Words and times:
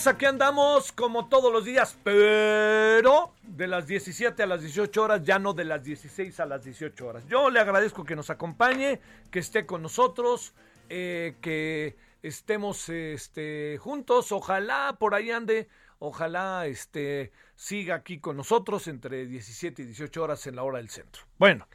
Tardes, 0.00 0.06
aquí 0.06 0.26
andamos 0.26 0.92
como 0.92 1.28
todos 1.28 1.52
los 1.52 1.64
días, 1.64 1.96
pero 2.02 3.32
de 3.42 3.66
las 3.66 3.86
17 3.86 4.42
a 4.42 4.46
las 4.46 4.60
18 4.60 5.02
horas, 5.02 5.22
ya 5.22 5.38
no 5.38 5.52
de 5.52 5.64
las 5.64 5.82
16 5.82 6.40
a 6.40 6.46
las 6.46 6.64
18 6.64 7.06
horas. 7.06 7.26
Yo 7.28 7.50
le 7.50 7.60
agradezco 7.60 8.04
que 8.04 8.16
nos 8.16 8.30
acompañe, 8.30 9.00
que 9.30 9.38
esté 9.38 9.66
con 9.66 9.82
nosotros, 9.82 10.54
eh, 10.88 11.36
que 11.40 11.96
estemos 12.22 12.88
este, 12.88 13.78
juntos, 13.78 14.32
ojalá 14.32 14.96
por 14.98 15.14
ahí 15.14 15.30
ande, 15.30 15.68
ojalá 15.98 16.66
este, 16.66 17.32
siga 17.54 17.96
aquí 17.96 18.18
con 18.18 18.36
nosotros 18.36 18.86
entre 18.88 19.26
17 19.26 19.82
y 19.82 19.86
18 19.86 20.22
horas 20.22 20.46
en 20.46 20.56
la 20.56 20.62
hora 20.62 20.78
del 20.78 20.90
centro. 20.90 21.22
Bueno. 21.38 21.66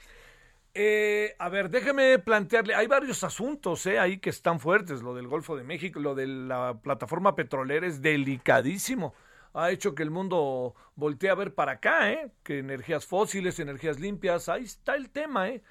Eh, 0.77 1.37
a 1.39 1.47
ver, 1.47 1.69
déjeme 1.69 2.19
plantearle, 2.19 2.75
hay 2.75 2.85
varios 2.87 3.23
asuntos 3.23 3.85
eh, 3.85 3.97
ahí 3.97 4.17
que 4.17 4.29
están 4.29 4.59
fuertes, 4.59 5.01
lo 5.01 5.15
del 5.15 5.25
Golfo 5.25 5.55
de 5.55 5.63
México, 5.63 6.01
lo 6.01 6.15
de 6.15 6.27
la 6.27 6.77
plataforma 6.83 7.33
petrolera 7.33 7.87
es 7.87 8.01
delicadísimo, 8.01 9.13
ha 9.53 9.71
hecho 9.71 9.95
que 9.95 10.03
el 10.03 10.11
mundo 10.11 10.75
voltee 10.97 11.29
a 11.29 11.35
ver 11.35 11.55
para 11.55 11.73
acá, 11.73 12.11
eh, 12.11 12.29
que 12.43 12.59
energías 12.59 13.05
fósiles, 13.05 13.57
energías 13.61 14.01
limpias, 14.01 14.49
ahí 14.49 14.65
está 14.65 14.95
el 14.95 15.09
tema, 15.11 15.47
eh. 15.47 15.63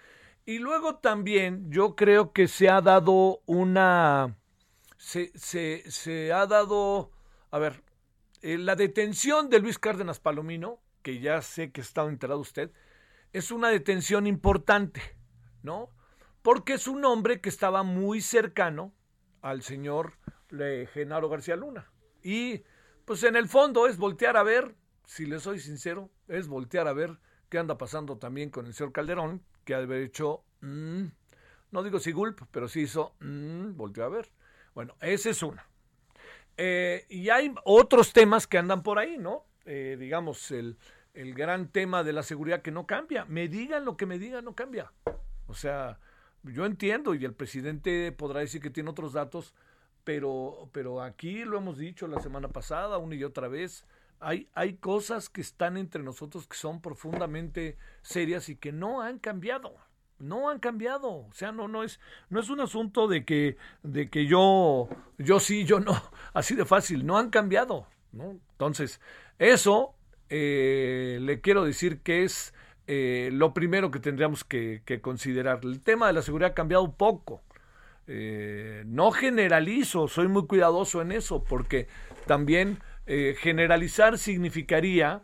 Y 0.47 0.59
luego 0.59 0.95
también 0.97 1.71
yo 1.71 1.97
creo 1.97 2.33
que 2.33 2.49
se 2.49 2.71
ha 2.71 2.81
dado 2.81 3.43
una, 3.45 4.37
se, 4.97 5.33
se, 5.39 5.83
se 5.91 6.33
ha 6.33 6.47
dado, 6.47 7.11
a 7.51 7.59
ver, 7.59 7.83
eh, 8.41 8.57
la 8.57 8.75
detención 8.75 9.51
de 9.51 9.59
Luis 9.59 9.79
Cárdenas 9.79 10.19
Palomino, 10.19 10.81
que 11.03 11.19
ya 11.21 11.43
sé 11.43 11.73
que 11.73 11.83
está 11.83 12.05
enterado 12.05 12.41
usted, 12.41 12.71
es 13.35 13.51
una 13.51 13.69
detención 13.69 14.29
importante, 14.29 15.03
¿no? 15.63 15.91
Porque 16.41 16.75
es 16.75 16.87
un 16.87 17.05
hombre 17.05 17.41
que 17.41 17.49
estaba 17.49 17.83
muy 17.83 18.21
cercano 18.21 18.95
al 19.43 19.63
señor 19.63 20.15
Genaro 20.93 21.29
García 21.29 21.57
Luna. 21.57 21.91
Y 22.23 22.63
pues 23.05 23.25
en 23.25 23.35
el 23.35 23.49
fondo 23.49 23.89
es 23.89 23.99
voltear 23.99 24.37
a 24.37 24.45
ver, 24.45 24.77
si 25.05 25.27
le 25.27 25.41
soy 25.41 25.59
sincero, 25.59 26.11
es 26.29 26.47
voltear 26.47 26.87
a 26.87 26.93
ver 26.93 27.19
qué 27.49 27.59
anda 27.59 27.77
pasando 27.77 28.19
también 28.19 28.51
con 28.51 28.67
el 28.67 28.73
señor 28.73 28.93
Calderón, 28.93 29.43
que 29.65 29.75
ha 29.75 29.79
de 29.79 29.85
haber 29.85 30.03
hecho, 30.03 30.45
mmm, 30.61 31.07
no 31.73 31.83
digo 31.83 31.99
si 31.99 32.13
gulp, 32.13 32.41
pero 32.53 32.69
sí 32.69 32.83
hizo, 32.83 33.17
mmm, 33.19 33.77
volteó 33.77 34.05
a 34.05 34.11
ver. 34.11 34.31
Bueno, 34.77 34.95
esa 35.01 35.31
es 35.31 35.43
una. 35.43 35.67
Eh, 36.57 37.05
y 37.09 37.31
hay 37.31 37.53
otros 37.65 38.13
temas 38.13 38.47
que 38.47 38.59
andan 38.59 38.85
por 38.85 39.01
ahí, 39.01 39.19
¿no? 39.19 39.45
Eh, 39.65 39.97
digamos, 39.99 40.53
el, 40.53 40.79
el 41.15 41.35
gran 41.35 41.69
tema 41.69 42.03
de 42.03 42.13
la 42.13 42.23
seguridad 42.23 42.63
que 42.63 42.71
no 42.71 42.87
cambia. 42.87 43.25
Me 43.27 43.49
digan 43.49 43.85
lo 43.85 43.97
que 43.97 44.07
me 44.07 44.19
digan, 44.19 44.45
no 44.45 44.55
cambia. 44.55 44.93
O 45.47 45.55
sea, 45.55 45.99
yo 46.43 46.67
entiendo 46.67 47.15
y 47.15 47.25
el 47.25 47.33
presidente 47.33 48.13
podrá 48.13 48.41
decir 48.41 48.61
que 48.61 48.71
tiene 48.71 48.91
otros 48.91 49.13
datos, 49.13 49.55
pero, 50.03 50.69
pero 50.73 51.03
aquí 51.03 51.45
lo 51.45 51.57
hemos 51.57 51.79
dicho 51.79 52.07
la 52.07 52.21
semana 52.21 52.49
pasada, 52.49 52.99
una 52.99 53.15
y 53.15 53.25
otra 53.25 53.49
vez, 53.49 53.87
hay, 54.21 54.49
hay 54.55 54.75
cosas 54.75 55.29
que 55.29 55.41
están 55.41 55.77
entre 55.77 56.03
nosotros 56.03 56.47
que 56.47 56.57
son 56.57 56.81
profundamente 56.81 57.79
serias 58.03 58.49
y 58.49 58.57
que 58.57 58.73
no 58.73 59.01
han 59.01 59.19
cambiado. 59.19 59.77
No 60.19 60.49
han 60.49 60.61
cambiado, 60.61 61.11
o 61.11 61.31
sea, 61.33 61.51
no, 61.51 61.67
no 61.67 61.83
es, 61.83 61.99
no 62.31 62.39
es 62.39 62.49
un 62.49 62.61
asunto 62.61 63.09
de 63.09 63.25
que, 63.25 63.57
de 63.83 64.09
que 64.09 64.27
yo, 64.27 64.89
yo 65.19 65.41
sí, 65.41 65.65
yo 65.65 65.81
no, 65.81 66.01
así 66.33 66.55
de 66.55 66.65
fácil, 66.65 67.05
no 67.05 67.19
han 67.19 67.31
cambiado. 67.31 67.89
Entonces, 68.13 69.01
eso 69.39 69.97
eh, 70.31 71.19
le 71.21 71.41
quiero 71.41 71.65
decir 71.65 72.01
que 72.01 72.25
es 72.25 72.55
eh, 72.87 73.31
lo 73.33 73.55
primero 73.55 73.91
que 73.91 74.01
tendríamos 74.01 74.45
que, 74.45 74.83
considerar. 75.03 75.61
El 75.63 75.81
tema 75.81 76.07
de 76.07 76.13
la 76.13 76.23
seguridad 76.23 76.53
ha 76.53 76.55
cambiado 76.55 76.93
poco. 76.93 77.43
Eh, 78.07 78.83
no 78.87 79.11
generalizo, 79.11 80.09
soy 80.09 80.29
muy 80.29 80.47
cuidadoso 80.47 81.01
en 81.01 81.13
eso, 81.13 81.45
porque 81.45 81.89
también 82.27 82.79
generalizar 83.07 84.17
significaría 84.17 85.21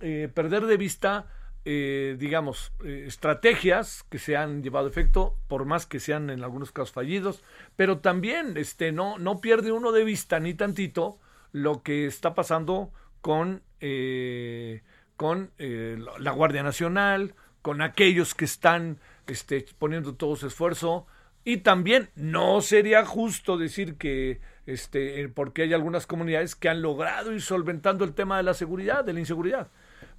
perder 0.00 0.66
de 0.66 0.76
vista, 0.76 1.26
digamos, 1.64 2.72
estrategias 2.84 4.02
que 4.10 4.18
se 4.18 4.36
han 4.36 4.60
llevado 4.64 4.88
a 4.88 4.90
efecto, 4.90 5.36
por 5.46 5.64
más 5.64 5.86
que 5.86 6.00
sean 6.00 6.30
en 6.30 6.42
algunos 6.42 6.72
casos 6.72 6.90
fallidos, 6.90 7.44
pero 7.76 7.98
también 7.98 8.56
este, 8.56 8.90
no, 8.90 9.18
no 9.18 9.40
pierde 9.40 9.70
uno 9.70 9.92
de 9.92 10.02
vista 10.02 10.40
ni 10.40 10.54
tantito 10.54 11.20
lo 11.52 11.84
que 11.84 12.06
está 12.06 12.34
pasando 12.34 12.90
con, 13.22 13.62
eh, 13.80 14.82
con 15.16 15.52
eh, 15.58 15.96
la 16.18 16.32
Guardia 16.32 16.62
Nacional, 16.62 17.34
con 17.62 17.80
aquellos 17.80 18.34
que 18.34 18.44
están 18.44 18.98
este, 19.26 19.64
poniendo 19.78 20.16
todo 20.16 20.36
su 20.36 20.48
esfuerzo. 20.48 21.06
Y 21.44 21.58
también 21.58 22.10
no 22.14 22.60
sería 22.60 23.04
justo 23.04 23.56
decir 23.56 23.96
que, 23.96 24.40
este, 24.66 25.28
porque 25.28 25.62
hay 25.62 25.72
algunas 25.72 26.06
comunidades 26.06 26.54
que 26.54 26.68
han 26.68 26.82
logrado 26.82 27.32
ir 27.32 27.40
solventando 27.40 28.04
el 28.04 28.14
tema 28.14 28.36
de 28.36 28.42
la 28.42 28.54
seguridad, 28.54 29.04
de 29.04 29.14
la 29.14 29.20
inseguridad. 29.20 29.70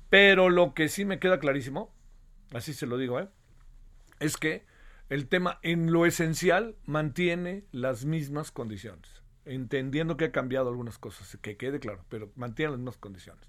Pero 0.09 0.49
lo 0.49 0.73
que 0.73 0.89
sí 0.89 1.05
me 1.05 1.19
queda 1.19 1.39
clarísimo, 1.39 1.93
así 2.53 2.73
se 2.73 2.87
lo 2.87 2.97
digo, 2.97 3.19
¿eh? 3.19 3.29
es 4.19 4.37
que 4.37 4.65
el 5.09 5.27
tema 5.27 5.59
en 5.61 5.91
lo 5.91 6.05
esencial 6.05 6.75
mantiene 6.85 7.63
las 7.71 8.05
mismas 8.05 8.51
condiciones 8.51 9.22
entendiendo 9.45 10.17
que 10.17 10.25
ha 10.25 10.31
cambiado 10.31 10.69
algunas 10.69 10.97
cosas, 10.97 11.37
que 11.41 11.57
quede 11.57 11.79
claro, 11.79 12.05
pero 12.09 12.31
mantiene 12.35 12.71
las 12.71 12.79
mismas 12.79 12.97
condiciones. 12.97 13.47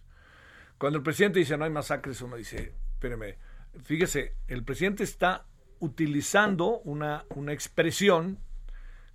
Cuando 0.78 0.98
el 0.98 1.04
presidente 1.04 1.38
dice 1.38 1.56
no 1.56 1.64
hay 1.64 1.70
masacres, 1.70 2.20
uno 2.20 2.36
dice, 2.36 2.74
espéreme, 2.94 3.38
fíjese, 3.82 4.34
el 4.48 4.64
presidente 4.64 5.04
está 5.04 5.46
utilizando 5.78 6.80
una, 6.80 7.24
una 7.30 7.52
expresión 7.52 8.38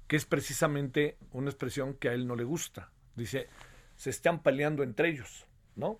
que 0.07 0.15
es 0.15 0.25
precisamente 0.25 1.17
una 1.31 1.49
expresión 1.49 1.93
que 1.93 2.09
a 2.09 2.13
él 2.13 2.27
no 2.27 2.35
le 2.35 2.43
gusta. 2.43 2.91
Dice, 3.15 3.47
se 3.95 4.09
están 4.09 4.41
peleando 4.41 4.81
entre 4.81 5.09
ellos, 5.09 5.45
¿no? 5.75 5.99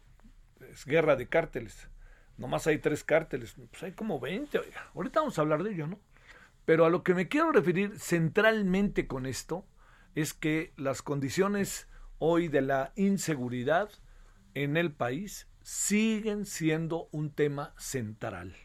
Es 0.72 0.86
guerra 0.86 1.16
de 1.16 1.28
cárteles. 1.28 1.90
Nomás 2.38 2.66
hay 2.68 2.80
tres 2.80 3.04
cárteles, 3.04 3.56
pues 3.70 3.84
hay 3.84 3.92
como 3.92 4.20
20, 4.20 4.58
oiga. 4.58 4.90
Ahorita 4.96 5.20
vamos 5.20 5.38
a 5.38 5.42
hablar 5.42 5.62
de 5.62 5.72
ello, 5.72 5.88
¿no? 5.88 6.00
Pero 6.66 6.86
a 6.86 6.90
lo 6.90 7.04
que 7.04 7.14
me 7.14 7.28
quiero 7.28 7.52
referir 7.52 8.00
centralmente 8.00 9.06
con 9.06 9.26
esto 9.26 9.66
es 10.16 10.34
que 10.34 10.74
las 10.78 11.02
condiciones 11.02 11.88
hoy 12.18 12.48
de 12.48 12.62
la 12.62 12.92
inseguridad 12.96 13.90
en 14.54 14.78
el 14.78 14.92
país 14.92 15.48
siguen 15.62 16.46
siendo 16.46 17.10
un 17.12 17.32
tema 17.32 17.74
central. 17.78 18.56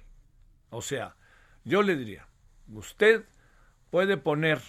O 0.70 0.82
sea, 0.82 1.16
yo 1.64 1.82
le 1.82 1.96
diría, 1.96 2.28
usted 2.68 3.24
puede 3.90 4.16
poner, 4.16 4.60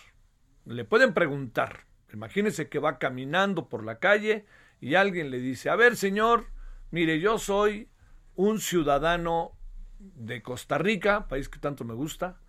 le 0.66 0.86
pueden 0.86 1.14
preguntar, 1.14 1.86
imagínese 2.14 2.70
que 2.70 2.80
va 2.80 3.00
caminando 3.00 3.70
por 3.70 3.84
la 3.84 4.00
calle 4.00 4.46
y 4.80 4.96
alguien 4.96 5.32
le 5.32 5.40
dice, 5.40 5.70
a 5.70 5.76
ver 5.76 5.96
señor, 5.96 6.48
mire, 6.92 7.20
yo 7.20 7.40
soy 7.40 7.90
un 8.36 8.60
ciudadano 8.60 9.58
de 9.98 10.42
Costa 10.44 10.78
Rica, 10.78 11.28
país 11.28 11.50
que 11.50 11.60
tanto 11.60 11.86
me 11.86 11.94
gusta, 11.94 12.40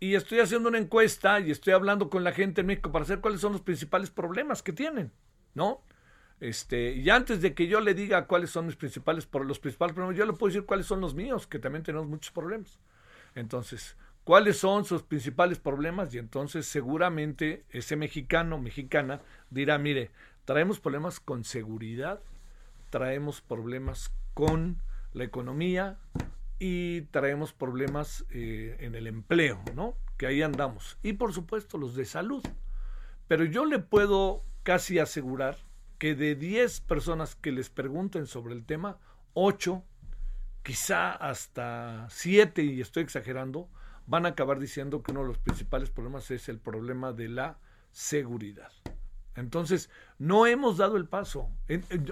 y 0.00 0.14
estoy 0.14 0.40
haciendo 0.40 0.68
una 0.68 0.78
encuesta 0.78 1.40
y 1.40 1.50
estoy 1.50 1.72
hablando 1.72 2.08
con 2.08 2.24
la 2.24 2.32
gente 2.32 2.60
en 2.60 2.68
México 2.68 2.92
para 2.92 3.04
saber 3.04 3.20
cuáles 3.20 3.40
son 3.40 3.52
los 3.52 3.62
principales 3.62 4.10
problemas 4.10 4.62
que 4.62 4.72
tienen, 4.72 5.12
¿no? 5.54 5.82
Este, 6.40 6.92
y 6.92 7.10
antes 7.10 7.42
de 7.42 7.52
que 7.52 7.66
yo 7.66 7.80
le 7.80 7.94
diga 7.94 8.26
cuáles 8.26 8.50
son 8.50 8.66
mis 8.66 8.76
principales, 8.76 9.28
los 9.32 9.58
principales 9.58 9.94
problemas, 9.94 10.16
yo 10.16 10.24
le 10.24 10.34
puedo 10.34 10.52
decir 10.52 10.66
cuáles 10.66 10.86
son 10.86 11.00
los 11.00 11.14
míos, 11.14 11.48
que 11.48 11.58
también 11.58 11.82
tenemos 11.82 12.06
muchos 12.06 12.32
problemas. 12.32 12.78
Entonces, 13.34 13.96
¿cuáles 14.22 14.58
son 14.58 14.84
sus 14.84 15.02
principales 15.02 15.58
problemas? 15.58 16.14
Y 16.14 16.18
entonces 16.18 16.66
seguramente 16.66 17.64
ese 17.70 17.96
mexicano, 17.96 18.58
mexicana, 18.58 19.20
dirá, 19.50 19.78
mire, 19.78 20.12
traemos 20.44 20.78
problemas 20.78 21.18
con 21.18 21.42
seguridad, 21.42 22.20
traemos 22.90 23.40
problemas 23.40 24.12
con 24.34 24.80
la 25.12 25.24
economía 25.24 25.98
y 26.58 27.02
traemos 27.02 27.52
problemas 27.52 28.24
eh, 28.30 28.76
en 28.80 28.94
el 28.94 29.06
empleo, 29.06 29.62
¿no? 29.74 29.96
Que 30.16 30.26
ahí 30.26 30.42
andamos. 30.42 30.98
Y 31.02 31.14
por 31.14 31.32
supuesto 31.32 31.78
los 31.78 31.94
de 31.94 32.04
salud. 32.04 32.42
Pero 33.28 33.44
yo 33.44 33.64
le 33.64 33.78
puedo 33.78 34.44
casi 34.62 34.98
asegurar 34.98 35.56
que 35.98 36.14
de 36.14 36.34
10 36.34 36.80
personas 36.80 37.36
que 37.36 37.52
les 37.52 37.70
pregunten 37.70 38.26
sobre 38.26 38.54
el 38.54 38.64
tema, 38.64 38.98
8, 39.34 39.84
quizá 40.62 41.12
hasta 41.12 42.06
7, 42.10 42.62
y 42.62 42.80
estoy 42.80 43.02
exagerando, 43.02 43.68
van 44.06 44.26
a 44.26 44.30
acabar 44.30 44.58
diciendo 44.58 45.02
que 45.02 45.12
uno 45.12 45.20
de 45.20 45.28
los 45.28 45.38
principales 45.38 45.90
problemas 45.90 46.30
es 46.30 46.48
el 46.48 46.58
problema 46.58 47.12
de 47.12 47.28
la 47.28 47.58
seguridad. 47.90 48.72
Entonces, 49.34 49.90
no 50.18 50.46
hemos 50.46 50.78
dado 50.78 50.96
el 50.96 51.06
paso. 51.06 51.50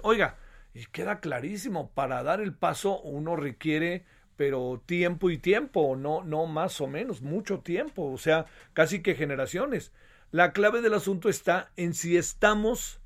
Oiga, 0.03 0.37
y 0.75 0.85
queda 0.87 1.21
clarísimo, 1.21 1.91
para 1.93 2.23
dar 2.23 2.41
el 2.41 2.55
paso 2.55 3.01
uno 3.01 3.35
requiere 3.35 4.05
pero 4.37 4.83
tiempo 4.87 5.31
y 5.31 5.39
tiempo, 5.39 5.97
no, 5.97 6.23
no 6.23 6.47
más 6.47 6.81
o 6.81 6.87
menos, 6.87 7.23
mucho 7.23 7.61
tiempo, 7.61 8.11
o 8.11 8.19
sea, 8.19 8.47
casi 8.73 9.03
que 9.03 9.15
generaciones. 9.15 9.93
La 10.31 10.53
clave 10.53 10.83
del 10.83 10.95
asunto 10.95 11.29
está 11.29 11.71
en 11.77 11.95
si 11.95 12.17
estamos 12.17 13.01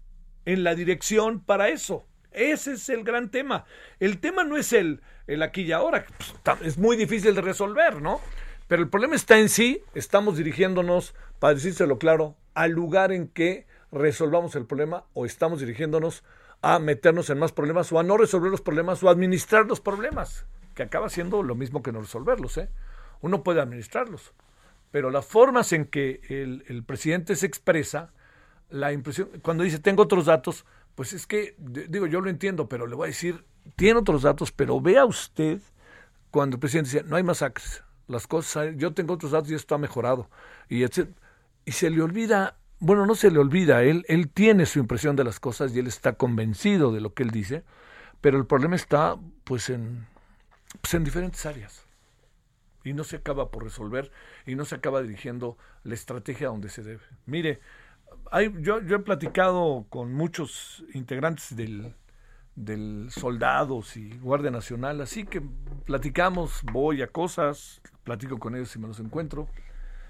en 0.44 0.64
la 0.64 0.74
dirección 0.74 1.40
para 1.40 1.68
eso. 1.68 2.06
Ese 2.32 2.72
es 2.72 2.88
el 2.88 3.04
gran 3.04 3.30
tema. 3.30 3.64
El 3.98 4.18
tema 4.18 4.44
no 4.44 4.56
es 4.56 4.72
el, 4.72 5.00
el 5.26 5.42
aquí 5.42 5.62
y 5.62 5.72
ahora, 5.72 6.04
pues, 6.16 6.60
es 6.62 6.78
muy 6.78 6.96
difícil 6.96 7.34
de 7.34 7.40
resolver, 7.40 8.00
¿no? 8.00 8.20
Pero 8.68 8.82
el 8.82 8.88
problema 8.88 9.16
está 9.16 9.38
en 9.38 9.48
sí, 9.48 9.82
estamos 9.94 10.36
dirigiéndonos, 10.36 11.14
para 11.38 11.54
decírselo 11.54 11.98
claro, 11.98 12.36
al 12.54 12.70
lugar 12.70 13.12
en 13.12 13.28
que 13.28 13.66
resolvamos 13.90 14.54
el 14.54 14.66
problema 14.66 15.04
o 15.12 15.26
estamos 15.26 15.60
dirigiéndonos 15.60 16.22
a 16.62 16.78
meternos 16.78 17.30
en 17.30 17.38
más 17.38 17.52
problemas 17.52 17.90
o 17.92 17.98
a 17.98 18.02
no 18.02 18.16
resolver 18.16 18.50
los 18.50 18.60
problemas 18.60 19.02
o 19.02 19.08
a 19.08 19.12
administrar 19.12 19.66
los 19.66 19.80
problemas, 19.80 20.46
que 20.74 20.82
acaba 20.82 21.08
siendo 21.08 21.42
lo 21.42 21.54
mismo 21.54 21.82
que 21.82 21.92
no 21.92 22.00
resolverlos. 22.00 22.58
¿eh? 22.58 22.68
Uno 23.20 23.42
puede 23.42 23.60
administrarlos, 23.60 24.32
pero 24.90 25.10
las 25.10 25.26
formas 25.26 25.72
en 25.72 25.86
que 25.86 26.20
el, 26.28 26.64
el 26.68 26.84
presidente 26.84 27.36
se 27.36 27.46
expresa, 27.46 28.12
la 28.70 28.92
impresión, 28.92 29.28
cuando 29.42 29.64
dice 29.64 29.78
tengo 29.78 30.02
otros 30.02 30.26
datos, 30.26 30.64
pues 30.94 31.12
es 31.12 31.26
que, 31.26 31.54
digo, 31.58 32.06
yo 32.06 32.20
lo 32.20 32.30
entiendo, 32.30 32.68
pero 32.68 32.86
le 32.86 32.94
voy 32.94 33.06
a 33.06 33.08
decir, 33.08 33.44
tiene 33.76 34.00
otros 34.00 34.22
datos, 34.22 34.52
pero 34.52 34.80
vea 34.80 35.04
usted 35.04 35.60
cuando 36.30 36.56
el 36.56 36.60
presidente 36.60 36.90
dice, 36.90 37.04
no 37.04 37.16
hay 37.16 37.22
masacres, 37.22 37.82
las 38.06 38.26
cosas, 38.26 38.74
yo 38.76 38.92
tengo 38.92 39.14
otros 39.14 39.32
datos 39.32 39.50
y 39.50 39.54
esto 39.54 39.74
ha 39.74 39.78
mejorado. 39.78 40.28
Y, 40.68 40.84
y 40.84 41.72
se 41.72 41.90
le 41.90 42.02
olvida, 42.02 42.58
bueno, 42.78 43.06
no 43.06 43.14
se 43.14 43.30
le 43.30 43.38
olvida, 43.38 43.82
él, 43.82 44.04
él 44.08 44.28
tiene 44.28 44.66
su 44.66 44.78
impresión 44.78 45.16
de 45.16 45.24
las 45.24 45.40
cosas 45.40 45.74
y 45.74 45.78
él 45.78 45.86
está 45.86 46.14
convencido 46.14 46.92
de 46.92 47.00
lo 47.00 47.14
que 47.14 47.22
él 47.22 47.30
dice, 47.30 47.64
pero 48.20 48.38
el 48.38 48.46
problema 48.46 48.76
está 48.76 49.16
pues 49.44 49.70
en, 49.70 50.06
pues 50.80 50.94
en 50.94 51.04
diferentes 51.04 51.44
áreas. 51.46 51.84
Y 52.84 52.92
no 52.92 53.04
se 53.04 53.16
acaba 53.16 53.50
por 53.50 53.64
resolver 53.64 54.10
y 54.46 54.54
no 54.54 54.64
se 54.64 54.74
acaba 54.74 55.02
dirigiendo 55.02 55.58
la 55.84 55.94
estrategia 55.94 56.48
donde 56.48 56.70
se 56.70 56.82
debe. 56.82 57.02
Mire, 57.26 57.60
yo, 58.60 58.80
yo 58.80 58.96
he 58.96 59.00
platicado 59.00 59.86
con 59.90 60.14
muchos 60.14 60.84
integrantes 60.94 61.54
del, 61.56 61.94
del 62.54 63.08
soldados 63.10 63.96
y 63.96 64.16
Guardia 64.18 64.50
Nacional, 64.50 65.00
así 65.00 65.24
que 65.24 65.42
platicamos, 65.84 66.62
voy 66.72 67.02
a 67.02 67.08
cosas, 67.08 67.80
platico 68.04 68.38
con 68.38 68.54
ellos 68.54 68.70
si 68.70 68.78
me 68.78 68.88
los 68.88 69.00
encuentro, 69.00 69.48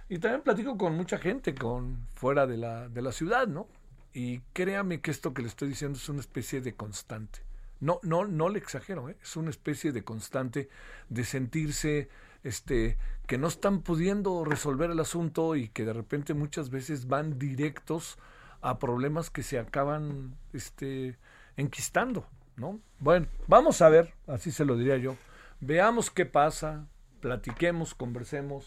y 0.08 0.18
también 0.18 0.42
platico 0.42 0.76
con 0.76 0.96
mucha 0.96 1.18
gente 1.18 1.54
con 1.54 2.06
fuera 2.14 2.46
de 2.46 2.56
la, 2.56 2.88
de 2.88 3.02
la 3.02 3.12
ciudad, 3.12 3.46
¿no? 3.46 3.68
Y 4.12 4.40
créame 4.52 5.00
que 5.00 5.12
esto 5.12 5.32
que 5.32 5.42
le 5.42 5.48
estoy 5.48 5.68
diciendo 5.68 5.98
es 5.98 6.08
una 6.08 6.20
especie 6.20 6.60
de 6.60 6.74
constante. 6.74 7.40
No, 7.80 7.98
no, 8.02 8.26
no 8.26 8.48
le 8.48 8.58
exagero, 8.58 9.08
¿eh? 9.08 9.16
es 9.22 9.36
una 9.36 9.50
especie 9.50 9.92
de 9.92 10.04
constante 10.04 10.68
de 11.08 11.24
sentirse 11.24 12.08
este, 12.44 12.98
que 13.26 13.38
no 13.38 13.48
están 13.48 13.80
pudiendo 13.80 14.44
resolver 14.44 14.90
el 14.90 15.00
asunto 15.00 15.56
y 15.56 15.68
que 15.68 15.84
de 15.84 15.92
repente 15.92 16.34
muchas 16.34 16.70
veces 16.70 17.06
van 17.06 17.38
directos 17.38 18.18
a 18.60 18.78
problemas 18.78 19.30
que 19.30 19.42
se 19.42 19.58
acaban 19.58 20.36
este, 20.52 21.18
enquistando, 21.56 22.26
¿no? 22.56 22.80
Bueno, 22.98 23.26
vamos 23.46 23.80
a 23.82 23.88
ver, 23.88 24.12
así 24.26 24.50
se 24.50 24.64
lo 24.64 24.76
diría 24.76 24.98
yo, 24.98 25.16
veamos 25.60 26.10
qué 26.10 26.26
pasa, 26.26 26.86
platiquemos, 27.20 27.94
conversemos, 27.94 28.66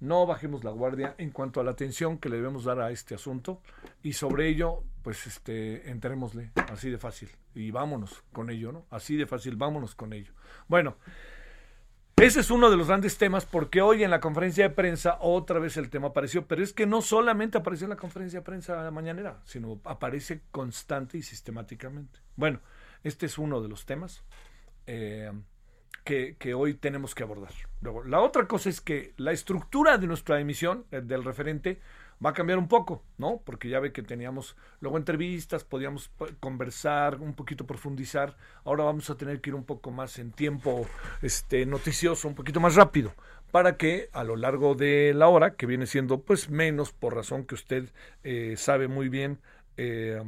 no 0.00 0.26
bajemos 0.26 0.64
la 0.64 0.70
guardia 0.70 1.14
en 1.18 1.30
cuanto 1.30 1.60
a 1.60 1.64
la 1.64 1.70
atención 1.70 2.18
que 2.18 2.28
le 2.28 2.36
debemos 2.36 2.64
dar 2.64 2.80
a 2.80 2.90
este 2.90 3.14
asunto 3.14 3.60
y 4.02 4.14
sobre 4.14 4.48
ello, 4.48 4.82
pues, 5.02 5.26
este, 5.26 5.90
entrémosle 5.90 6.52
así 6.70 6.90
de 6.90 6.98
fácil 6.98 7.30
y 7.54 7.70
vámonos 7.70 8.22
con 8.32 8.50
ello, 8.50 8.72
¿no? 8.72 8.86
Así 8.90 9.16
de 9.16 9.26
fácil, 9.26 9.56
vámonos 9.56 9.94
con 9.94 10.12
ello. 10.12 10.32
Bueno, 10.68 10.96
ese 12.22 12.38
es 12.38 12.52
uno 12.52 12.70
de 12.70 12.76
los 12.76 12.86
grandes 12.86 13.18
temas 13.18 13.46
porque 13.46 13.82
hoy 13.82 14.04
en 14.04 14.10
la 14.10 14.20
conferencia 14.20 14.68
de 14.68 14.74
prensa 14.74 15.18
otra 15.20 15.58
vez 15.58 15.76
el 15.76 15.90
tema 15.90 16.08
apareció, 16.08 16.46
pero 16.46 16.62
es 16.62 16.72
que 16.72 16.86
no 16.86 17.02
solamente 17.02 17.58
apareció 17.58 17.86
en 17.86 17.90
la 17.90 17.96
conferencia 17.96 18.38
de 18.38 18.44
prensa 18.44 18.88
mañanera, 18.92 19.40
sino 19.44 19.80
aparece 19.84 20.42
constante 20.52 21.18
y 21.18 21.22
sistemáticamente. 21.22 22.20
Bueno, 22.36 22.60
este 23.02 23.26
es 23.26 23.38
uno 23.38 23.60
de 23.60 23.68
los 23.68 23.86
temas 23.86 24.22
eh, 24.86 25.32
que, 26.04 26.36
que, 26.38 26.54
hoy 26.54 26.74
tenemos 26.74 27.16
que 27.16 27.24
abordar. 27.24 27.52
Luego, 27.80 28.04
la 28.04 28.20
otra 28.20 28.46
cosa 28.46 28.68
es 28.68 28.80
que 28.80 29.14
la 29.16 29.32
estructura 29.32 29.98
de 29.98 30.06
nuestra 30.06 30.38
emisión, 30.38 30.84
eh, 30.92 31.00
del 31.00 31.24
referente, 31.24 31.80
va 32.24 32.30
a 32.30 32.32
cambiar 32.34 32.58
un 32.58 32.68
poco, 32.68 33.02
¿no? 33.18 33.40
Porque 33.44 33.68
ya 33.68 33.80
ve 33.80 33.92
que 33.92 34.02
teníamos 34.02 34.56
luego 34.80 34.96
entrevistas, 34.96 35.64
podíamos 35.64 36.10
conversar, 36.40 37.16
un 37.20 37.34
poquito 37.34 37.66
profundizar. 37.66 38.36
Ahora 38.64 38.84
vamos 38.84 39.10
a 39.10 39.16
tener 39.16 39.40
que 39.40 39.50
ir 39.50 39.54
un 39.54 39.64
poco 39.64 39.90
más 39.90 40.18
en 40.18 40.32
tiempo 40.32 40.86
este 41.20 41.66
noticioso, 41.66 42.28
un 42.28 42.34
poquito 42.34 42.60
más 42.60 42.74
rápido, 42.76 43.12
para 43.50 43.76
que 43.76 44.08
a 44.12 44.24
lo 44.24 44.36
largo 44.36 44.74
de 44.74 45.12
la 45.14 45.28
hora, 45.28 45.56
que 45.56 45.66
viene 45.66 45.86
siendo 45.86 46.20
pues 46.20 46.48
menos 46.48 46.92
por 46.92 47.14
razón 47.14 47.44
que 47.44 47.54
usted 47.54 47.88
eh, 48.22 48.54
sabe 48.56 48.88
muy 48.88 49.08
bien, 49.08 49.38
eh, 49.76 50.22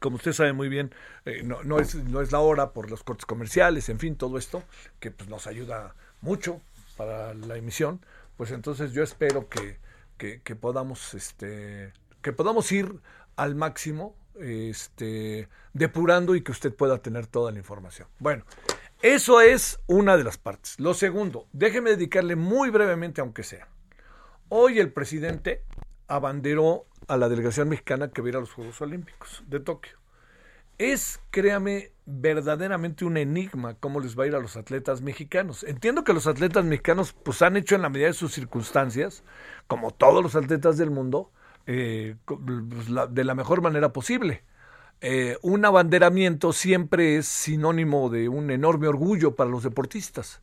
como 0.00 0.16
usted 0.16 0.32
sabe 0.32 0.52
muy 0.52 0.68
bien, 0.68 0.92
eh, 1.24 1.42
no, 1.44 1.62
no, 1.62 1.78
es, 1.78 1.94
no 1.94 2.20
es 2.20 2.32
la 2.32 2.40
hora 2.40 2.72
por 2.72 2.90
los 2.90 3.04
cortes 3.04 3.26
comerciales, 3.26 3.88
en 3.88 3.98
fin, 3.98 4.16
todo 4.16 4.38
esto, 4.38 4.62
que 4.98 5.10
pues, 5.10 5.28
nos 5.28 5.46
ayuda 5.46 5.94
mucho 6.20 6.60
para 6.96 7.34
la 7.34 7.56
emisión, 7.56 8.00
pues 8.36 8.50
entonces 8.50 8.92
yo 8.92 9.02
espero 9.02 9.48
que 9.48 9.78
que, 10.20 10.56
podamos 10.56 11.14
este 11.14 11.92
que 12.20 12.32
podamos 12.32 12.70
ir 12.72 13.00
al 13.36 13.54
máximo 13.54 14.14
este 14.38 15.48
depurando 15.72 16.34
y 16.34 16.42
que 16.42 16.52
usted 16.52 16.74
pueda 16.74 16.98
tener 16.98 17.26
toda 17.26 17.52
la 17.52 17.58
información. 17.58 18.08
Bueno, 18.18 18.44
eso 19.00 19.40
es 19.40 19.80
una 19.86 20.16
de 20.16 20.24
las 20.24 20.36
partes. 20.36 20.78
Lo 20.78 20.92
segundo, 20.92 21.46
déjeme 21.52 21.90
dedicarle 21.90 22.36
muy 22.36 22.70
brevemente, 22.70 23.22
aunque 23.22 23.42
sea. 23.42 23.68
Hoy 24.50 24.78
el 24.78 24.92
presidente 24.92 25.64
abanderó 26.06 26.86
a 27.08 27.16
la 27.16 27.28
delegación 27.28 27.68
mexicana 27.68 28.10
que 28.10 28.20
va 28.20 28.28
a 28.28 28.30
ir 28.30 28.36
a 28.36 28.40
los 28.40 28.52
Juegos 28.52 28.80
Olímpicos 28.82 29.42
de 29.46 29.60
Tokio. 29.60 29.99
Es, 30.80 31.20
créame, 31.30 31.92
verdaderamente 32.06 33.04
un 33.04 33.18
enigma 33.18 33.74
cómo 33.74 34.00
les 34.00 34.18
va 34.18 34.24
a 34.24 34.28
ir 34.28 34.34
a 34.34 34.40
los 34.40 34.56
atletas 34.56 35.02
mexicanos. 35.02 35.62
Entiendo 35.62 36.04
que 36.04 36.14
los 36.14 36.26
atletas 36.26 36.64
mexicanos 36.64 37.12
pues 37.12 37.42
han 37.42 37.58
hecho 37.58 37.74
en 37.74 37.82
la 37.82 37.90
medida 37.90 38.06
de 38.06 38.14
sus 38.14 38.32
circunstancias, 38.32 39.22
como 39.66 39.90
todos 39.90 40.22
los 40.22 40.36
atletas 40.36 40.78
del 40.78 40.90
mundo, 40.90 41.32
eh, 41.66 42.16
pues, 42.24 42.86
de 43.10 43.24
la 43.24 43.34
mejor 43.34 43.60
manera 43.60 43.92
posible. 43.92 44.42
Eh, 45.02 45.36
un 45.42 45.66
abanderamiento 45.66 46.54
siempre 46.54 47.18
es 47.18 47.26
sinónimo 47.26 48.08
de 48.08 48.30
un 48.30 48.50
enorme 48.50 48.88
orgullo 48.88 49.36
para 49.36 49.50
los 49.50 49.64
deportistas 49.64 50.40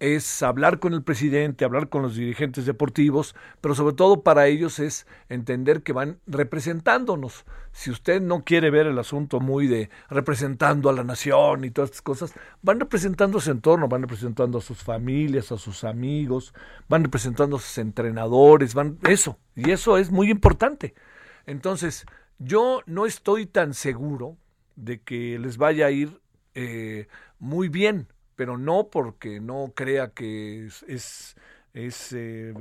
es 0.00 0.42
hablar 0.42 0.80
con 0.80 0.92
el 0.92 1.02
presidente, 1.02 1.64
hablar 1.64 1.88
con 1.88 2.02
los 2.02 2.16
dirigentes 2.16 2.66
deportivos, 2.66 3.34
pero 3.60 3.74
sobre 3.74 3.94
todo 3.94 4.22
para 4.22 4.46
ellos 4.46 4.78
es 4.78 5.06
entender 5.28 5.82
que 5.82 5.92
van 5.92 6.18
representándonos. 6.26 7.44
Si 7.72 7.90
usted 7.90 8.20
no 8.20 8.44
quiere 8.44 8.70
ver 8.70 8.86
el 8.86 8.98
asunto 8.98 9.40
muy 9.40 9.66
de 9.66 9.90
representando 10.10 10.88
a 10.88 10.92
la 10.92 11.04
nación 11.04 11.64
y 11.64 11.70
todas 11.70 11.90
estas 11.90 12.02
cosas, 12.02 12.34
van 12.62 12.80
representando 12.80 13.40
su 13.40 13.50
entorno, 13.50 13.88
van 13.88 14.02
representando 14.02 14.58
a 14.58 14.62
sus 14.62 14.82
familias, 14.82 15.52
a 15.52 15.58
sus 15.58 15.84
amigos, 15.84 16.54
van 16.88 17.04
representando 17.04 17.56
a 17.56 17.60
sus 17.60 17.78
entrenadores, 17.78 18.74
van 18.74 18.98
eso, 19.08 19.38
y 19.54 19.70
eso 19.70 19.96
es 19.98 20.10
muy 20.10 20.30
importante. 20.30 20.94
Entonces, 21.46 22.06
yo 22.38 22.82
no 22.86 23.06
estoy 23.06 23.46
tan 23.46 23.74
seguro 23.74 24.36
de 24.76 25.00
que 25.00 25.38
les 25.38 25.56
vaya 25.56 25.86
a 25.86 25.90
ir 25.90 26.20
eh, 26.54 27.06
muy 27.38 27.68
bien 27.68 28.08
pero 28.36 28.58
no 28.58 28.88
porque 28.90 29.40
no 29.40 29.72
crea 29.74 30.10
que 30.10 30.66
es, 30.66 31.36
es, 31.72 32.12
eh, 32.12 32.54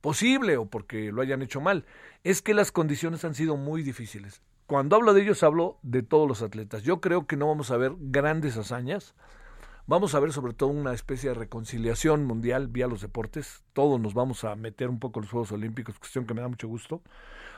posible 0.00 0.56
o 0.56 0.66
porque 0.66 1.12
lo 1.12 1.22
hayan 1.22 1.42
hecho 1.42 1.60
mal. 1.60 1.84
Es 2.22 2.42
que 2.42 2.54
las 2.54 2.72
condiciones 2.72 3.24
han 3.24 3.34
sido 3.34 3.56
muy 3.56 3.82
difíciles. 3.82 4.42
cuando 4.66 4.96
hablo 4.96 5.12
de 5.12 5.22
ellos 5.22 5.42
hablo 5.42 5.78
de 5.82 6.02
todos 6.02 6.26
los 6.26 6.42
atletas. 6.42 6.82
Yo 6.82 7.00
creo 7.00 7.26
que 7.26 7.36
no 7.36 7.48
vamos 7.48 7.70
a 7.70 7.76
ver 7.76 7.92
grandes 7.98 8.56
hazañas. 8.56 9.14
Vamos 9.86 10.14
a 10.14 10.20
ver 10.20 10.32
sobre 10.32 10.54
todo 10.54 10.70
una 10.70 10.94
especie 10.94 11.28
de 11.28 11.34
reconciliación 11.34 12.24
mundial 12.24 12.68
vía 12.68 12.86
los 12.86 13.02
deportes. 13.02 13.64
Todos 13.74 14.00
nos 14.00 14.14
vamos 14.14 14.42
a 14.44 14.56
meter 14.56 14.88
un 14.88 14.98
poco 14.98 15.20
en 15.20 15.24
los 15.24 15.30
Juegos 15.30 15.52
Olímpicos, 15.52 15.98
cuestión 15.98 16.26
que 16.26 16.32
me 16.32 16.40
da 16.40 16.48
mucho 16.48 16.68
gusto. 16.68 17.02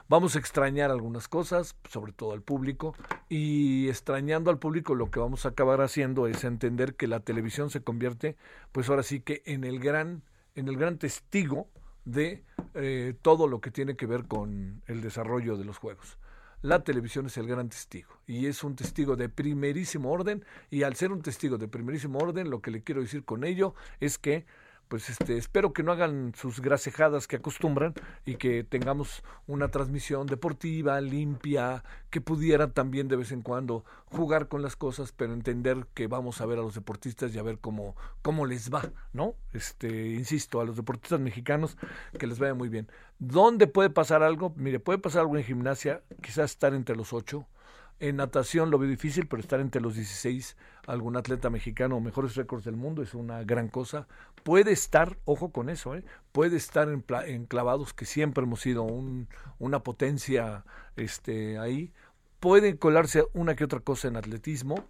Vamos 0.08 0.34
a 0.34 0.40
extrañar 0.40 0.90
algunas 0.90 1.28
cosas, 1.28 1.76
sobre 1.88 2.12
todo 2.12 2.32
al 2.32 2.42
público, 2.42 2.96
y 3.28 3.88
extrañando 3.88 4.50
al 4.50 4.58
público 4.58 4.96
lo 4.96 5.08
que 5.08 5.20
vamos 5.20 5.46
a 5.46 5.50
acabar 5.50 5.80
haciendo 5.80 6.26
es 6.26 6.42
entender 6.42 6.96
que 6.96 7.06
la 7.06 7.20
televisión 7.20 7.70
se 7.70 7.84
convierte, 7.84 8.36
pues 8.72 8.88
ahora 8.88 9.04
sí 9.04 9.20
que 9.20 9.42
en 9.46 9.62
el 9.62 9.78
gran, 9.78 10.24
en 10.56 10.66
el 10.66 10.76
gran 10.76 10.98
testigo 10.98 11.68
de 12.04 12.42
eh, 12.74 13.14
todo 13.22 13.46
lo 13.46 13.60
que 13.60 13.70
tiene 13.70 13.94
que 13.94 14.06
ver 14.06 14.26
con 14.26 14.82
el 14.88 15.00
desarrollo 15.00 15.56
de 15.56 15.64
los 15.64 15.78
juegos 15.78 16.18
la 16.62 16.82
televisión 16.82 17.26
es 17.26 17.36
el 17.36 17.46
gran 17.46 17.68
testigo 17.68 18.10
y 18.26 18.46
es 18.46 18.64
un 18.64 18.76
testigo 18.76 19.16
de 19.16 19.28
primerísimo 19.28 20.10
orden 20.10 20.44
y 20.70 20.82
al 20.82 20.96
ser 20.96 21.12
un 21.12 21.22
testigo 21.22 21.58
de 21.58 21.68
primerísimo 21.68 22.18
orden 22.18 22.50
lo 22.50 22.60
que 22.60 22.70
le 22.70 22.82
quiero 22.82 23.02
decir 23.02 23.24
con 23.24 23.44
ello 23.44 23.74
es 24.00 24.18
que 24.18 24.46
pues 24.88 25.08
este, 25.10 25.36
espero 25.36 25.72
que 25.72 25.82
no 25.82 25.92
hagan 25.92 26.32
sus 26.36 26.60
grasejadas 26.60 27.26
que 27.26 27.36
acostumbran 27.36 27.94
y 28.24 28.36
que 28.36 28.64
tengamos 28.64 29.22
una 29.46 29.68
transmisión 29.68 30.26
deportiva, 30.26 31.00
limpia, 31.00 31.84
que 32.10 32.20
pudiera 32.20 32.72
también 32.72 33.08
de 33.08 33.16
vez 33.16 33.32
en 33.32 33.42
cuando 33.42 33.84
jugar 34.06 34.48
con 34.48 34.62
las 34.62 34.76
cosas, 34.76 35.12
pero 35.12 35.32
entender 35.32 35.86
que 35.94 36.06
vamos 36.06 36.40
a 36.40 36.46
ver 36.46 36.58
a 36.58 36.62
los 36.62 36.74
deportistas 36.74 37.34
y 37.34 37.38
a 37.38 37.42
ver 37.42 37.58
cómo, 37.58 37.96
cómo 38.22 38.46
les 38.46 38.72
va, 38.72 38.90
¿no? 39.12 39.34
Este, 39.52 40.08
insisto, 40.08 40.60
a 40.60 40.64
los 40.64 40.76
deportistas 40.76 41.20
mexicanos 41.20 41.76
que 42.18 42.26
les 42.26 42.38
vaya 42.38 42.54
muy 42.54 42.68
bien. 42.68 42.88
¿Dónde 43.18 43.66
puede 43.66 43.90
pasar 43.90 44.22
algo? 44.22 44.52
Mire, 44.56 44.80
puede 44.80 44.98
pasar 44.98 45.22
algo 45.22 45.36
en 45.36 45.44
gimnasia, 45.44 46.02
quizás 46.22 46.52
estar 46.52 46.74
entre 46.74 46.96
los 46.96 47.12
ocho, 47.12 47.46
en 47.98 48.16
natación 48.16 48.70
lo 48.70 48.78
veo 48.78 48.88
difícil, 48.88 49.26
pero 49.26 49.40
estar 49.40 49.60
entre 49.60 49.80
los 49.80 49.94
16, 49.94 50.56
algún 50.86 51.16
atleta 51.16 51.50
mexicano 51.50 51.96
o 51.96 52.00
mejores 52.00 52.34
récords 52.36 52.64
del 52.64 52.76
mundo 52.76 53.02
es 53.02 53.14
una 53.14 53.42
gran 53.44 53.68
cosa. 53.68 54.06
Puede 54.42 54.72
estar, 54.72 55.18
ojo 55.24 55.50
con 55.50 55.70
eso, 55.70 55.94
¿eh? 55.94 56.04
puede 56.32 56.56
estar 56.56 56.88
en, 56.88 57.04
en 57.26 57.46
clavados, 57.46 57.94
que 57.94 58.04
siempre 58.04 58.44
hemos 58.44 58.60
sido 58.60 58.82
un, 58.82 59.28
una 59.58 59.82
potencia 59.82 60.64
este, 60.96 61.58
ahí. 61.58 61.92
Puede 62.40 62.78
colarse 62.78 63.24
una 63.32 63.56
que 63.56 63.64
otra 63.64 63.80
cosa 63.80 64.08
en 64.08 64.16
atletismo. 64.16 64.84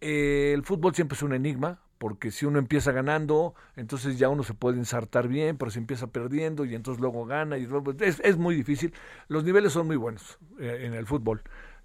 Eh, 0.00 0.52
el 0.54 0.64
fútbol 0.64 0.94
siempre 0.94 1.16
es 1.16 1.22
un 1.22 1.32
enigma, 1.32 1.80
porque 1.98 2.30
si 2.30 2.46
uno 2.46 2.58
empieza 2.58 2.92
ganando, 2.92 3.54
entonces 3.76 4.18
ya 4.18 4.28
uno 4.28 4.42
se 4.42 4.54
puede 4.54 4.78
ensartar 4.78 5.28
bien, 5.28 5.56
pero 5.58 5.70
si 5.70 5.78
empieza 5.78 6.06
perdiendo 6.06 6.64
y 6.64 6.74
entonces 6.74 7.00
luego 7.00 7.26
gana, 7.26 7.58
y 7.58 7.68
es, 8.00 8.20
es 8.20 8.38
muy 8.38 8.54
difícil. 8.54 8.94
Los 9.28 9.44
niveles 9.44 9.72
son 9.72 9.86
muy 9.86 9.96
buenos 9.96 10.38
eh, 10.58 10.84
en 10.86 10.94
el 10.94 11.06
fútbol. 11.06 11.42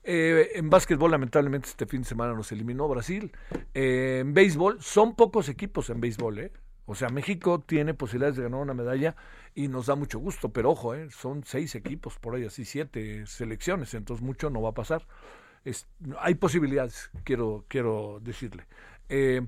Eh, 0.08 0.52
en 0.54 0.70
básquetbol, 0.70 1.10
lamentablemente, 1.10 1.68
este 1.68 1.88
fin 1.88 2.04
de 2.04 2.08
semana 2.08 2.34
nos 2.34 2.52
eliminó 2.52 2.88
Brasil. 2.88 3.32
Eh, 3.74 4.20
en 4.22 4.36
béisbol, 4.36 4.82
son 4.82 5.16
pocos 5.16 5.50
equipos 5.50 5.90
en 5.90 6.00
béisbol, 6.00 6.40
¿eh? 6.40 6.52
O 6.86 6.94
sea, 6.94 7.10
México 7.10 7.64
tiene 7.66 7.96
posibilidades 7.96 8.36
de 8.38 8.44
ganar 8.44 8.60
una 8.60 8.76
medalla 8.76 9.16
y 9.56 9.68
nos 9.68 9.88
da 9.88 9.96
mucho 9.96 10.20
gusto, 10.20 10.50
pero 10.50 10.70
ojo, 10.70 10.94
¿eh? 10.94 11.10
son 11.10 11.44
seis 11.44 11.74
equipos 11.74 12.20
por 12.20 12.36
ahí, 12.36 12.46
así 12.46 12.64
siete 12.64 13.26
selecciones, 13.26 13.96
entonces 13.96 14.24
mucho 14.24 14.52
no 14.52 14.62
va 14.62 14.70
a 14.70 14.74
pasar. 14.74 15.08
hay 16.20 16.36
posibilidades, 16.36 17.10
quiero, 17.24 17.66
quiero 17.68 18.20
decirle. 18.22 18.68
Eh, 19.10 19.42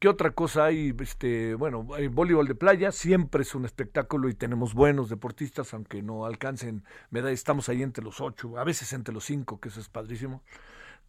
¿Qué 0.00 0.08
otra 0.08 0.30
cosa 0.30 0.64
hay? 0.64 0.96
Este, 0.98 1.54
bueno, 1.54 1.86
hay 1.94 2.08
voleibol 2.08 2.48
de 2.48 2.54
playa, 2.54 2.90
siempre 2.90 3.42
es 3.42 3.54
un 3.54 3.66
espectáculo 3.66 4.30
y 4.30 4.34
tenemos 4.34 4.72
buenos 4.72 5.10
deportistas, 5.10 5.74
aunque 5.74 6.00
no 6.00 6.24
alcancen 6.24 6.84
medallas, 7.10 7.40
estamos 7.40 7.68
ahí 7.68 7.82
entre 7.82 8.02
los 8.02 8.22
ocho, 8.22 8.56
a 8.56 8.64
veces 8.64 8.94
entre 8.94 9.12
los 9.12 9.24
cinco, 9.24 9.60
que 9.60 9.68
eso 9.68 9.78
es 9.78 9.90
padrísimo. 9.90 10.42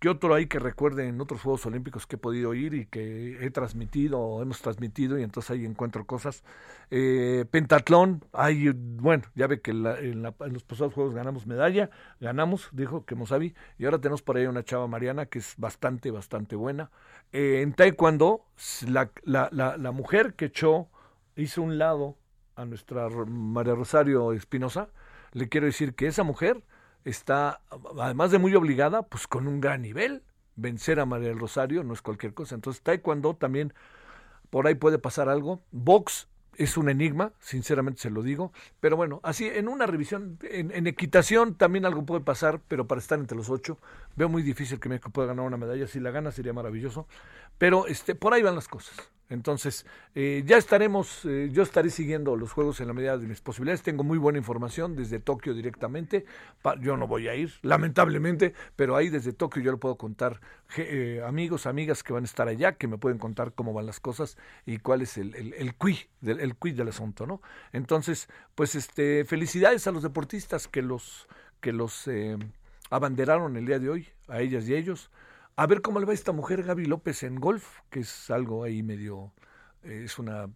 ¿Qué 0.02 0.10
otro 0.10 0.34
hay 0.34 0.48
que 0.48 0.58
recuerde 0.58 1.08
en 1.08 1.22
otros 1.22 1.44
Juegos 1.44 1.64
Olímpicos 1.68 2.08
que 2.08 2.16
he 2.16 2.18
podido 2.18 2.56
ir 2.56 2.74
y 2.74 2.88
que 2.88 3.38
he 3.46 3.52
transmitido 3.52 4.20
o 4.20 4.42
hemos 4.42 4.60
transmitido 4.60 5.20
y 5.20 5.22
entonces 5.22 5.52
ahí 5.52 5.64
encuentro 5.64 6.08
cosas? 6.08 6.44
Eh, 6.90 7.46
pentatlón, 7.52 8.26
hay, 8.34 8.72
bueno, 8.74 9.26
ya 9.36 9.46
ve 9.46 9.62
que 9.62 9.70
en, 9.70 10.24
los 10.24 10.64
pasados 10.64 10.96
Juegos 10.96 11.14
ganamos 11.14 11.46
medalla, 11.46 11.92
ganamos, 12.20 12.70
dijo 12.72 13.06
que 13.06 13.14
Mosavi, 13.14 13.54
y 13.78 13.86
ahora 13.86 14.00
tenemos 14.00 14.24
por 14.24 14.38
ahí 14.38 14.48
una 14.48 14.64
chava 14.64 14.88
Mariana 14.88 15.28
que 15.28 15.38
es 15.38 15.54
bastante, 15.58 16.10
bastante 16.10 16.56
buena. 16.56 16.90
Eh, 17.32 17.62
en 17.62 17.74
Taekwondo, 17.74 18.48
la, 18.88 19.12
la 19.52 19.92
mujer 19.92 20.34
que 20.34 20.46
echó, 20.46 20.88
hizo 21.36 21.62
un 21.62 21.78
lado 21.78 22.18
a 22.56 22.66
nuestra 22.66 23.08
María 23.08 23.76
Rosario 23.76 24.34
Espinosa, 24.34 24.90
le 25.34 25.48
quiero 25.48 25.68
decir 25.68 25.94
que 25.94 26.08
esa 26.08 26.24
mujer 26.24 26.64
está, 27.06 27.62
además 28.00 28.32
de 28.32 28.40
muy 28.40 28.56
obligada, 28.56 29.04
pues 29.04 29.28
con 29.28 29.48
un 29.48 29.62
gran 29.62 29.82
nivel. 29.82 30.24
Vencer 30.56 31.00
a 31.00 31.06
María 31.06 31.30
del 31.30 31.40
Rosario 31.40 31.84
no 31.84 31.94
es 31.94 32.02
cualquier 32.02 32.34
cosa. 32.34 32.56
Entonces, 32.56 32.82
Taekwondo 32.84 33.36
también 33.36 33.74
por 34.50 34.68
ahí 34.68 34.76
puede 34.76 35.00
pasar 35.00 35.30
algo. 35.30 35.62
Box 35.72 36.28
es 36.58 36.78
un 36.78 36.90
enigma, 36.90 37.34
sinceramente 37.40 38.02
se 38.02 38.10
lo 38.10 38.22
digo. 38.22 38.52
Pero 38.80 38.98
bueno, 38.98 39.20
así 39.24 39.48
en 39.48 39.68
una 39.68 39.86
revisión, 39.86 40.38
en, 40.44 40.72
en, 40.72 40.88
equitación 40.88 41.56
también 41.56 41.86
algo 41.86 42.06
puede 42.06 42.22
pasar, 42.22 42.60
pero 42.68 42.88
para 42.88 43.00
estar 43.00 43.18
entre 43.18 43.38
los 43.38 43.50
ocho, 43.50 43.80
veo 44.16 44.30
muy 44.30 44.44
difícil 44.44 44.80
que 44.80 44.90
México 44.90 45.10
pueda 45.10 45.30
ganar 45.30 45.46
una 45.46 45.58
medalla. 45.58 45.88
Si 45.88 46.00
la 46.00 46.12
gana 46.12 46.32
sería 46.32 46.54
maravilloso. 46.54 47.08
Pero 47.58 47.88
este, 47.88 48.16
por 48.16 48.34
ahí 48.34 48.42
van 48.42 48.56
las 48.56 48.68
cosas. 48.68 48.96
Entonces, 49.32 49.86
eh, 50.14 50.44
ya 50.46 50.58
estaremos, 50.58 51.24
eh, 51.24 51.50
yo 51.54 51.64
estaré 51.64 51.90
siguiendo 51.90 52.36
los 52.36 52.52
juegos 52.52 52.82
en 52.82 52.88
la 52.88 52.94
medida 52.94 53.18
de 53.18 53.28
mis 53.28 53.40
posibilidades. 53.40 53.82
Tengo 53.82 54.04
muy 54.04 54.18
buena 54.18 54.38
información 54.38 54.94
desde 54.94 55.20
Tokio 55.20 55.54
directamente. 55.54 56.26
yo 56.82 56.98
no 56.98 57.08
voy 57.08 57.30
a 57.30 57.36
ir, 57.36 57.54
lamentablemente, 57.62 58.54
pero 58.76 58.98
ahí 58.98 59.08
desde 59.08 59.32
Tokio 59.32 59.64
yo 59.64 59.72
le 59.72 59.78
puedo 59.78 59.96
contar 59.96 60.42
eh, 60.76 61.24
amigos, 61.26 61.66
amigas 61.66 62.04
que 62.04 62.12
van 62.12 62.24
a 62.24 62.26
estar 62.26 62.50
allá, 62.50 62.74
que 62.74 62.90
me 62.90 62.98
pueden 62.98 63.20
contar 63.20 63.54
cómo 63.54 63.72
van 63.72 63.86
las 63.86 64.02
cosas 64.02 64.38
y 64.66 64.80
cuál 64.80 65.02
es 65.02 65.18
el, 65.18 65.34
el, 65.36 65.54
el 65.54 65.76
quid, 65.76 65.96
del, 66.20 66.42
el 66.42 66.76
del 66.76 66.90
asunto, 66.90 67.26
¿no? 67.26 67.42
Entonces, 67.72 68.28
pues 68.54 68.76
este, 68.76 69.24
felicidades 69.24 69.88
a 69.88 69.94
los 69.94 70.04
deportistas 70.04 70.68
que 70.68 70.82
los, 70.82 71.30
que 71.62 71.72
los 71.72 72.10
abanderaron 72.90 73.56
el 73.56 73.66
día 73.66 73.80
de 73.80 73.90
hoy, 73.90 74.08
a 74.28 74.42
ellas 74.42 74.68
y 74.68 74.76
ellos 74.76 75.10
a 75.56 75.68
ver 75.68 75.82
cómo 75.82 76.00
le 76.00 76.06
va 76.06 76.14
esta 76.14 76.32
mujer 76.32 76.64
Gaby 76.64 76.86
López 76.86 77.24
en 77.24 77.36
golf, 77.36 77.80
que 77.90 78.02
es 78.02 78.30
algo 78.30 78.64
ahí 78.64 78.84
medio, 78.84 79.32
eh, 79.84 80.04
es 80.06 80.20
una 80.20 80.50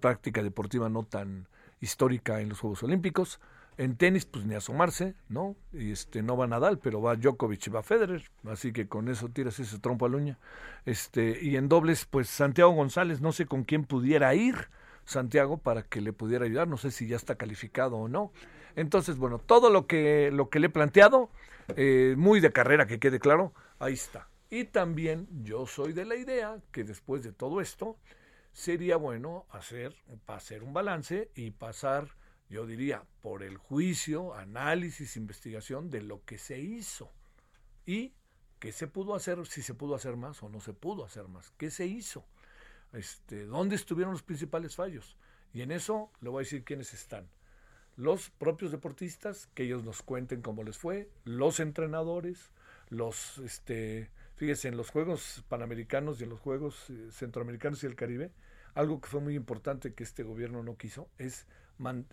práctica 0.00 0.42
deportiva 0.42 0.88
no 0.88 1.04
tan 1.04 1.48
histórica 1.80 2.40
en 2.40 2.48
los 2.48 2.60
Juegos 2.60 2.82
Olímpicos. 2.82 3.40
En 3.76 3.96
tenis, 3.96 4.24
pues 4.24 4.44
ni 4.44 4.54
asomarse, 4.54 5.16
¿no? 5.28 5.56
Y 5.72 5.90
este, 5.90 6.22
no 6.22 6.36
va 6.36 6.46
Nadal, 6.46 6.78
pero 6.78 7.02
va 7.02 7.16
Djokovic 7.16 7.66
y 7.66 7.70
va 7.70 7.82
Federer, 7.82 8.22
así 8.44 8.72
que 8.72 8.86
con 8.86 9.08
eso 9.08 9.28
tiras 9.30 9.58
ese 9.58 9.80
trompo 9.80 10.06
a 10.06 10.08
la 10.08 10.16
uña. 10.16 10.38
Este, 10.86 11.40
y 11.42 11.56
en 11.56 11.68
dobles, 11.68 12.04
pues 12.04 12.28
Santiago 12.28 12.70
González, 12.70 13.20
no 13.20 13.32
sé 13.32 13.46
con 13.46 13.64
quién 13.64 13.84
pudiera 13.84 14.32
ir 14.36 14.68
Santiago 15.04 15.58
para 15.58 15.82
que 15.82 16.00
le 16.00 16.12
pudiera 16.12 16.44
ayudar, 16.44 16.68
no 16.68 16.76
sé 16.76 16.92
si 16.92 17.08
ya 17.08 17.16
está 17.16 17.34
calificado 17.34 17.96
o 17.96 18.08
no. 18.08 18.32
Entonces, 18.76 19.16
bueno, 19.18 19.38
todo 19.38 19.70
lo 19.70 19.88
que, 19.88 20.30
lo 20.32 20.50
que 20.50 20.60
le 20.60 20.68
he 20.68 20.70
planteado, 20.70 21.30
eh, 21.76 22.14
muy 22.16 22.38
de 22.38 22.52
carrera, 22.52 22.86
que 22.86 23.00
quede 23.00 23.18
claro, 23.18 23.52
ahí 23.78 23.94
está. 23.94 24.28
Y 24.50 24.64
también 24.64 25.26
yo 25.42 25.66
soy 25.66 25.92
de 25.92 26.04
la 26.04 26.16
idea 26.16 26.60
que 26.70 26.84
después 26.84 27.22
de 27.22 27.32
todo 27.32 27.60
esto, 27.60 27.96
sería 28.52 28.96
bueno 28.96 29.46
hacer, 29.50 29.94
hacer 30.26 30.62
un 30.62 30.72
balance 30.72 31.30
y 31.34 31.50
pasar, 31.50 32.08
yo 32.48 32.66
diría, 32.66 33.04
por 33.20 33.42
el 33.42 33.56
juicio, 33.56 34.34
análisis, 34.34 35.16
investigación 35.16 35.90
de 35.90 36.02
lo 36.02 36.24
que 36.24 36.38
se 36.38 36.60
hizo. 36.60 37.10
Y 37.84 38.12
qué 38.60 38.70
se 38.72 38.86
pudo 38.86 39.14
hacer, 39.14 39.44
si 39.46 39.62
se 39.62 39.74
pudo 39.74 39.94
hacer 39.94 40.16
más 40.16 40.42
o 40.42 40.48
no 40.48 40.60
se 40.60 40.72
pudo 40.72 41.04
hacer 41.04 41.26
más. 41.26 41.52
¿Qué 41.58 41.70
se 41.70 41.86
hizo? 41.86 42.24
Este, 42.92 43.44
¿Dónde 43.46 43.74
estuvieron 43.74 44.12
los 44.12 44.22
principales 44.22 44.76
fallos? 44.76 45.16
Y 45.52 45.62
en 45.62 45.72
eso 45.72 46.10
le 46.20 46.30
voy 46.30 46.42
a 46.42 46.44
decir 46.44 46.64
quiénes 46.64 46.94
están 46.94 47.28
los 47.96 48.30
propios 48.30 48.72
deportistas, 48.72 49.48
que 49.54 49.64
ellos 49.64 49.84
nos 49.84 50.02
cuenten 50.02 50.42
cómo 50.42 50.64
les 50.64 50.78
fue, 50.78 51.08
los 51.24 51.60
entrenadores, 51.60 52.50
los, 52.96 53.38
este, 53.38 54.10
fíjese, 54.36 54.68
en 54.68 54.76
los 54.76 54.90
Juegos 54.90 55.44
Panamericanos 55.48 56.20
y 56.20 56.24
en 56.24 56.30
los 56.30 56.40
Juegos 56.40 56.90
eh, 56.90 57.08
Centroamericanos 57.10 57.82
y 57.84 57.86
el 57.86 57.96
Caribe, 57.96 58.32
algo 58.74 59.00
que 59.00 59.08
fue 59.08 59.20
muy 59.20 59.34
importante 59.36 59.94
que 59.94 60.02
este 60.02 60.22
gobierno 60.22 60.62
no 60.62 60.76
quiso 60.76 61.08
es 61.18 61.46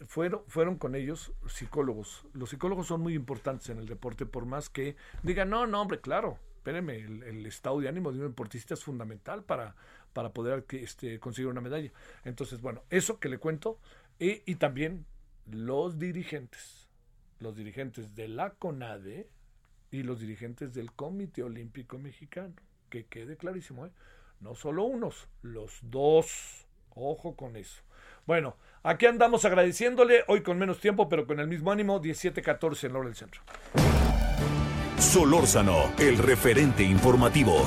fueron, 0.07 0.41
fueron 0.47 0.77
con 0.77 0.95
ellos 0.95 1.33
psicólogos. 1.47 2.25
Los 2.33 2.49
psicólogos 2.49 2.87
son 2.87 3.01
muy 3.01 3.13
importantes 3.13 3.69
en 3.69 3.77
el 3.77 3.85
deporte, 3.85 4.25
por 4.25 4.45
más 4.45 4.69
que 4.69 4.95
digan, 5.23 5.49
no, 5.49 5.67
no, 5.67 5.81
hombre, 5.81 6.01
claro, 6.01 6.39
espérenme, 6.55 6.97
el, 6.97 7.45
estado 7.45 7.79
de 7.79 7.87
ánimo 7.87 8.11
de 8.11 8.19
un 8.19 8.27
deportista 8.27 8.73
es 8.73 8.83
fundamental 8.83 9.43
para, 9.43 9.75
para 10.13 10.31
poder 10.31 10.65
este, 10.71 11.19
conseguir 11.19 11.49
una 11.49 11.61
medalla. 11.61 11.91
Entonces, 12.23 12.61
bueno, 12.61 12.83
eso 12.89 13.19
que 13.19 13.29
le 13.29 13.37
cuento, 13.37 13.79
y, 14.19 14.41
y 14.45 14.55
también 14.55 15.05
los 15.45 15.99
dirigentes, 15.99 16.89
los 17.39 17.55
dirigentes 17.55 18.15
de 18.15 18.27
la 18.27 18.51
CONADE 18.51 19.29
y 19.91 20.03
los 20.03 20.19
dirigentes 20.19 20.73
del 20.73 20.91
Comité 20.93 21.43
Olímpico 21.43 21.97
Mexicano. 21.97 22.53
Que 22.89 23.05
quede 23.05 23.37
clarísimo, 23.37 23.85
¿eh? 23.85 23.91
No 24.39 24.55
solo 24.55 24.83
unos, 24.85 25.27
los 25.41 25.79
dos. 25.83 26.65
Ojo 26.93 27.35
con 27.35 27.55
eso. 27.55 27.83
Bueno, 28.25 28.57
aquí 28.83 29.05
andamos 29.05 29.45
agradeciéndole, 29.45 30.23
hoy 30.27 30.41
con 30.41 30.57
menos 30.57 30.79
tiempo, 30.79 31.07
pero 31.07 31.25
con 31.25 31.39
el 31.39 31.47
mismo 31.47 31.71
ánimo, 31.71 32.01
17-14 32.01 32.85
en 32.85 32.93
la 32.93 32.99
hora 32.99 33.07
del 33.07 33.15
centro. 33.15 33.41
Solórzano, 34.97 35.93
el 35.99 36.17
referente 36.17 36.83
informativo. 36.83 37.65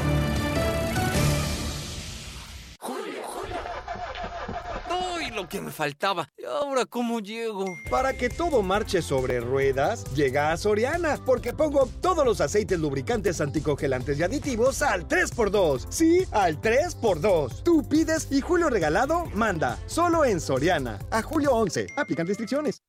Que 5.54 5.60
me 5.60 5.70
faltaba! 5.70 6.28
¿Y 6.36 6.44
ahora 6.44 6.84
cómo 6.84 7.20
llego? 7.20 7.64
Para 7.88 8.12
que 8.12 8.28
todo 8.28 8.60
marche 8.60 9.00
sobre 9.00 9.38
ruedas, 9.38 10.04
llega 10.12 10.50
a 10.50 10.56
Soriana, 10.56 11.16
porque 11.24 11.52
pongo 11.52 11.88
todos 12.00 12.24
los 12.24 12.40
aceites 12.40 12.80
lubricantes 12.80 13.40
anticongelantes 13.40 14.18
y 14.18 14.24
aditivos 14.24 14.82
al 14.82 15.06
3x2. 15.06 15.86
Sí, 15.90 16.26
al 16.32 16.60
3x2. 16.60 17.62
Tú 17.62 17.88
pides 17.88 18.26
y 18.32 18.40
Julio 18.40 18.68
Regalado 18.68 19.26
manda. 19.26 19.78
Solo 19.86 20.24
en 20.24 20.40
Soriana. 20.40 20.98
A 21.12 21.22
julio 21.22 21.52
11. 21.52 21.86
Aplican 21.96 22.26
restricciones. 22.26 22.82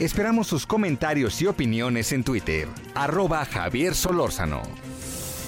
Esperamos 0.00 0.48
sus 0.48 0.66
comentarios 0.66 1.40
y 1.40 1.46
opiniones 1.46 2.10
en 2.10 2.24
Twitter. 2.24 2.66
Arroba 2.96 3.44
Javier 3.44 3.94
Solórzano. 3.94 4.62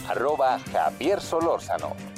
Arroba 0.08 0.60
Javier 0.70 1.20
Solórzano. 1.20 2.15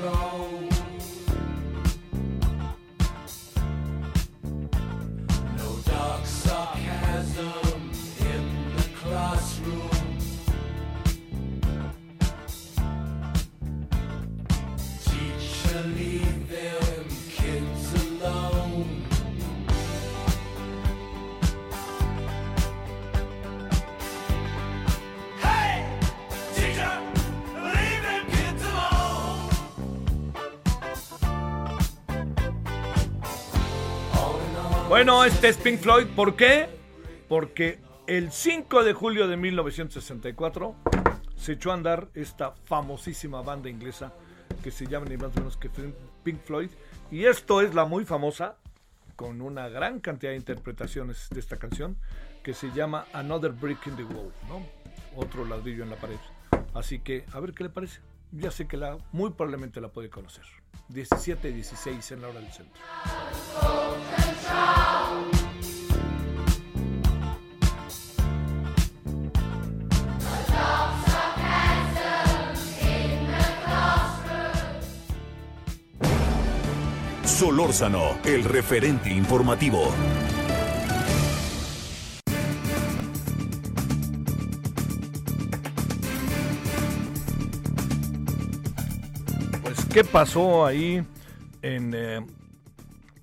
wrong. 0.00 0.47
Bueno, 34.98 35.22
este 35.24 35.46
es 35.46 35.56
Pink 35.56 35.78
Floyd. 35.78 36.08
¿Por 36.08 36.34
qué? 36.34 36.68
Porque 37.28 37.78
el 38.08 38.32
5 38.32 38.82
de 38.82 38.94
julio 38.94 39.28
de 39.28 39.36
1964 39.36 40.74
se 41.36 41.52
echó 41.52 41.70
a 41.70 41.74
andar 41.74 42.08
esta 42.14 42.50
famosísima 42.64 43.40
banda 43.40 43.70
inglesa 43.70 44.12
que 44.60 44.72
se 44.72 44.88
llama 44.88 45.06
ni 45.08 45.16
más 45.16 45.32
menos 45.36 45.56
que 45.56 45.70
Pink 46.24 46.40
Floyd. 46.40 46.70
Y 47.12 47.26
esto 47.26 47.62
es 47.62 47.76
la 47.76 47.84
muy 47.84 48.04
famosa, 48.06 48.56
con 49.14 49.40
una 49.40 49.68
gran 49.68 50.00
cantidad 50.00 50.32
de 50.32 50.38
interpretaciones 50.38 51.28
de 51.30 51.38
esta 51.38 51.58
canción, 51.58 51.96
que 52.42 52.52
se 52.52 52.72
llama 52.72 53.06
Another 53.12 53.52
Brick 53.52 53.86
in 53.86 53.94
the 53.94 54.02
Wall, 54.02 54.32
¿no? 54.48 54.66
Otro 55.14 55.44
ladrillo 55.44 55.84
en 55.84 55.90
la 55.90 55.96
pared. 55.96 56.18
Así 56.74 56.98
que, 56.98 57.24
a 57.32 57.38
ver 57.38 57.52
qué 57.52 57.62
le 57.62 57.70
parece. 57.70 58.00
Ya 58.32 58.50
sé 58.50 58.66
que 58.66 58.76
la, 58.76 58.98
muy 59.12 59.30
probablemente 59.30 59.80
la 59.80 59.88
puede 59.88 60.10
conocer. 60.10 60.44
17 60.88 61.48
y 61.48 61.52
16 61.52 62.12
en 62.12 62.22
la 62.22 62.28
hora 62.28 62.40
del 62.40 62.52
centro. 62.52 62.82
Solórzano, 77.24 78.18
el 78.24 78.42
referente 78.42 79.10
informativo. 79.10 79.92
¿Qué 89.98 90.04
pasó 90.04 90.64
ahí 90.64 91.02
en 91.60 91.92
eh, 91.92 92.20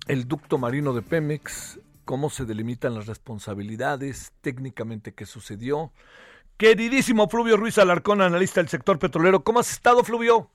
el 0.08 0.28
ducto 0.28 0.58
marino 0.58 0.92
de 0.92 1.00
Pemex? 1.00 1.80
¿Cómo 2.04 2.28
se 2.28 2.44
delimitan 2.44 2.94
las 2.94 3.06
responsabilidades? 3.06 4.34
Técnicamente, 4.42 5.14
¿qué 5.14 5.24
sucedió? 5.24 5.90
Queridísimo 6.58 7.30
Fluvio 7.30 7.56
Ruiz 7.56 7.78
Alarcón, 7.78 8.20
analista 8.20 8.60
del 8.60 8.68
sector 8.68 8.98
petrolero. 8.98 9.42
¿Cómo 9.42 9.60
has 9.60 9.72
estado, 9.72 10.04
Fluvio? 10.04 10.50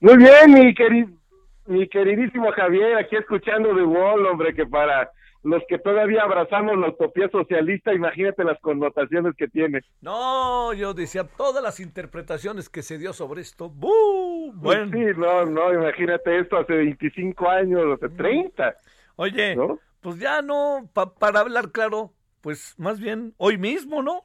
Muy 0.00 0.18
bien, 0.18 0.52
mi 0.52 1.88
queridísimo 1.88 2.52
Javier, 2.52 2.98
aquí 2.98 3.16
escuchando 3.16 3.72
de 3.72 3.84
Wall, 3.84 4.26
hombre, 4.26 4.52
que 4.54 4.66
para 4.66 5.12
los 5.44 5.62
que 5.68 5.78
todavía 5.78 6.22
abrazamos 6.22 6.76
la 6.78 6.88
utopía 6.88 7.28
socialista, 7.30 7.92
imagínate 7.92 8.44
las 8.44 8.58
connotaciones 8.60 9.34
que 9.36 9.46
tiene. 9.46 9.80
No, 10.00 10.72
yo 10.72 10.94
decía 10.94 11.24
todas 11.24 11.62
las 11.62 11.80
interpretaciones 11.80 12.70
que 12.70 12.82
se 12.82 12.96
dio 12.98 13.12
sobre 13.12 13.42
esto. 13.42 13.70
¡Bú! 14.52 14.52
Bueno. 14.54 14.90
Sí, 14.92 15.18
no, 15.18 15.44
no, 15.46 15.72
imagínate 15.72 16.38
esto 16.40 16.58
hace 16.58 16.74
25 16.74 17.48
años, 17.48 17.82
hace 17.94 18.08
30. 18.14 18.76
Oye, 19.16 19.56
pues 20.00 20.18
ya 20.18 20.42
no, 20.42 20.88
para 20.92 21.40
hablar 21.40 21.70
claro, 21.70 22.12
pues 22.40 22.74
más 22.78 23.00
bien 23.00 23.34
hoy 23.38 23.58
mismo, 23.58 24.02
¿no? 24.02 24.22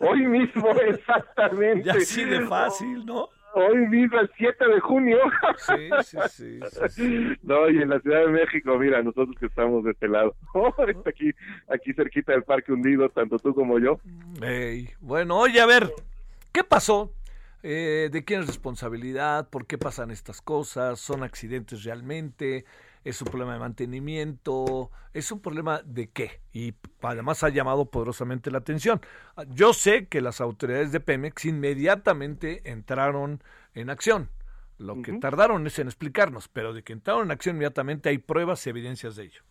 Hoy 0.00 0.20
mismo, 0.26 0.70
exactamente. 0.86 1.84
Ya 1.84 1.92
así 1.92 2.24
de 2.24 2.46
fácil, 2.46 3.04
¿no? 3.06 3.28
hoy 3.54 3.86
mismo, 3.88 4.20
el 4.20 4.30
7 4.36 4.66
de 4.66 4.80
junio. 4.80 5.18
Sí, 5.56 5.90
sí, 6.30 6.60
sí, 6.88 7.36
No, 7.42 7.68
y 7.68 7.82
en 7.82 7.90
la 7.90 8.00
Ciudad 8.00 8.20
de 8.20 8.28
México, 8.28 8.78
mira, 8.78 9.02
nosotros 9.02 9.36
que 9.38 9.46
estamos 9.46 9.84
de 9.84 9.92
este 9.92 10.08
lado, 10.08 10.34
aquí, 11.06 11.30
aquí 11.68 11.92
cerquita 11.94 12.32
del 12.32 12.44
Parque 12.44 12.72
Hundido, 12.72 13.08
tanto 13.08 13.38
tú 13.38 13.54
como 13.54 13.78
yo. 13.78 14.00
bueno, 15.00 15.38
oye, 15.38 15.60
a 15.60 15.66
ver, 15.66 15.90
¿qué 16.52 16.64
pasó? 16.64 17.12
Eh, 17.62 18.08
¿De 18.12 18.24
quién 18.24 18.40
es 18.40 18.46
responsabilidad? 18.46 19.48
¿Por 19.50 19.66
qué 19.66 19.78
pasan 19.78 20.10
estas 20.10 20.40
cosas? 20.40 21.00
¿Son 21.00 21.22
accidentes 21.22 21.84
realmente? 21.84 22.64
es 23.04 23.22
un 23.22 23.28
problema 23.28 23.54
de 23.54 23.58
mantenimiento, 23.58 24.90
es 25.14 25.32
un 25.32 25.40
problema 25.40 25.80
de 25.84 26.10
qué. 26.10 26.40
Y 26.52 26.74
además 27.00 27.42
ha 27.42 27.48
llamado 27.48 27.90
poderosamente 27.90 28.50
la 28.50 28.58
atención. 28.58 29.00
Yo 29.48 29.72
sé 29.72 30.06
que 30.08 30.20
las 30.20 30.40
autoridades 30.40 30.92
de 30.92 31.00
Pemex 31.00 31.46
inmediatamente 31.46 32.60
entraron 32.70 33.42
en 33.74 33.90
acción. 33.90 34.28
Lo 34.78 35.02
que 35.02 35.12
tardaron 35.14 35.66
es 35.66 35.78
en 35.78 35.88
explicarnos, 35.88 36.48
pero 36.48 36.72
de 36.72 36.82
que 36.82 36.92
entraron 36.92 37.24
en 37.24 37.30
acción 37.32 37.56
inmediatamente 37.56 38.10
hay 38.10 38.18
pruebas 38.18 38.64
y 38.66 38.70
evidencias 38.70 39.16
de 39.16 39.24
ello. 39.24 39.42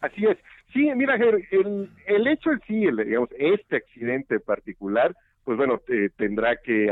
Así 0.00 0.24
es. 0.24 0.36
Sí, 0.72 0.90
mira, 0.94 1.14
el, 1.14 1.90
el 2.06 2.26
hecho 2.26 2.50
en 2.52 2.60
sí, 2.66 2.86
digamos, 3.04 3.28
este 3.38 3.76
accidente 3.76 4.40
particular, 4.40 5.16
pues 5.46 5.56
bueno, 5.56 5.80
tendrá 6.16 6.56
que 6.56 6.90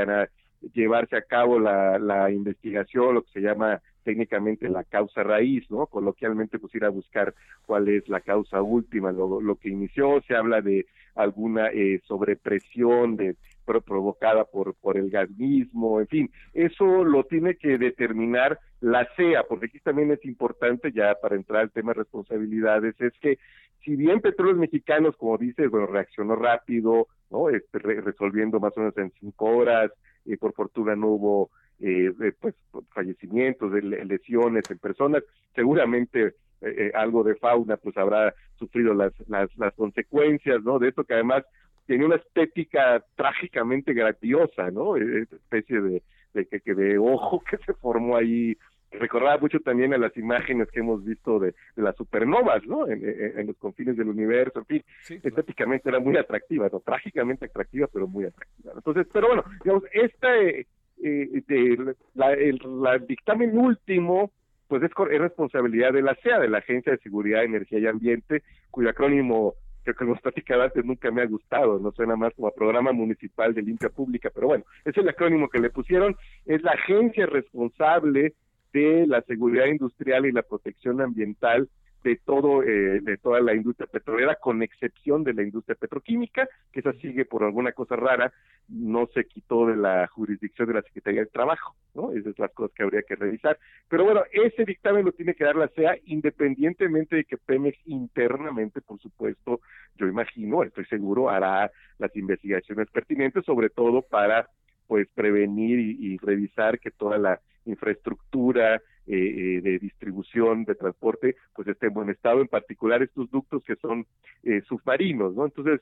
llevarse 0.73 1.17
a 1.17 1.23
cabo 1.23 1.59
la, 1.59 1.99
la 1.99 2.31
investigación, 2.31 3.17
lo 3.17 3.23
que 3.23 3.33
se 3.33 3.40
llama 3.40 3.83
técnicamente 4.05 4.69
la 4.69 4.85
causa 4.85 5.25
raíz, 5.25 5.69
¿no? 5.73 5.87
Coloquialmente 5.87 6.61
pues 6.61 6.73
ir 6.77 6.85
a 6.85 6.88
buscar 6.88 7.35
cuál 7.67 7.88
es 7.88 8.09
la 8.09 8.21
causa 8.21 8.62
última, 8.62 9.11
lo, 9.11 9.40
lo 9.40 9.57
que 9.57 9.71
inició, 9.71 10.23
se 10.29 10.37
habla 10.37 10.61
de 10.61 10.87
alguna 11.17 11.69
eh, 11.73 12.01
sobrepresión 12.07 13.17
de 13.17 13.35
provocada 13.64 14.44
por 14.44 14.74
por 14.74 14.96
el 14.96 15.11
gas 15.11 15.31
mismo, 15.31 16.00
en 16.00 16.07
fin, 16.09 16.31
eso 16.53 17.05
lo 17.05 17.24
tiene 17.24 17.57
que 17.57 17.79
determinar 17.79 18.59
la 18.81 19.09
CEA, 19.16 19.44
porque 19.44 19.66
aquí 19.66 19.81
también 19.81 20.11
es 20.12 20.24
importante 20.24 20.92
ya 20.92 21.14
para 21.20 21.37
entrar 21.37 21.62
al 21.62 21.70
tema 21.70 21.92
de 21.92 22.00
responsabilidades, 22.00 23.00
es 23.00 23.12
que 23.20 23.38
si 23.85 23.96
bien 23.96 24.20
Petróleos 24.20 24.59
Mexicanos, 24.59 25.16
como 25.16 25.37
dices, 25.37 25.70
bueno, 25.70 25.87
reaccionó 25.87 26.37
rápido, 26.37 27.09
¿no? 27.31 27.50
Este, 27.50 27.79
resolviendo 27.79 28.59
más 28.59 28.77
o 28.77 28.81
menos 28.81 28.96
en 28.96 29.12
cinco 29.20 29.44
horas, 29.46 29.90
y 30.24 30.37
por 30.37 30.55
fortuna 30.55 30.96
no 30.96 31.09
hubo 31.09 31.50
eh, 31.81 32.12
pues 32.40 32.55
fallecimientos, 32.94 33.72
lesiones 33.72 34.70
en 34.70 34.79
personas, 34.79 35.22
seguramente 35.55 36.27
eh, 36.27 36.33
eh, 36.62 36.92
algo 36.94 37.22
de 37.24 37.35
fauna 37.35 37.77
pues 37.77 37.96
habrá 37.96 38.35
sufrido 38.59 38.94
las, 38.94 39.12
las, 39.29 39.55
las 39.59 39.74
consecuencias, 39.74 40.62
¿no? 40.62 40.79
De 40.79 40.88
esto 40.88 41.05
que 41.05 41.14
además 41.14 41.44
tiene 41.87 42.07
una 42.07 42.16
estética 42.16 43.05
trágicamente 43.14 43.92
graciosa, 43.92 44.70
¿no? 44.70 44.97
Eh, 44.97 45.27
especie 45.31 45.81
de, 45.81 46.03
de, 46.35 46.47
que, 46.47 46.75
de 46.75 46.99
ojo 46.99 47.42
que 47.51 47.59
se 47.59 47.75
formó 47.75 48.16
ahí 48.16 48.57
recordaba 48.90 49.38
mucho 49.38 49.59
también 49.59 49.92
a 49.92 49.99
las 49.99 50.16
imágenes 50.16 50.70
que 50.70 50.79
hemos 50.81 51.05
visto 51.05 51.40
de, 51.40 51.55
de 51.75 51.83
las 51.83 51.97
supernovas, 51.97 52.64
¿no? 52.66 52.87
En, 52.87 53.03
en, 53.05 53.47
los 53.47 53.57
confines 53.57 53.97
del 53.97 54.09
universo, 54.09 54.61
en 54.61 54.66
fin, 54.66 54.85
estéticamente 55.23 55.88
era 55.88 55.99
muy 55.99 56.16
atractiva, 56.16 56.68
¿no? 56.73 56.79
Trágicamente 56.79 57.47
atractiva, 57.47 57.88
pero 57.92 58.07
muy 58.07 58.25
atractiva. 58.25 58.73
Entonces, 58.75 59.09
pero 59.12 59.27
bueno, 59.27 59.44
digamos, 59.64 59.83
este, 59.92 60.61
eh, 61.03 61.42
de, 61.49 61.94
la, 62.14 62.33
el 62.35 62.61
dictamen 63.09 63.59
último 63.59 64.31
pues 64.68 64.83
es, 64.83 64.90
es, 64.90 65.20
responsabilidad 65.20 65.92
de 65.92 66.03
la 66.03 66.14
CEA, 66.23 66.38
de 66.38 66.49
la 66.49 66.59
Agencia 66.59 66.92
de 66.92 66.99
Seguridad, 66.99 67.44
Energía 67.44 67.79
y 67.79 67.87
Ambiente, 67.87 68.42
cuyo 68.70 68.90
acrónimo 68.90 69.55
que 69.92 70.05
los 70.05 70.20
platicaba 70.20 70.64
antes 70.64 70.85
nunca 70.85 71.11
me 71.11 71.23
ha 71.23 71.27
gustado, 71.27 71.79
no 71.79 71.92
suena 71.92 72.16
más 72.16 72.33
como 72.35 72.49
a 72.49 72.55
Programa 72.55 72.92
Municipal 72.92 73.53
de 73.53 73.62
Limpia 73.62 73.90
Pública, 73.90 74.31
pero 74.35 74.47
bueno, 74.47 74.64
es 74.85 74.97
el 74.97 75.09
acrónimo 75.09 75.49
que 75.51 75.59
le 75.59 75.70
pusieron, 75.70 76.16
es 76.47 76.62
la 76.62 76.73
agencia 76.73 77.27
responsable 77.27 78.35
de 78.73 79.07
la 79.07 79.20
seguridad 79.23 79.66
industrial 79.66 80.27
y 80.27 80.33
la 80.33 80.42
protección 80.42 81.01
ambiental 81.01 81.68
de 82.05 82.17
todo 82.17 82.62
eh, 82.62 83.01
de 83.01 83.17
toda 83.17 83.40
la 83.40 83.55
industria 83.55 83.87
petrolera 83.87 84.37
con 84.37 84.62
excepción 84.62 85.25
de 85.25 85.33
la 85.33 85.43
industria 85.43 85.75
petroquímica 85.75 86.47
que 86.71 86.81
esa 86.81 86.93
sigue 86.93 87.25
por 87.25 87.43
alguna 87.43 87.73
cosa 87.73 87.97
rara 87.97 88.33
no 88.69 89.09
se 89.14 89.25
quitó 89.25 89.67
de 89.67 89.77
la 89.77 90.07
jurisdicción 90.09 90.69
de 90.69 90.75
la 90.75 90.83
Secretaría 90.83 91.21
del 91.21 91.31
Trabajo 91.31 91.75
no 91.95 92.12
esas 92.12 92.37
son 92.37 92.45
las 92.45 92.53
cosas 92.53 92.75
que 92.75 92.83
habría 92.83 93.03
que 93.03 93.17
revisar. 93.17 93.59
Pero 93.88 94.05
bueno 94.05 94.23
ese 94.33 94.64
dictamen 94.64 95.07
lo 95.07 95.12
tiene 95.12 95.35
que 95.35 95.45
dar 95.45 95.57
la 95.57 95.69
CEA 95.69 95.97
independientemente 96.05 97.17
de 97.17 97.25
que 97.25 97.38
Pemex 97.38 97.79
internamente 97.87 98.83
por 98.83 99.01
supuesto 99.01 99.61
yo 99.97 100.07
imagino 100.07 100.62
estoy 100.62 100.85
seguro 100.85 101.31
hará 101.31 101.71
las 101.99 102.14
investigaciones 102.17 102.90
pertinentes 102.90 103.47
sobre 103.47 103.71
todo 103.71 104.03
para 104.03 104.51
pues 104.87 105.09
prevenir 105.14 105.79
y 105.79 106.19
revisar 106.19 106.79
que 106.79 106.90
toda 106.90 107.17
la 107.17 107.40
infraestructura 107.64 108.83
eh, 109.07 109.17
eh, 109.17 109.61
de 109.61 109.79
distribución 109.79 110.64
de 110.64 110.75
transporte 110.75 111.37
pues 111.55 111.69
esté 111.69 111.88
en 111.88 111.95
buen 111.95 112.09
estado, 112.09 112.40
en 112.40 112.49
particular 112.49 113.03
estos 113.03 113.31
ductos 113.31 113.62
que 113.64 113.77
son 113.77 114.07
eh, 114.43 114.62
submarinos, 114.67 115.35
¿no? 115.35 115.45
Entonces, 115.45 115.81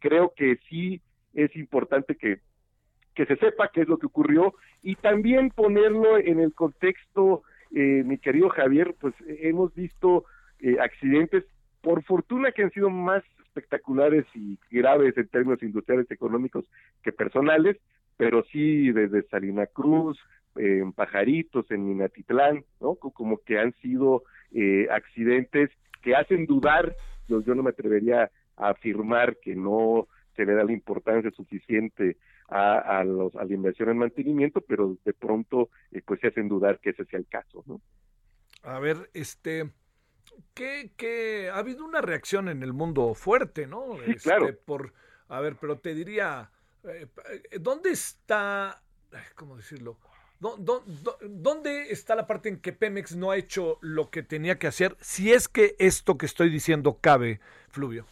creo 0.00 0.34
que 0.36 0.58
sí 0.68 1.00
es 1.32 1.56
importante 1.56 2.14
que, 2.14 2.40
que 3.14 3.24
se 3.24 3.36
sepa 3.36 3.70
qué 3.72 3.80
es 3.80 3.88
lo 3.88 3.98
que 3.98 4.06
ocurrió 4.06 4.54
y 4.82 4.96
también 4.96 5.48
ponerlo 5.48 6.18
en 6.18 6.40
el 6.40 6.52
contexto, 6.52 7.42
mi 7.70 8.18
querido 8.18 8.50
Javier, 8.50 8.94
pues 9.00 9.14
hemos 9.26 9.74
visto 9.74 10.26
accidentes, 10.78 11.44
por 11.80 12.04
fortuna 12.04 12.52
que 12.52 12.64
han 12.64 12.70
sido 12.70 12.90
más 12.90 13.24
espectaculares 13.46 14.26
y 14.34 14.58
graves 14.70 15.16
en 15.16 15.28
términos 15.28 15.62
industriales, 15.62 16.10
económicos 16.10 16.66
que 17.02 17.12
personales, 17.12 17.78
pero 18.18 18.44
sí 18.52 18.92
desde 18.92 19.22
Salina 19.28 19.66
Cruz, 19.66 20.18
en 20.56 20.92
Pajaritos, 20.92 21.70
en 21.70 21.86
Minatitlán, 21.86 22.64
¿no? 22.80 22.96
Como 22.96 23.38
que 23.38 23.58
han 23.58 23.72
sido 23.74 24.24
eh, 24.52 24.86
accidentes 24.90 25.70
que 26.02 26.14
hacen 26.14 26.46
dudar, 26.46 26.94
yo, 27.28 27.42
yo 27.42 27.54
no 27.54 27.62
me 27.62 27.70
atrevería 27.70 28.30
a 28.56 28.70
afirmar 28.70 29.36
que 29.38 29.54
no 29.54 30.08
se 30.36 30.44
le 30.44 30.54
da 30.54 30.64
la 30.64 30.72
importancia 30.72 31.30
suficiente 31.30 32.16
a, 32.48 32.98
a, 32.98 33.04
los, 33.04 33.34
a 33.36 33.44
la 33.44 33.54
inversión 33.54 33.88
en 33.88 33.98
mantenimiento, 33.98 34.60
pero 34.60 34.96
de 35.04 35.12
pronto 35.14 35.70
eh, 35.90 36.02
pues 36.04 36.20
se 36.20 36.28
hacen 36.28 36.48
dudar 36.48 36.80
que 36.80 36.90
ese 36.90 37.04
sea 37.06 37.18
el 37.18 37.26
caso, 37.26 37.62
¿no? 37.66 37.80
A 38.62 38.78
ver, 38.78 39.10
este, 39.14 39.70
¿qué, 40.54 40.92
qué, 40.96 41.50
ha 41.50 41.58
habido 41.58 41.84
una 41.84 42.00
reacción 42.00 42.48
en 42.48 42.62
el 42.62 42.72
mundo 42.72 43.14
fuerte, 43.14 43.66
¿no? 43.66 43.96
Sí, 44.06 44.14
claro. 44.16 44.46
Este, 44.46 44.60
por, 44.64 44.92
a 45.28 45.40
ver, 45.40 45.56
pero 45.60 45.78
te 45.78 45.94
diría, 45.94 46.50
eh, 46.84 47.08
¿dónde 47.60 47.90
está, 47.90 48.82
cómo 49.34 49.56
decirlo? 49.56 49.98
¿Dónde 50.42 51.90
está 51.90 52.16
la 52.16 52.26
parte 52.26 52.48
en 52.48 52.60
que 52.60 52.72
Pemex 52.72 53.14
no 53.14 53.30
ha 53.30 53.36
hecho 53.36 53.78
lo 53.80 54.10
que 54.10 54.24
tenía 54.24 54.58
que 54.58 54.66
hacer? 54.66 54.96
Si 54.98 55.32
es 55.32 55.48
que 55.48 55.76
esto 55.78 56.18
que 56.18 56.26
estoy 56.26 56.50
diciendo 56.50 56.98
cabe, 57.00 57.38
Fluvio. 57.68 58.06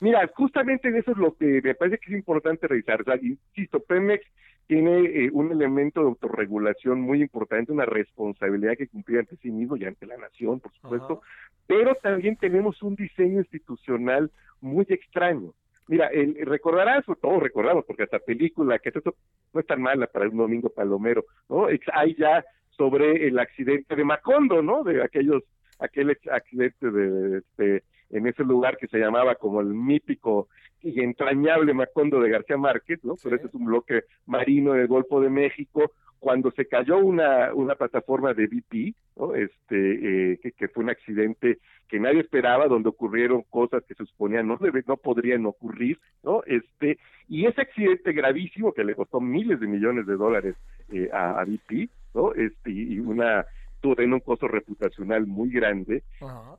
Mira, 0.00 0.28
justamente 0.34 0.88
eso 0.98 1.12
es 1.12 1.16
lo 1.16 1.36
que 1.36 1.62
me 1.62 1.76
parece 1.76 1.98
que 1.98 2.10
es 2.10 2.18
importante 2.18 2.66
revisar. 2.66 3.02
O 3.02 3.04
sea, 3.04 3.16
insisto, 3.22 3.78
Pemex 3.78 4.26
tiene 4.66 5.04
eh, 5.04 5.30
un 5.32 5.52
elemento 5.52 6.00
de 6.00 6.08
autorregulación 6.08 7.00
muy 7.00 7.22
importante, 7.22 7.70
una 7.70 7.84
responsabilidad 7.84 8.76
que 8.76 8.88
cumplir 8.88 9.20
ante 9.20 9.36
sí 9.36 9.52
mismo 9.52 9.76
y 9.76 9.84
ante 9.84 10.06
la 10.06 10.16
nación, 10.16 10.58
por 10.58 10.72
supuesto, 10.72 11.22
pero 11.68 11.94
también 11.94 12.36
tenemos 12.36 12.82
un 12.82 12.96
diseño 12.96 13.38
institucional 13.38 14.32
muy 14.60 14.84
extraño. 14.88 15.54
Mira, 15.92 16.06
el, 16.06 16.36
recordarás, 16.46 17.06
o 17.06 17.16
todos 17.16 17.42
recordamos, 17.42 17.84
porque 17.84 18.04
hasta 18.04 18.18
película, 18.18 18.78
que 18.78 18.88
esto 18.88 19.14
no 19.52 19.60
es 19.60 19.66
tan 19.66 19.82
mala 19.82 20.06
para 20.06 20.26
un 20.26 20.38
domingo 20.38 20.70
palomero, 20.70 21.26
¿no? 21.50 21.66
Hay 21.92 22.14
ya 22.14 22.42
sobre 22.70 23.28
el 23.28 23.38
accidente 23.38 23.94
de 23.94 24.02
Macondo, 24.02 24.62
¿no? 24.62 24.84
De 24.84 25.02
aquellos, 25.02 25.42
aquel 25.78 26.16
accidente 26.30 26.90
de, 26.90 27.38
este, 27.40 27.82
en 28.08 28.26
ese 28.26 28.42
lugar 28.42 28.78
que 28.78 28.86
se 28.86 28.96
llamaba 28.96 29.34
como 29.34 29.60
el 29.60 29.66
mítico 29.66 30.48
y 30.82 31.00
entrañable 31.00 31.74
Macondo 31.74 32.20
de 32.20 32.30
García 32.30 32.56
Márquez, 32.56 33.02
¿no? 33.04 33.14
Pero 33.22 33.36
ese 33.36 33.46
es 33.46 33.54
un 33.54 33.66
bloque 33.66 34.04
marino 34.26 34.72
del 34.72 34.88
Golfo 34.88 35.20
de 35.20 35.30
México, 35.30 35.92
cuando 36.22 36.52
se 36.52 36.66
cayó 36.66 36.98
una, 36.98 37.52
una 37.52 37.74
plataforma 37.74 38.32
de 38.32 38.46
BP, 38.46 38.94
¿no? 39.16 39.34
este, 39.34 40.32
eh, 40.32 40.38
que, 40.56 40.68
fue 40.68 40.84
un 40.84 40.90
accidente 40.90 41.58
que 41.88 41.98
nadie 41.98 42.20
esperaba, 42.20 42.68
donde 42.68 42.90
ocurrieron 42.90 43.42
cosas 43.50 43.82
que 43.88 43.94
se 43.94 44.06
suponían 44.06 44.46
no, 44.46 44.56
debe, 44.56 44.84
no 44.86 44.96
podrían 44.96 45.44
ocurrir, 45.46 45.98
¿no? 46.22 46.44
Este, 46.46 46.98
y 47.28 47.46
ese 47.46 47.62
accidente 47.62 48.12
gravísimo 48.12 48.72
que 48.72 48.84
le 48.84 48.94
costó 48.94 49.20
miles 49.20 49.58
de 49.58 49.66
millones 49.66 50.06
de 50.06 50.14
dólares 50.14 50.54
eh, 50.92 51.10
a, 51.12 51.44
BP, 51.44 51.90
¿no? 52.14 52.32
Este, 52.34 52.70
y 52.70 53.00
una 53.00 53.44
tuvo 53.80 54.00
un 54.00 54.20
costo 54.20 54.46
reputacional 54.46 55.26
muy 55.26 55.50
grande, 55.50 56.04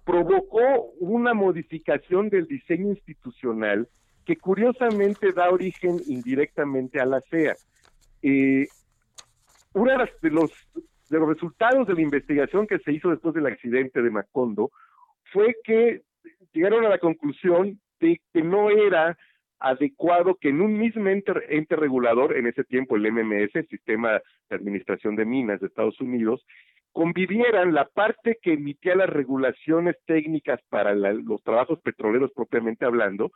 provocó 0.04 0.92
una 1.00 1.34
modificación 1.34 2.30
del 2.30 2.48
diseño 2.48 2.90
institucional 2.90 3.88
que 4.26 4.38
curiosamente 4.38 5.32
da 5.34 5.50
origen 5.50 5.98
indirectamente 6.08 7.00
a 7.00 7.06
la 7.06 7.22
CEA. 7.22 7.56
Eh, 8.22 8.68
uno 9.74 9.92
de 9.92 10.30
los, 10.30 10.52
de 11.10 11.20
los 11.20 11.30
resultados 11.30 11.88
de 11.88 11.94
la 11.94 12.02
investigación 12.02 12.68
que 12.68 12.80
se 12.80 12.94
hizo 12.94 13.10
después 13.10 13.34
del 13.34 13.48
accidente 13.48 14.02
de 14.02 14.10
Macondo 14.10 14.72
fue 15.32 15.56
que 15.64 16.04
llegaron 16.54 16.86
a 16.86 16.90
la 16.90 17.00
conclusión 17.00 17.80
de 18.00 18.22
que 18.34 18.42
no 18.42 18.70
era 18.70 19.18
adecuado 19.60 20.36
que 20.36 20.50
en 20.50 20.62
un 20.62 20.78
mismo 20.78 21.08
ente, 21.08 21.76
regulador, 21.76 22.36
en 22.36 22.48
ese 22.48 22.64
tiempo 22.66 22.96
el 22.96 23.10
MMS, 23.12 23.56
el 23.56 23.68
Sistema 23.68 24.22
de 24.50 24.56
Administración 24.56 25.16
de 25.16 25.26
Minas 25.26 25.62
de 25.62 25.68
Estados 25.68 26.00
Unidos, 26.02 26.46
convivieran 26.92 27.74
la 27.74 27.86
parte 27.86 28.38
que 28.42 28.54
emitía 28.54 28.96
las 28.96 29.10
regulaciones 29.10 29.96
técnicas 30.06 30.60
para 30.70 30.94
los 30.94 31.42
trabajos 31.44 31.80
petroleros 31.82 32.32
propiamente 32.36 32.86
hablando 32.86 33.32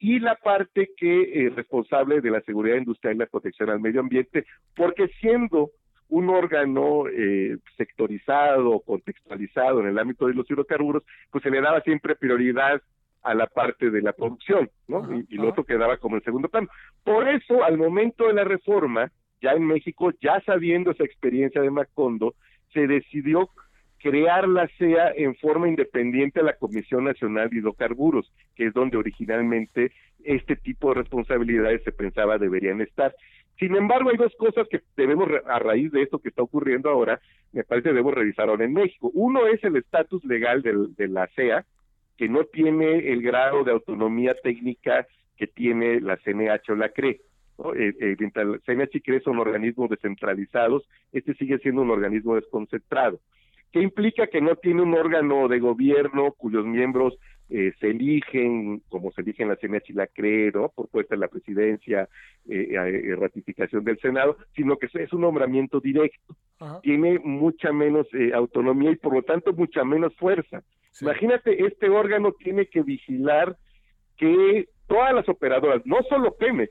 y 0.00 0.18
la 0.18 0.34
parte 0.34 0.90
que 0.96 1.46
es 1.46 1.54
responsable 1.54 2.22
de 2.22 2.30
la 2.30 2.40
seguridad 2.40 2.78
industrial 2.78 3.14
y 3.14 3.18
la 3.18 3.26
protección 3.26 3.68
al 3.68 3.80
medio 3.80 4.00
ambiente, 4.00 4.46
porque 4.74 5.08
siendo 5.20 5.70
un 6.08 6.30
órgano 6.30 7.04
eh, 7.06 7.58
sectorizado, 7.76 8.80
contextualizado 8.80 9.80
en 9.80 9.88
el 9.88 9.98
ámbito 9.98 10.26
de 10.26 10.34
los 10.34 10.50
hidrocarburos, 10.50 11.04
pues 11.30 11.44
se 11.44 11.50
le 11.50 11.60
daba 11.60 11.82
siempre 11.82 12.16
prioridad 12.16 12.82
a 13.22 13.34
la 13.34 13.46
parte 13.46 13.90
de 13.90 14.00
la 14.00 14.14
producción, 14.14 14.70
¿no? 14.88 15.06
y, 15.28 15.36
lo 15.36 15.50
otro 15.50 15.64
quedaba 15.64 15.98
como 15.98 16.16
en 16.16 16.22
segundo 16.22 16.48
plano. 16.48 16.68
Por 17.04 17.28
eso, 17.28 17.62
al 17.62 17.76
momento 17.76 18.26
de 18.26 18.32
la 18.32 18.44
reforma, 18.44 19.12
ya 19.42 19.52
en 19.52 19.66
México, 19.66 20.10
ya 20.22 20.40
sabiendo 20.46 20.92
esa 20.92 21.04
experiencia 21.04 21.60
de 21.60 21.70
Macondo, 21.70 22.34
se 22.72 22.86
decidió 22.86 23.50
crear 24.00 24.48
la 24.48 24.66
CEA 24.78 25.12
en 25.14 25.34
forma 25.36 25.68
independiente 25.68 26.40
a 26.40 26.44
la 26.44 26.54
Comisión 26.54 27.04
Nacional 27.04 27.50
de 27.50 27.58
Hidrocarburos, 27.58 28.32
que 28.56 28.66
es 28.66 28.72
donde 28.72 28.96
originalmente 28.96 29.92
este 30.24 30.56
tipo 30.56 30.88
de 30.88 31.02
responsabilidades 31.02 31.82
se 31.84 31.92
pensaba 31.92 32.38
deberían 32.38 32.80
estar. 32.80 33.14
Sin 33.58 33.76
embargo, 33.76 34.08
hay 34.10 34.16
dos 34.16 34.34
cosas 34.36 34.66
que 34.68 34.80
debemos, 34.96 35.28
a 35.46 35.58
raíz 35.58 35.92
de 35.92 36.02
esto 36.02 36.18
que 36.18 36.30
está 36.30 36.42
ocurriendo 36.42 36.88
ahora, 36.88 37.20
me 37.52 37.62
parece 37.62 37.90
debemos 37.90 38.14
revisar 38.14 38.48
ahora 38.48 38.64
en 38.64 38.72
México. 38.72 39.10
Uno 39.12 39.46
es 39.46 39.62
el 39.64 39.76
estatus 39.76 40.24
legal 40.24 40.62
de 40.62 41.08
la 41.08 41.26
CEA, 41.36 41.66
que 42.16 42.28
no 42.28 42.44
tiene 42.44 43.12
el 43.12 43.22
grado 43.22 43.64
de 43.64 43.72
autonomía 43.72 44.34
técnica 44.42 45.06
que 45.36 45.46
tiene 45.46 46.00
la 46.00 46.16
CNH 46.18 46.72
o 46.72 46.74
la 46.74 46.88
CRE. 46.90 47.20
¿no? 47.58 47.74
Eh, 47.74 47.94
eh, 48.00 48.16
CNH 48.64 48.90
y 48.94 49.00
CRE 49.00 49.20
son 49.20 49.38
organismos 49.38 49.90
descentralizados, 49.90 50.88
este 51.12 51.34
sigue 51.34 51.58
siendo 51.58 51.82
un 51.82 51.90
organismo 51.90 52.36
desconcentrado 52.36 53.20
que 53.72 53.80
implica 53.80 54.26
que 54.26 54.40
no 54.40 54.56
tiene 54.56 54.82
un 54.82 54.94
órgano 54.94 55.48
de 55.48 55.60
gobierno 55.60 56.32
cuyos 56.32 56.64
miembros 56.66 57.16
eh, 57.52 57.72
se 57.80 57.88
eligen, 57.88 58.80
como 58.88 59.10
se 59.10 59.22
eligen 59.22 59.48
la 59.48 59.56
CNH 59.56 59.90
y 59.90 59.92
la 59.92 60.06
CRE, 60.06 60.52
¿no? 60.52 60.68
por 60.68 60.88
puesta 60.88 61.14
en 61.14 61.20
la 61.20 61.26
presidencia, 61.26 62.08
eh, 62.48 62.68
eh, 62.72 63.16
ratificación 63.16 63.82
del 63.82 63.98
Senado, 63.98 64.36
sino 64.54 64.76
que 64.76 64.86
es 64.92 65.12
un 65.12 65.22
nombramiento 65.22 65.80
directo. 65.80 66.36
Tiene 66.82 67.18
mucha 67.18 67.72
menos 67.72 68.06
autonomía 68.34 68.92
y 68.92 68.96
por 68.96 69.14
lo 69.14 69.22
tanto 69.22 69.52
mucha 69.52 69.82
menos 69.82 70.14
fuerza. 70.16 70.62
Imagínate, 71.00 71.64
este 71.64 71.88
órgano 71.88 72.32
tiene 72.32 72.66
que 72.66 72.82
vigilar 72.82 73.56
que 74.16 74.68
todas 74.86 75.14
las 75.14 75.28
operadoras, 75.28 75.82
no 75.86 76.02
solo 76.08 76.36
Pemex, 76.36 76.70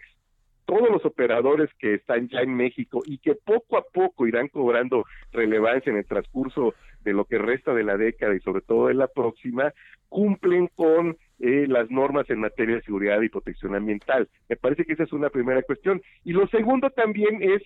todos 0.69 0.89
los 0.91 1.03
operadores 1.03 1.67
que 1.79 1.95
están 1.95 2.29
ya 2.29 2.41
en 2.41 2.55
México 2.55 3.01
y 3.03 3.17
que 3.17 3.33
poco 3.33 3.75
a 3.75 3.81
poco 3.81 4.27
irán 4.27 4.49
cobrando 4.49 5.03
relevancia 5.31 5.89
en 5.89 5.97
el 5.97 6.05
transcurso 6.05 6.75
de 7.01 7.13
lo 7.13 7.25
que 7.25 7.39
resta 7.39 7.73
de 7.73 7.83
la 7.83 7.97
década 7.97 8.35
y 8.35 8.39
sobre 8.41 8.61
todo 8.61 8.87
de 8.87 8.93
la 8.93 9.07
próxima, 9.07 9.73
cumplen 10.09 10.67
con 10.75 11.17
eh, 11.39 11.65
las 11.67 11.89
normas 11.89 12.29
en 12.29 12.41
materia 12.41 12.75
de 12.75 12.83
seguridad 12.83 13.19
y 13.19 13.29
protección 13.29 13.73
ambiental. 13.73 14.29
Me 14.47 14.57
parece 14.57 14.85
que 14.85 14.93
esa 14.93 15.05
es 15.05 15.11
una 15.11 15.31
primera 15.31 15.63
cuestión. 15.63 16.03
Y 16.23 16.33
lo 16.33 16.47
segundo 16.49 16.91
también 16.91 17.41
es 17.41 17.63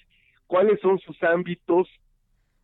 cuáles 0.48 0.80
son 0.80 0.98
sus 1.00 1.22
ámbitos, 1.24 1.90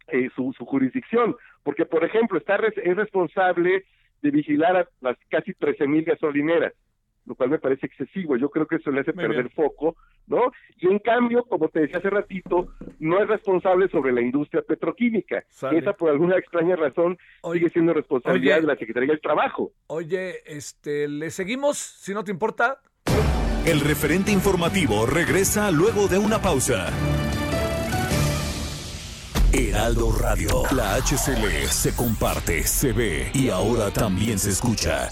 eh, 0.07 0.29
su, 0.37 0.53
su 0.57 0.65
jurisdicción, 0.65 1.35
porque 1.63 1.85
por 1.85 2.05
ejemplo 2.05 2.37
está 2.37 2.55
es 2.55 2.95
responsable 2.95 3.83
de 4.21 4.31
vigilar 4.31 4.77
a 4.77 4.87
las 5.01 5.17
casi 5.27 5.53
13 5.53 5.85
mil 5.85 6.05
gasolineras, 6.05 6.73
lo 7.29 7.35
cual 7.35 7.51
me 7.51 7.59
parece 7.59 7.85
excesivo. 7.85 8.35
Yo 8.35 8.49
creo 8.49 8.65
que 8.65 8.77
eso 8.77 8.89
le 8.89 9.01
hace 9.01 9.13
perder 9.13 9.49
foco, 9.51 9.95
¿no? 10.25 10.51
Y 10.77 10.87
en 10.87 10.97
cambio, 10.99 11.43
como 11.43 11.69
te 11.69 11.81
decía 11.81 11.99
hace 11.99 12.09
ratito, 12.09 12.73
no 12.99 13.21
es 13.21 13.27
responsable 13.27 13.87
sobre 13.89 14.11
la 14.11 14.21
industria 14.21 14.63
petroquímica. 14.63 15.45
Esa, 15.71 15.93
por 15.93 16.09
alguna 16.09 16.37
extraña 16.37 16.75
razón, 16.75 17.17
sigue 17.53 17.69
siendo 17.69 17.93
responsabilidad 17.93 18.61
de 18.61 18.67
la 18.67 18.75
Secretaría 18.75 19.11
del 19.11 19.21
Trabajo. 19.21 19.71
Oye, 19.87 20.37
este, 20.45 21.07
¿le 21.07 21.29
seguimos, 21.29 21.77
si 21.77 22.13
no 22.13 22.23
te 22.23 22.31
importa? 22.31 22.81
El 23.65 23.81
referente 23.81 24.31
informativo 24.31 25.05
regresa 25.05 25.69
luego 25.69 26.07
de 26.07 26.17
una 26.17 26.41
pausa. 26.41 26.87
Heraldo 29.53 30.11
Radio. 30.19 30.63
La 30.75 30.95
HCL 30.95 31.67
se 31.67 31.95
comparte, 31.95 32.63
se 32.63 32.91
ve 32.91 33.29
y 33.33 33.49
ahora 33.49 33.91
también 33.91 34.39
se 34.39 34.49
escucha. 34.49 35.11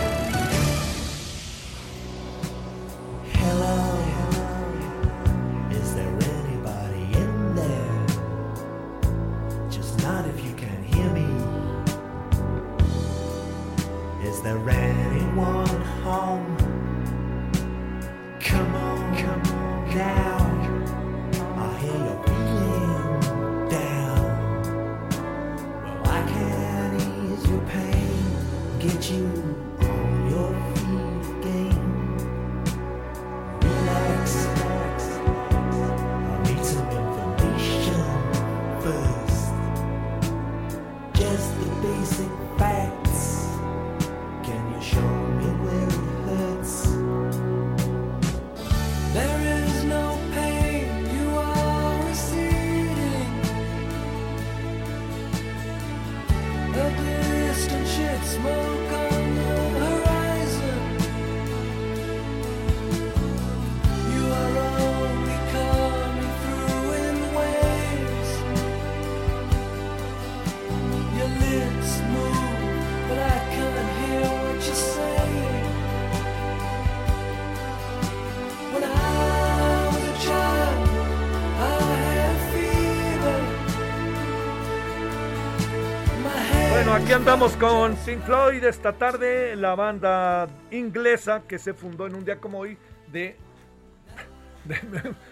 Andamos 87.13 87.57
con 87.57 87.95
Pink 87.97 88.21
Floyd 88.23 88.63
esta 88.63 88.93
tarde, 88.93 89.55
la 89.57 89.75
banda 89.75 90.47
inglesa 90.71 91.43
que 91.45 91.59
se 91.59 91.73
fundó 91.73 92.07
en 92.07 92.15
un 92.15 92.23
día 92.23 92.37
como 92.37 92.59
hoy 92.59 92.77
de, 93.11 93.35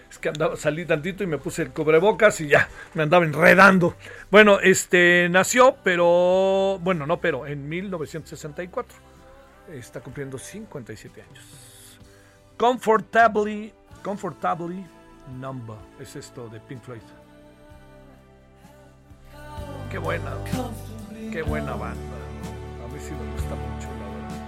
es 0.09 0.17
que 0.17 0.29
andaba, 0.29 0.57
salí 0.57 0.85
tantito 0.85 1.23
y 1.23 1.27
me 1.27 1.37
puse 1.37 1.61
el 1.61 1.71
cubrebocas 1.71 2.41
y 2.41 2.49
ya, 2.49 2.67
me 2.95 3.03
andaba 3.03 3.23
enredando. 3.23 3.95
Bueno, 4.29 4.59
este 4.59 5.29
nació, 5.29 5.77
pero, 5.81 6.79
bueno, 6.81 7.05
no, 7.05 7.21
pero 7.21 7.47
en 7.47 7.69
1964. 7.69 8.97
Está 9.73 10.01
cumpliendo 10.01 10.37
57 10.37 11.21
años. 11.21 11.45
Comfortably, 12.57 13.71
comfortably 14.03 14.83
number, 15.39 15.77
es 15.99 16.15
esto 16.15 16.49
de 16.49 16.59
Pink 16.59 16.81
Floyd. 16.81 17.01
Qué 19.89 19.97
buena. 19.97 20.33
Qué 21.31 21.43
buena 21.43 21.75
banda. 21.75 22.17
A 22.83 22.87
mí 22.91 22.99
sí 22.99 23.11
me 23.13 23.31
gusta 23.33 23.55
mucho, 23.55 23.87
la 23.99 24.07
verdad. 24.09 24.39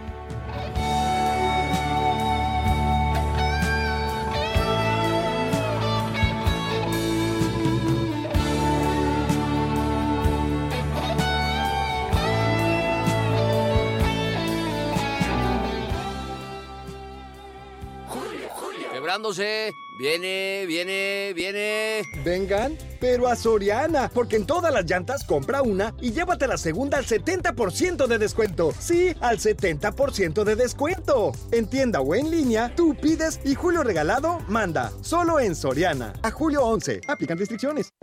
Quebrándose. 18.91 19.76
Viene, 20.02 20.66
viene, 20.66 21.32
viene. 21.36 22.02
Vengan, 22.26 22.76
pero 23.00 23.28
a 23.28 23.36
Soriana, 23.36 24.10
porque 24.12 24.36
en 24.36 24.48
todas 24.48 24.74
las 24.74 24.90
llantas 24.90 25.24
compra 25.24 25.62
una 25.62 25.94
y 26.02 26.12
llévate 26.12 26.48
la 26.48 26.58
segunda 26.58 26.98
al 26.98 27.06
70% 27.06 28.08
de 28.08 28.18
descuento. 28.18 28.74
Sí, 28.80 29.14
al 29.22 29.38
70% 29.38 30.44
de 30.44 30.56
descuento. 30.56 31.34
En 31.52 31.68
tienda 31.68 32.02
o 32.02 32.16
en 32.16 32.32
línea, 32.32 32.74
tú 32.76 32.96
pides 32.96 33.42
y 33.46 33.54
Julio 33.54 33.84
Regalado 33.84 34.40
manda. 34.48 34.92
Solo 35.02 35.40
en 35.40 35.54
Soriana. 35.54 36.14
A 36.24 36.32
julio 36.32 36.66
11. 36.66 37.02
Aplican 37.08 37.38
restricciones. 37.38 37.94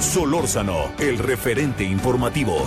Solórzano, 0.00 0.90
el 0.98 1.18
referente 1.18 1.84
informativo. 1.84 2.66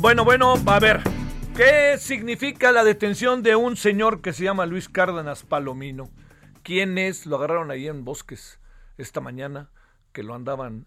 Bueno, 0.00 0.24
bueno, 0.24 0.54
a 0.66 0.80
ver. 0.80 1.00
¿Qué 1.56 1.96
significa 1.98 2.72
la 2.72 2.82
detención 2.84 3.42
de 3.42 3.54
un 3.54 3.76
señor 3.76 4.20
que 4.20 4.32
se 4.32 4.44
llama 4.44 4.66
Luis 4.66 4.88
Cárdenas 4.88 5.44
Palomino? 5.44 6.10
¿Quién 6.62 6.98
es? 6.98 7.26
Lo 7.26 7.36
agarraron 7.36 7.70
ahí 7.70 7.86
en 7.86 8.04
Bosques 8.04 8.58
esta 8.98 9.20
mañana, 9.20 9.70
que 10.12 10.22
lo 10.22 10.34
andaban, 10.34 10.86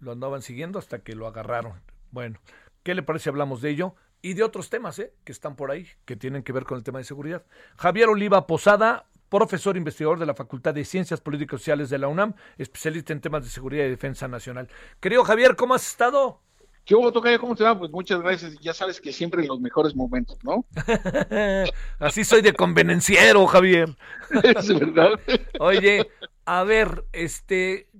lo 0.00 0.12
andaban 0.12 0.42
siguiendo 0.42 0.78
hasta 0.78 1.00
que 1.00 1.14
lo 1.14 1.26
agarraron. 1.26 1.80
Bueno, 2.10 2.40
¿qué 2.82 2.94
le 2.94 3.02
parece? 3.02 3.28
Hablamos 3.28 3.60
de 3.60 3.70
ello 3.70 3.94
y 4.20 4.34
de 4.34 4.42
otros 4.42 4.68
temas 4.68 4.98
¿eh? 4.98 5.12
que 5.24 5.32
están 5.32 5.54
por 5.54 5.70
ahí, 5.70 5.86
que 6.04 6.16
tienen 6.16 6.42
que 6.42 6.52
ver 6.52 6.64
con 6.64 6.76
el 6.76 6.84
tema 6.84 6.98
de 6.98 7.04
seguridad. 7.04 7.44
Javier 7.76 8.08
Oliva 8.08 8.46
Posada, 8.46 9.06
profesor 9.28 9.76
investigador 9.76 10.18
de 10.18 10.26
la 10.26 10.34
Facultad 10.34 10.74
de 10.74 10.84
Ciencias 10.84 11.20
Políticas 11.20 11.60
y 11.60 11.62
Sociales 11.62 11.90
de 11.90 11.98
la 11.98 12.08
UNAM, 12.08 12.34
especialista 12.56 13.12
en 13.12 13.20
temas 13.20 13.44
de 13.44 13.50
seguridad 13.50 13.84
y 13.84 13.90
defensa 13.90 14.26
nacional. 14.26 14.68
Querido 15.00 15.22
Javier, 15.22 15.54
¿cómo 15.54 15.74
has 15.74 15.86
estado? 15.86 16.40
¿Qué 16.88 16.94
hubo, 16.94 17.12
Tocayo? 17.12 17.38
¿Cómo 17.38 17.54
te 17.54 17.64
va? 17.64 17.78
Pues 17.78 17.90
muchas 17.90 18.22
gracias. 18.22 18.58
Ya 18.60 18.72
sabes 18.72 18.98
que 18.98 19.12
siempre 19.12 19.42
en 19.42 19.48
los 19.48 19.60
mejores 19.60 19.94
momentos, 19.94 20.38
¿no? 20.42 20.64
Así 21.98 22.24
soy 22.24 22.40
de 22.40 22.54
convenenciero, 22.54 23.46
Javier. 23.46 23.94
es 24.42 24.68
verdad. 24.68 25.20
Oye, 25.60 26.08
a 26.46 26.64
ver, 26.64 27.04
este, 27.12 27.90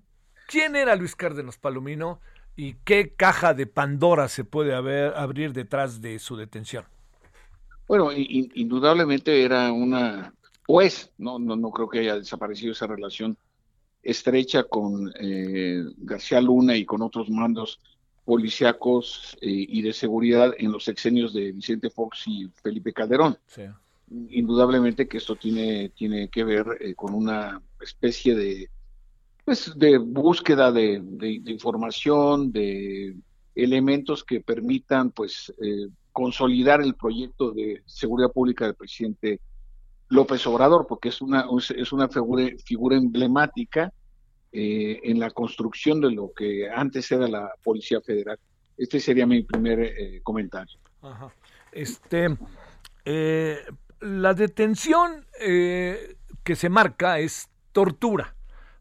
¿quién 0.46 0.74
era 0.74 0.96
Luis 0.96 1.14
Cárdenas 1.14 1.58
Palomino 1.58 2.22
y 2.56 2.76
qué 2.84 3.12
caja 3.14 3.52
de 3.52 3.66
Pandora 3.66 4.26
se 4.28 4.44
puede 4.44 4.74
haber, 4.74 5.12
abrir 5.16 5.52
detrás 5.52 6.00
de 6.00 6.18
su 6.18 6.36
detención? 6.36 6.86
Bueno, 7.88 8.08
indudablemente 8.14 9.44
era 9.44 9.70
una, 9.70 10.32
pues, 10.66 11.12
no, 11.18 11.38
no, 11.38 11.56
no 11.56 11.72
creo 11.72 11.90
que 11.90 11.98
haya 11.98 12.14
desaparecido 12.14 12.72
esa 12.72 12.86
relación 12.86 13.36
estrecha 14.02 14.64
con 14.64 15.12
eh, 15.20 15.84
García 15.98 16.40
Luna 16.40 16.74
y 16.74 16.86
con 16.86 17.02
otros 17.02 17.28
mandos 17.28 17.78
policíacos 18.28 19.38
eh, 19.40 19.48
y 19.48 19.80
de 19.80 19.94
seguridad 19.94 20.52
en 20.58 20.70
los 20.70 20.84
sexenios 20.84 21.32
de 21.32 21.50
Vicente 21.50 21.88
Fox 21.88 22.24
y 22.26 22.46
Felipe 22.62 22.92
Calderón. 22.92 23.38
Indudablemente 24.28 25.08
que 25.08 25.16
esto 25.16 25.34
tiene, 25.36 25.88
tiene 25.96 26.28
que 26.28 26.44
ver 26.44 26.66
eh, 26.78 26.94
con 26.94 27.14
una 27.14 27.62
especie 27.80 28.34
de, 28.34 28.68
pues, 29.46 29.72
de 29.78 29.96
búsqueda 29.96 30.70
de, 30.70 31.02
información, 31.46 32.52
de 32.52 33.16
elementos 33.54 34.24
que 34.24 34.42
permitan 34.42 35.10
pues 35.10 35.50
eh, 35.62 35.88
consolidar 36.12 36.82
el 36.82 36.96
proyecto 36.96 37.52
de 37.52 37.80
seguridad 37.86 38.30
pública 38.30 38.66
del 38.66 38.74
presidente 38.74 39.40
López 40.10 40.46
Obrador, 40.46 40.86
porque 40.86 41.08
es 41.08 41.22
una, 41.22 41.46
es 41.56 41.92
una 41.92 42.08
figura, 42.08 42.46
figura 42.62 42.98
emblemática 42.98 43.90
eh, 44.50 45.00
en 45.02 45.20
la 45.20 45.30
construcción 45.30 46.00
de 46.00 46.10
lo 46.10 46.32
que 46.32 46.70
antes 46.70 47.10
era 47.12 47.28
la 47.28 47.52
Policía 47.62 48.00
Federal. 48.00 48.38
Este 48.76 48.98
sería 48.98 49.26
mi 49.26 49.42
primer 49.42 49.80
eh, 49.80 50.20
comentario. 50.22 50.78
Este, 51.70 52.36
eh, 53.04 53.58
la 54.00 54.32
detención 54.34 55.26
que 55.38 56.56
se 56.56 56.68
marca 56.68 57.18
es 57.18 57.50
tortura, 57.72 58.34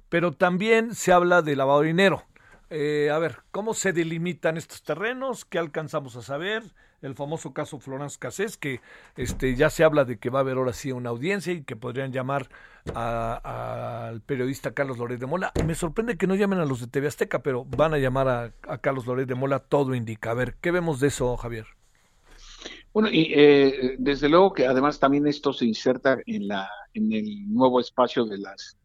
pero 0.09 0.31
también 0.31 0.95
se 0.95 1.11
habla 1.11 1.41
de 1.41 1.55
lavado 1.55 1.81
de 1.81 1.87
dinero. 1.87 2.23
a 2.69 3.19
ver, 3.19 3.39
¿cómo 3.51 3.73
se 3.73 3.91
delimitan 3.91 4.57
estos 4.57 4.83
terrenos? 4.83 5.43
¿Qué 5.43 5.59
alcanzamos 5.59 6.15
a 6.15 6.21
saber? 6.21 6.63
El 7.01 7.15
famoso 7.15 7.53
caso 7.53 7.79
Florence 7.79 8.17
Cassés, 8.19 8.57
que 8.57 8.81
este, 9.15 9.55
ya 9.55 9.69
se 9.69 9.83
habla 9.83 10.05
de 10.05 10.17
que 10.17 10.29
va 10.29 10.39
a 10.39 10.41
haber 10.41 10.57
ahora 10.57 10.73
sí 10.73 10.91
una 10.91 11.09
audiencia 11.09 11.53
y 11.53 11.63
que 11.63 11.75
podrían 11.75 12.11
llamar 12.11 12.49
al 12.93 14.21
periodista 14.21 14.71
Carlos 14.71 14.97
Loret 14.97 15.19
de 15.19 15.25
Mola. 15.25 15.51
Me 15.65 15.75
sorprende 15.75 16.17
que 16.17 16.27
no 16.27 16.35
llamen 16.35 16.59
a 16.59 16.65
los 16.65 16.79
de 16.79 16.87
TV 16.87 17.07
Azteca, 17.07 17.43
pero 17.43 17.65
van 17.65 17.93
a 17.93 17.97
llamar 17.97 18.27
a, 18.27 18.77
Carlos 18.79 19.05
Loret 19.05 19.27
de 19.27 19.35
Mola, 19.35 19.59
todo 19.59 19.93
indica. 19.93 20.31
A 20.31 20.35
ver, 20.35 20.55
¿qué 20.61 20.71
vemos 20.71 20.99
de 20.99 21.07
eso, 21.07 21.35
Javier? 21.37 21.65
Bueno, 22.93 23.09
y 23.11 23.31
eh, 23.35 23.95
desde 23.99 24.29
luego 24.29 24.53
que 24.53 24.65
además 24.65 24.99
también 24.99 25.27
esto 25.27 25.53
se 25.53 25.65
inserta 25.65 26.17
en, 26.25 26.47
la, 26.47 26.67
en 26.93 27.11
el 27.11 27.53
nuevo 27.53 27.79
espacio 27.79 28.25
de 28.25 28.39
las 28.39 28.77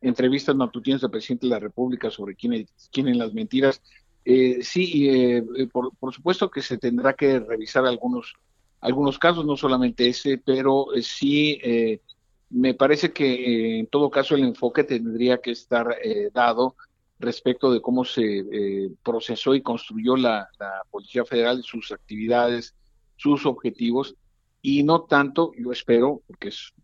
entrevistas 0.00 0.56
matutinas 0.56 1.02
del 1.02 1.10
presidente 1.10 1.46
de 1.46 1.50
la 1.50 1.60
República 1.60 2.10
sobre 2.10 2.34
quién, 2.34 2.66
quién 2.90 3.18
las 3.18 3.32
mentiras 3.32 3.82
eh, 4.24 4.58
sí, 4.62 5.08
eh, 5.08 5.44
eh, 5.56 5.66
por, 5.66 6.14
supuesto 6.14 6.50
que 6.50 6.62
se 6.62 6.78
tendrá 6.78 7.14
que 7.14 7.40
revisar 7.40 7.86
algunos, 7.86 8.34
algunos 8.80 9.18
casos, 9.18 9.46
no 9.46 9.56
solamente 9.56 10.08
ese, 10.08 10.38
pero 10.38 10.88
sí 11.02 11.60
me 12.50 12.74
parece 12.74 13.12
que 13.12 13.78
en 13.78 13.86
todo 13.86 14.10
caso 14.10 14.34
el 14.34 14.44
enfoque 14.44 14.84
tendría 14.84 15.38
que 15.38 15.52
estar 15.52 15.96
dado 16.32 16.76
respecto 17.18 17.72
de 17.72 17.80
cómo 17.80 18.04
se 18.04 18.90
procesó 19.02 19.54
y 19.54 19.62
construyó 19.62 20.16
la, 20.16 20.48
Policía 20.90 21.24
Federal, 21.24 21.62
sus 21.62 21.92
actividades, 21.92 22.74
sus 23.16 23.46
objetivos, 23.46 24.16
y 24.62 24.82
no 24.82 25.02
tanto, 25.02 25.52
yo 25.58 25.72
espero, 25.72 26.22
porque 26.26 26.48
es, 26.48 26.74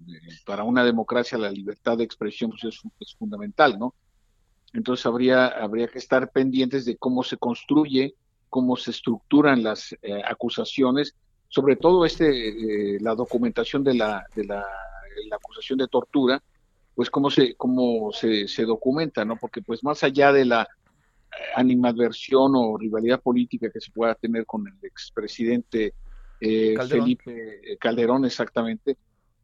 para 0.46 0.64
una 0.64 0.85
democracia 0.85 1.37
la 1.37 1.51
libertad 1.51 1.99
de 1.99 2.05
expresión 2.05 2.51
pues 2.51 2.64
es, 2.64 2.81
es 3.01 3.14
fundamental, 3.16 3.79
¿no? 3.79 3.94
Entonces 4.77 5.07
habría, 5.07 5.47
habría 5.47 5.89
que 5.89 5.99
estar 5.99 6.31
pendientes 6.31 6.85
de 6.85 6.99
cómo 6.99 7.23
se 7.23 7.39
construye, 7.39 8.15
cómo 8.51 8.77
se 8.77 8.91
estructuran 8.91 9.62
las 9.62 9.97
eh, 10.03 10.21
acusaciones, 10.23 11.17
sobre 11.49 11.77
todo 11.77 12.05
este, 12.05 12.97
eh, 12.97 13.01
la 13.01 13.15
documentación 13.15 13.83
de 13.83 13.95
la, 13.95 14.27
de 14.35 14.45
la, 14.45 14.67
acusación 15.33 15.79
de 15.79 15.89
tortura, 15.89 16.43
pues 16.95 17.09
cómo 17.09 17.31
se, 17.31 17.55
cómo 17.55 18.12
se, 18.12 18.47
se 18.49 18.65
documenta, 18.65 19.25
¿no? 19.25 19.37
Porque 19.37 19.62
pues 19.62 19.83
más 19.83 20.05
allá 20.05 20.31
de 20.31 20.45
la 20.45 20.62
eh, 20.62 21.37
animadversión 21.57 22.53
o 22.55 22.77
rivalidad 22.77 23.23
política 23.23 23.71
que 23.71 23.81
se 23.81 23.91
pueda 23.91 24.15
tener 24.15 24.45
con 24.45 24.69
el 24.69 24.75
expresidente 24.83 25.95
Felipe 26.39 27.79
Calderón, 27.81 28.27
exactamente, 28.27 28.99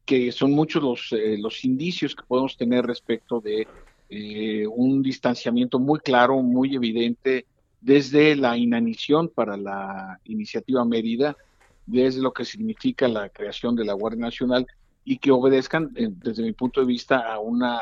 que 0.04 0.30
son 0.30 0.50
muchos 0.52 0.82
los, 0.82 1.14
los 1.38 1.64
indicios 1.64 2.14
que 2.14 2.22
podemos 2.26 2.54
tener 2.54 2.84
respecto 2.84 3.40
de 3.40 3.66
eh, 4.14 4.66
un 4.66 5.02
distanciamiento 5.02 5.78
muy 5.78 5.98
claro, 5.98 6.42
muy 6.42 6.74
evidente 6.76 7.46
desde 7.80 8.36
la 8.36 8.58
inanición 8.58 9.30
para 9.30 9.56
la 9.56 10.20
iniciativa 10.24 10.84
Mérida, 10.84 11.34
desde 11.86 12.20
lo 12.20 12.30
que 12.34 12.44
significa 12.44 13.08
la 13.08 13.30
creación 13.30 13.74
de 13.74 13.86
la 13.86 13.94
Guardia 13.94 14.20
Nacional 14.20 14.66
y 15.02 15.16
que 15.16 15.30
obedezcan, 15.30 15.92
eh, 15.96 16.10
desde 16.10 16.42
mi 16.42 16.52
punto 16.52 16.80
de 16.80 16.86
vista, 16.86 17.20
a 17.20 17.38
una 17.38 17.80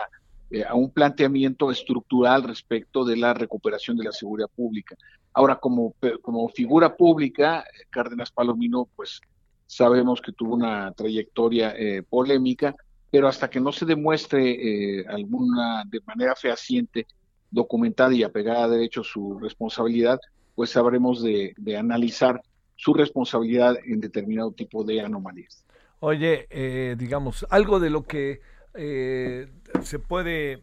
eh, 0.52 0.64
a 0.64 0.76
un 0.76 0.90
planteamiento 0.90 1.68
estructural 1.68 2.44
respecto 2.44 3.04
de 3.04 3.16
la 3.16 3.34
recuperación 3.34 3.96
de 3.96 4.04
la 4.04 4.12
seguridad 4.12 4.48
pública. 4.54 4.96
Ahora, 5.32 5.56
como, 5.56 5.96
como 6.22 6.48
figura 6.50 6.96
pública, 6.96 7.64
Cárdenas 7.90 8.30
Palomino, 8.30 8.88
pues 8.94 9.20
sabemos 9.66 10.20
que 10.20 10.30
tuvo 10.30 10.54
una 10.54 10.92
trayectoria 10.92 11.74
polémica, 12.08 12.76
pero 13.10 13.26
hasta 13.28 13.50
que 13.50 13.60
no 13.60 13.72
se 13.72 13.84
demuestre 13.84 15.00
eh, 15.00 15.04
alguna, 15.08 15.84
de 15.86 16.00
manera 16.06 16.36
fehaciente, 16.36 17.06
documentada 17.50 18.14
y 18.14 18.22
apegada 18.22 18.64
a 18.64 18.68
derecho 18.68 19.02
su 19.02 19.38
responsabilidad, 19.40 20.20
pues 20.54 20.70
sabremos 20.70 21.22
de, 21.22 21.54
analizar 21.76 22.40
su 22.76 22.94
responsabilidad 22.94 23.76
en 23.84 24.00
determinado 24.00 24.52
tipo 24.52 24.84
de 24.84 25.00
anomalías. 25.00 25.64
Oye, 25.98 26.46
eh, 26.50 26.94
digamos, 26.96 27.44
algo 27.50 27.80
de 27.80 27.90
lo 27.90 28.04
que 28.04 28.40
eh, 28.74 29.48
se 29.82 29.98
puede 29.98 30.62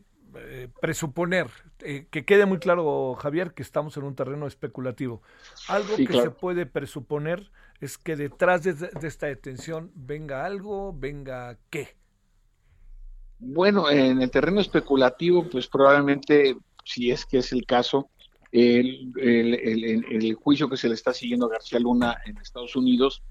presuponer, 0.82 1.48
que 1.80 2.26
quede 2.26 2.46
muy 2.46 2.60
claro, 2.60 3.16
Javier, 3.16 3.54
que 3.54 3.64
estamos 3.64 3.98
en 3.98 4.04
un 4.04 4.16
terreno 4.16 4.46
especulativo. 4.46 5.24
Algo 5.68 5.96
que 5.96 6.14
se 6.14 6.30
puede 6.30 6.68
presuponer 6.68 7.52
es 7.82 7.98
que 7.98 8.16
detrás 8.16 8.64
de, 8.64 8.74
de 8.74 9.08
esta 9.08 9.26
detención 9.26 9.92
venga 9.96 10.46
algo, 10.46 10.94
venga 10.94 11.58
qué. 11.72 11.98
Bueno, 13.40 13.90
en 13.90 14.22
el 14.22 14.32
terreno 14.32 14.60
especulativo, 14.60 15.48
pues 15.50 15.68
probablemente, 15.68 16.58
si 16.84 17.12
es 17.12 17.26
que 17.26 17.40
es 17.40 17.52
el 17.52 17.66
caso, 17.66 18.10
el, 18.52 19.12
el, 19.18 20.34
juicio 20.36 20.70
que 20.70 20.78
se 20.78 20.88
le 20.88 20.96
está 20.96 21.14
siguiendo 21.14 21.46
a 21.46 21.50
García 21.50 21.80
Luna 21.80 22.18
en 22.26 22.38
Estados 22.38 22.76
Unidos, 22.76 23.22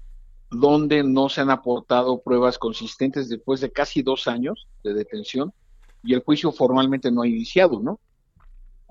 donde 0.49 1.03
no 1.03 1.27
se 1.27 1.41
han 1.41 1.49
aportado 1.49 2.21
pruebas 2.21 2.57
consistentes 2.57 3.27
después 3.27 3.59
de 3.59 3.71
casi 3.71 4.01
dos 4.01 4.27
años 4.27 4.67
de 4.83 4.93
detención 4.93 5.51
y 6.03 6.13
el 6.13 6.21
juicio 6.21 6.51
formalmente 6.51 7.11
no 7.11 7.23
ha 7.23 7.27
iniciado, 7.27 7.81
¿no? 7.81 7.99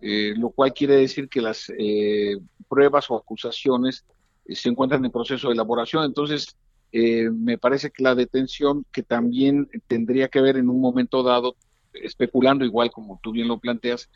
Eh, 0.03 0.35
lo 0.37 0.51
cual 0.51 0.75
quiere 0.75 0.97
decir 0.97 1.29
que 1.29 1.41
las 1.41 1.73
eh, 1.79 2.37
pruebas 2.69 3.11
o 3.11 3.17
acusaciones 3.17 4.05
eh, 4.45 4.55
se 4.55 4.69
encuentran 4.69 5.03
en 5.05 5.11
proceso 5.11 5.49
de 5.49 5.55
elaboración. 5.55 6.05
Entonces, 6.05 6.55
eh, 6.93 7.31
me 7.31 7.59
parece 7.59 7.91
que 7.91 8.03
la 8.03 8.15
detención, 8.15 8.87
que 8.93 9.03
también 9.03 9.69
tendría 9.87 10.29
que 10.29 10.41
ver 10.41 10.57
en 10.57 10.69
un 10.69 10.81
momento 10.81 11.23
dado, 11.23 11.57
especulando 11.93 12.65
igual 12.65 12.91
como 12.91 13.21
tú 13.23 13.33
bien 13.33 13.49
lo 13.49 13.59
planteas, 13.59 14.09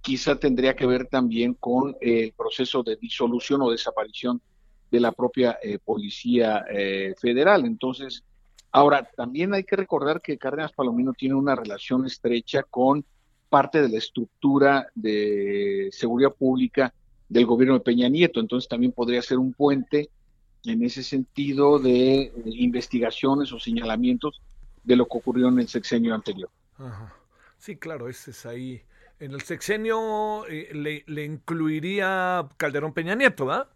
quizá 0.00 0.38
tendría 0.38 0.76
que 0.76 0.86
ver 0.86 1.06
también 1.06 1.54
con 1.54 1.96
el 2.00 2.32
proceso 2.32 2.82
de 2.82 2.96
disolución 2.96 3.62
o 3.62 3.70
desaparición 3.70 4.40
de 4.90 5.00
la 5.00 5.12
propia 5.12 5.58
eh, 5.62 5.78
Policía 5.78 6.64
eh, 6.70 7.14
Federal. 7.18 7.64
Entonces, 7.64 8.22
ahora, 8.70 9.08
también 9.16 9.54
hay 9.54 9.64
que 9.64 9.76
recordar 9.76 10.20
que 10.20 10.38
Cárdenas 10.38 10.72
Palomino 10.72 11.12
tiene 11.14 11.34
una 11.34 11.56
relación 11.56 12.06
estrecha 12.06 12.62
con 12.62 13.04
parte 13.48 13.80
de 13.80 13.88
la 13.88 13.98
estructura 13.98 14.88
de 14.94 15.88
seguridad 15.92 16.34
pública 16.34 16.92
del 17.28 17.46
gobierno 17.46 17.74
de 17.74 17.80
Peña 17.80 18.08
Nieto, 18.08 18.40
entonces 18.40 18.68
también 18.68 18.92
podría 18.92 19.22
ser 19.22 19.38
un 19.38 19.52
puente 19.52 20.10
en 20.64 20.82
ese 20.82 21.02
sentido 21.02 21.78
de 21.78 22.32
investigaciones 22.46 23.52
o 23.52 23.58
señalamientos 23.58 24.40
de 24.82 24.96
lo 24.96 25.06
que 25.06 25.18
ocurrió 25.18 25.48
en 25.48 25.58
el 25.58 25.68
sexenio 25.68 26.14
anterior. 26.14 26.50
Sí, 27.58 27.76
claro, 27.76 28.08
ese 28.08 28.30
es 28.30 28.46
ahí. 28.46 28.82
En 29.20 29.32
el 29.32 29.42
sexenio 29.42 30.46
eh, 30.46 31.02
le, 31.06 31.24
incluiría 31.24 32.48
Calderón 32.56 32.92
Peña 32.92 33.14
Nieto, 33.14 33.46
¿verdad? 33.46 33.68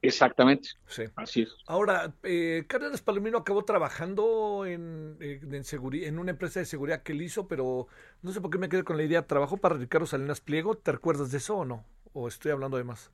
Exactamente. 0.00 0.70
Sí. 0.88 1.04
Así 1.14 1.42
es. 1.42 1.54
Ahora, 1.66 2.14
eh, 2.24 2.64
Cárdenas 2.66 3.02
Palomino 3.02 3.38
acabó 3.38 3.64
trabajando 3.64 4.66
en, 4.66 5.16
eh, 5.20 5.40
en, 5.42 5.94
en 5.94 6.18
una 6.18 6.32
empresa 6.32 6.58
de 6.58 6.66
seguridad 6.66 7.02
que 7.02 7.12
él 7.12 7.22
hizo, 7.22 7.46
pero 7.46 7.86
no 8.22 8.32
sé 8.32 8.40
por 8.40 8.50
qué 8.50 8.58
me 8.58 8.68
quedé 8.68 8.82
con 8.82 8.96
la 8.96 9.04
idea. 9.04 9.26
¿Trabajó 9.26 9.58
para 9.58 9.76
Ricardo 9.76 10.06
Salinas 10.06 10.40
Pliego? 10.40 10.76
¿Te 10.76 10.90
recuerdas 10.90 11.30
de 11.30 11.38
eso 11.38 11.58
o 11.58 11.64
no? 11.64 11.84
¿O 12.12 12.26
estoy 12.26 12.50
hablando 12.50 12.76
de 12.76 12.84
más? 12.84 13.12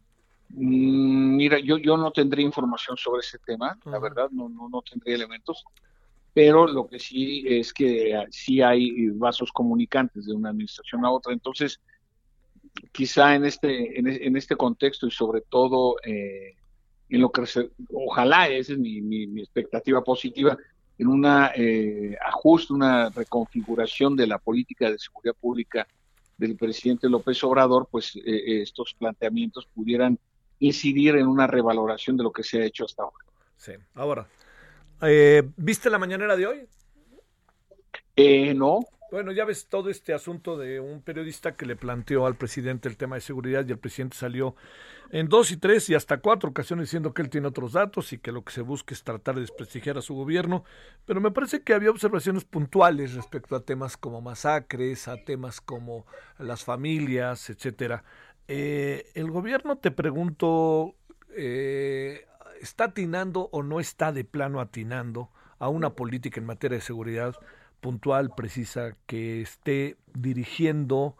Mm, 0.50 1.36
mira, 1.36 1.58
yo, 1.58 1.78
yo 1.78 1.96
no 1.96 2.10
tendría 2.10 2.44
información 2.44 2.96
sobre 2.96 3.20
ese 3.20 3.38
tema, 3.38 3.78
la 3.84 3.98
verdad, 3.98 4.30
no, 4.30 4.48
no, 4.48 4.68
no 4.68 4.82
tendría 4.82 5.16
elementos, 5.16 5.64
pero 6.32 6.66
lo 6.66 6.86
que 6.86 6.98
sí 6.98 7.44
es 7.46 7.72
que 7.72 8.14
ah, 8.14 8.26
sí 8.30 8.62
hay 8.62 9.08
vasos 9.10 9.52
comunicantes 9.52 10.26
de 10.26 10.34
una 10.34 10.50
administración 10.50 11.04
a 11.04 11.10
otra, 11.10 11.32
entonces 11.32 11.80
quizá 12.92 13.34
en 13.34 13.44
este, 13.44 13.98
en, 13.98 14.36
este 14.36 14.56
contexto 14.56 15.06
y 15.06 15.10
sobre 15.10 15.40
todo 15.40 15.96
eh, 16.04 16.54
en 17.08 17.20
lo 17.20 17.30
que 17.30 17.42
ojalá, 17.92 18.48
esa 18.48 18.74
es 18.74 18.78
mi, 18.78 19.00
mi, 19.00 19.40
expectativa 19.40 20.02
positiva, 20.02 20.56
en 20.98 21.08
una 21.08 21.52
eh, 21.54 22.16
ajuste, 22.26 22.72
una 22.72 23.08
reconfiguración 23.10 24.16
de 24.16 24.26
la 24.26 24.38
política 24.38 24.90
de 24.90 24.98
seguridad 24.98 25.34
pública 25.40 25.86
del 26.36 26.56
presidente 26.56 27.08
López 27.08 27.42
Obrador, 27.42 27.88
pues 27.90 28.14
eh, 28.16 28.62
estos 28.62 28.94
planteamientos 28.94 29.66
pudieran 29.74 30.18
incidir 30.60 31.16
en 31.16 31.26
una 31.26 31.46
revaloración 31.46 32.16
de 32.16 32.24
lo 32.24 32.32
que 32.32 32.42
se 32.42 32.62
ha 32.62 32.64
hecho 32.64 32.84
hasta 32.84 33.02
ahora. 33.02 33.24
Sí, 33.56 33.72
ahora, 33.94 34.28
eh, 35.02 35.48
¿viste 35.56 35.90
la 35.90 35.98
mañanera 35.98 36.36
de 36.36 36.46
hoy? 36.46 36.68
Eh, 38.16 38.54
no. 38.54 38.80
Bueno, 39.10 39.32
ya 39.32 39.46
ves 39.46 39.68
todo 39.68 39.88
este 39.88 40.12
asunto 40.12 40.58
de 40.58 40.80
un 40.80 41.00
periodista 41.00 41.56
que 41.56 41.64
le 41.64 41.76
planteó 41.76 42.26
al 42.26 42.36
presidente 42.36 42.90
el 42.90 42.98
tema 42.98 43.14
de 43.14 43.22
seguridad 43.22 43.64
y 43.66 43.72
el 43.72 43.78
presidente 43.78 44.18
salió 44.18 44.54
en 45.10 45.30
dos 45.30 45.50
y 45.50 45.56
tres 45.56 45.88
y 45.88 45.94
hasta 45.94 46.18
cuatro 46.18 46.50
ocasiones 46.50 46.88
diciendo 46.88 47.14
que 47.14 47.22
él 47.22 47.30
tiene 47.30 47.46
otros 47.46 47.72
datos 47.72 48.12
y 48.12 48.18
que 48.18 48.32
lo 48.32 48.44
que 48.44 48.52
se 48.52 48.60
busca 48.60 48.92
es 48.92 49.02
tratar 49.02 49.36
de 49.36 49.40
desprestigiar 49.42 49.96
a 49.96 50.02
su 50.02 50.14
gobierno, 50.14 50.64
pero 51.06 51.22
me 51.22 51.30
parece 51.30 51.62
que 51.62 51.72
había 51.72 51.90
observaciones 51.90 52.44
puntuales 52.44 53.14
respecto 53.14 53.56
a 53.56 53.64
temas 53.64 53.96
como 53.96 54.20
masacres, 54.20 55.08
a 55.08 55.16
temas 55.24 55.62
como 55.62 56.04
las 56.38 56.64
familias, 56.64 57.48
etcétera. 57.48 58.04
Eh, 58.48 59.10
el 59.14 59.30
gobierno, 59.30 59.76
te 59.76 59.90
pregunto, 59.90 60.94
eh, 61.36 62.26
¿está 62.60 62.84
atinando 62.84 63.48
o 63.52 63.62
no 63.62 63.78
está 63.78 64.12
de 64.12 64.24
plano 64.24 64.60
atinando 64.60 65.30
a 65.58 65.68
una 65.68 65.90
política 65.90 66.40
en 66.40 66.46
materia 66.46 66.78
de 66.78 66.82
seguridad? 66.82 67.34
puntual, 67.80 68.34
precisa, 68.34 68.96
que 69.06 69.40
esté 69.40 69.96
dirigiendo 70.14 71.16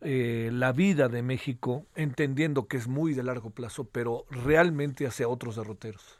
eh, 0.00 0.50
la 0.52 0.72
vida 0.72 1.08
de 1.08 1.22
México, 1.22 1.86
entendiendo 1.94 2.66
que 2.68 2.76
es 2.76 2.88
muy 2.88 3.14
de 3.14 3.22
largo 3.22 3.50
plazo, 3.50 3.84
pero 3.84 4.24
realmente 4.30 5.06
hacia 5.06 5.28
otros 5.28 5.56
derroteros? 5.56 6.19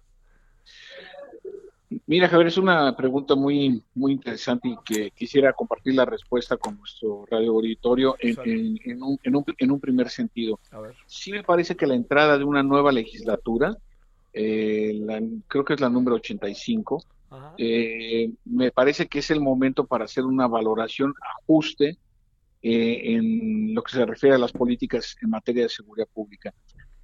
Mira, 2.10 2.28
Javier, 2.28 2.48
es 2.48 2.56
una 2.56 2.96
pregunta 2.96 3.36
muy, 3.36 3.84
muy 3.94 4.10
interesante 4.10 4.68
y 4.68 4.76
que 4.84 5.12
quisiera 5.12 5.52
compartir 5.52 5.94
la 5.94 6.04
respuesta 6.04 6.56
con 6.56 6.76
nuestro 6.76 7.24
radio 7.30 7.52
auditorio 7.52 8.16
en, 8.18 8.36
un, 8.36 8.80
en, 9.22 9.36
un, 9.36 9.44
en 9.56 9.70
un, 9.70 9.78
primer 9.78 10.10
sentido. 10.10 10.58
Sí 11.06 11.30
me 11.30 11.44
parece 11.44 11.76
que 11.76 11.86
la 11.86 11.94
entrada 11.94 12.36
de 12.36 12.42
una 12.42 12.64
nueva 12.64 12.90
legislatura, 12.90 13.76
eh, 14.32 15.00
creo 15.46 15.64
que 15.64 15.74
es 15.74 15.80
la 15.80 15.88
número 15.88 16.16
85, 16.16 17.04
eh, 17.56 18.28
me 18.44 18.72
parece 18.72 19.06
que 19.06 19.20
es 19.20 19.30
el 19.30 19.40
momento 19.40 19.86
para 19.86 20.06
hacer 20.06 20.24
una 20.24 20.48
valoración, 20.48 21.14
ajuste 21.44 21.96
eh, 22.60 23.02
en 23.04 23.72
lo 23.72 23.84
que 23.84 23.92
se 23.92 24.04
refiere 24.04 24.34
a 24.34 24.40
las 24.40 24.50
políticas 24.50 25.16
en 25.22 25.30
materia 25.30 25.62
de 25.62 25.68
seguridad 25.68 26.08
pública. 26.12 26.52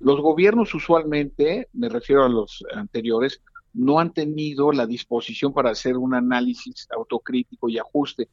Los 0.00 0.20
gobiernos 0.20 0.74
usualmente, 0.74 1.68
me 1.74 1.88
refiero 1.88 2.24
a 2.24 2.28
los 2.28 2.64
anteriores, 2.74 3.40
no 3.76 4.00
han 4.00 4.12
tenido 4.12 4.72
la 4.72 4.86
disposición 4.86 5.52
para 5.52 5.70
hacer 5.70 5.96
un 5.96 6.14
análisis 6.14 6.88
autocrítico 6.90 7.68
y 7.68 7.78
ajuste. 7.78 8.28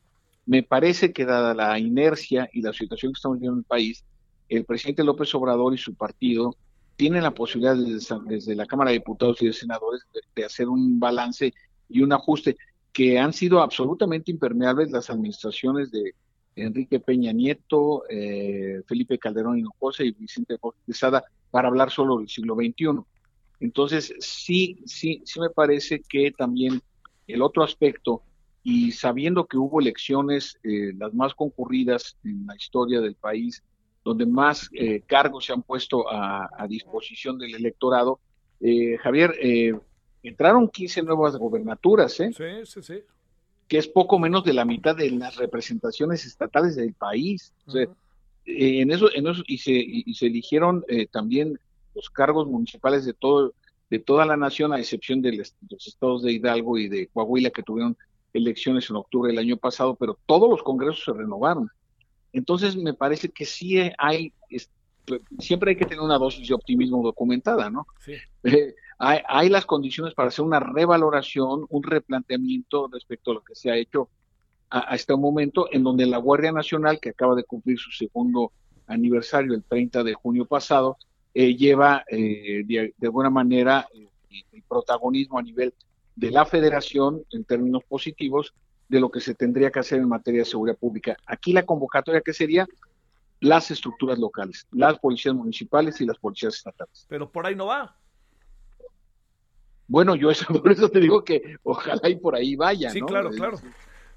Me 0.46 0.64
parece 0.64 1.12
que 1.12 1.26
dada 1.26 1.54
la 1.54 1.78
inercia 1.78 2.50
y 2.54 2.62
la 2.62 2.74
situación 2.74 3.12
que 3.12 3.18
estamos 3.18 3.38
viviendo 3.38 3.58
en 3.58 3.60
el 3.60 3.66
país, 3.66 4.04
el 4.50 4.66
presidente 4.66 5.04
López 5.04 5.34
Obrador 5.36 5.74
y 5.74 5.78
su 5.78 5.94
partido 5.96 6.56
tienen 6.96 7.24
la 7.24 7.34
posibilidad 7.34 7.76
desde, 8.26 8.56
la 8.56 8.66
Cámara 8.66 8.92
de 8.92 8.98
Diputados 8.98 9.42
y 9.42 9.48
de 9.48 9.54
Senadores 9.54 10.02
de 10.36 10.46
hacer 10.46 10.70
un 10.70 11.00
balance 11.00 11.54
y 11.90 12.02
un 12.02 12.14
ajuste 12.14 12.56
que 12.94 13.20
han 13.20 13.34
sido 13.34 13.62
absolutamente 13.62 14.32
impermeables 14.32 14.92
las 14.92 15.10
administraciones 15.10 15.92
de 15.92 16.14
Enrique 16.56 17.00
Peña 17.00 17.32
Nieto, 17.34 18.04
eh, 18.10 18.82
Felipe 18.86 19.18
Calderón 19.18 19.58
Hinojosa 19.58 20.04
y 20.04 20.12
Vicente 20.12 20.58
Fox 20.58 20.78
para 21.50 21.68
hablar 21.68 21.90
solo 21.90 22.20
del 22.20 22.30
siglo 22.30 22.56
XXI. 22.56 23.00
Entonces, 23.64 24.14
sí, 24.20 24.80
sí, 24.86 25.22
sí 25.26 25.40
me 25.40 25.50
parece 25.50 26.02
que 26.08 26.32
también 26.32 26.82
el 27.28 27.42
otro 27.42 27.64
aspecto, 27.64 28.22
y 28.62 28.92
sabiendo 28.92 29.46
que 29.46 29.58
hubo 29.58 29.80
elecciones, 29.80 30.60
eh, 30.64 30.94
las 30.98 31.14
más 31.14 31.34
concurridas 31.34 32.18
en 32.24 32.46
la 32.46 32.56
historia 32.56 33.02
del 33.02 33.16
país, 33.16 33.64
donde 34.04 34.26
más 34.26 34.70
eh, 34.74 35.02
cargos 35.06 35.46
se 35.46 35.54
han 35.54 35.64
puesto 35.64 36.12
a, 36.12 36.50
a 36.58 36.68
disposición 36.68 37.38
del 37.38 37.56
electorado, 37.56 38.20
Javier, 39.02 39.36
entraron 40.24 40.70
15 40.70 41.04
nuevas 41.04 41.36
gobernaturas, 41.36 42.20
¿eh? 42.22 42.32
Sí, 42.36 42.66
sí, 42.66 42.82
sí. 42.82 43.04
Que 43.68 43.78
es 43.78 43.88
poco 43.88 44.18
menos 44.18 44.44
de 44.46 44.54
la 44.54 44.66
mitad 44.66 44.96
de 44.96 45.12
las 45.12 45.36
representaciones 45.36 46.26
estatales 46.26 46.76
del 46.76 46.94
país. 46.94 47.54
Eh, 47.76 47.88
en 48.82 48.92
eso, 48.92 49.10
en 49.14 49.28
eso, 49.28 49.44
y 49.48 49.58
se, 49.58 49.72
y, 49.74 50.14
se 50.14 50.28
eligieron 50.28 50.84
eh, 50.88 51.08
también 51.08 51.60
los 51.96 52.10
cargos 52.10 52.48
municipales 52.48 53.06
de 53.06 53.14
todo, 53.14 53.54
de 53.90 54.00
toda 54.00 54.26
la 54.26 54.38
nación, 54.38 54.74
a 54.74 54.80
excepción 54.80 55.22
de 55.22 55.38
los 55.70 55.88
estados 55.88 56.24
de 56.24 56.34
Hidalgo 56.34 56.78
y 56.78 56.90
de 56.90 57.08
Coahuila, 57.08 57.52
que 57.52 57.64
tuvieron 57.64 57.98
elecciones 58.34 58.90
en 58.90 58.96
octubre 58.96 59.30
del 59.30 59.40
año 59.40 59.58
pasado, 59.58 59.96
pero 59.96 60.18
todos 60.26 60.50
los 60.50 60.64
congresos 60.64 61.04
se 61.04 61.14
renovaron. 61.14 61.70
Entonces, 62.32 62.76
me 62.76 62.94
parece 62.94 63.30
que 63.30 63.46
sí 63.46 63.78
hay, 63.98 64.34
siempre 65.40 65.72
hay 65.72 65.78
que 65.78 65.86
tener 65.86 66.02
una 66.02 66.18
dosis 66.18 66.48
de 66.48 66.56
optimismo 66.56 67.04
documentada, 67.04 67.70
¿no? 67.70 67.86
Sí. 68.00 68.14
Eh, 68.44 68.74
hay, 68.98 69.50
las 69.50 69.66
condiciones 69.66 70.14
para 70.14 70.30
hacer 70.30 70.46
una 70.46 70.60
revaloración, 70.60 71.66
un 71.70 71.84
replanteamiento 71.84 72.90
respecto 72.92 73.32
a 73.32 73.34
lo 73.36 73.42
que 73.44 73.56
se 73.56 73.70
ha 73.70 73.76
hecho 73.76 74.10
a, 74.70 74.96
este 74.96 75.16
momento, 75.16 75.68
en 75.72 75.84
donde 75.84 76.06
la 76.06 76.18
Guardia 76.18 76.52
Nacional, 76.52 77.00
que 77.00 77.10
acaba 77.10 77.36
de 77.36 77.44
cumplir 77.44 77.78
su 77.78 77.92
segundo 77.92 78.52
aniversario 78.88 79.54
el 79.54 79.64
30 79.64 80.04
de 80.04 80.14
junio 80.14 80.46
pasado, 80.46 80.98
eh, 81.34 81.56
lleva 81.56 82.04
eh, 82.08 82.64
de, 82.66 82.94
alguna 83.02 83.30
manera 83.30 83.88
eh, 83.94 84.08
el 84.52 84.64
protagonismo 84.64 85.40
a 85.40 85.42
nivel 85.42 85.74
de 86.16 86.32
la 86.32 86.46
federación 86.46 87.24
en 87.32 87.44
términos 87.44 87.84
positivos 87.86 88.54
de 88.88 89.00
lo 89.00 89.10
que 89.10 89.20
se 89.20 89.34
tendría 89.34 89.72
que 89.72 89.80
hacer 89.80 90.00
en 90.00 90.10
materia 90.10 90.42
de 90.42 90.46
seguridad 90.46 90.78
pública. 90.78 91.18
Aquí 91.26 91.54
la 91.54 91.66
convocatoria 91.66 92.22
que 92.22 92.34
sería 92.34 92.68
las 93.40 93.72
estructuras 93.72 94.20
locales, 94.20 94.68
las 94.72 95.00
policías 95.00 95.34
municipales 95.34 96.00
y 96.02 96.06
las 96.06 96.18
policías 96.18 96.56
estatales. 96.56 97.06
Pero 97.10 97.32
por 97.32 97.46
ahí 97.46 97.56
no 97.56 97.66
va. 97.66 97.98
Bueno, 99.88 100.16
yo 100.16 100.30
eso, 100.30 100.46
por 100.62 100.72
eso 100.72 100.90
te 100.90 101.00
digo 101.00 101.24
que 101.24 101.58
ojalá 101.64 102.10
y 102.10 102.16
por 102.16 102.36
ahí 102.36 102.56
vaya. 102.56 102.92
Sí, 102.92 103.02
claro, 103.02 103.32
claro. 103.32 103.58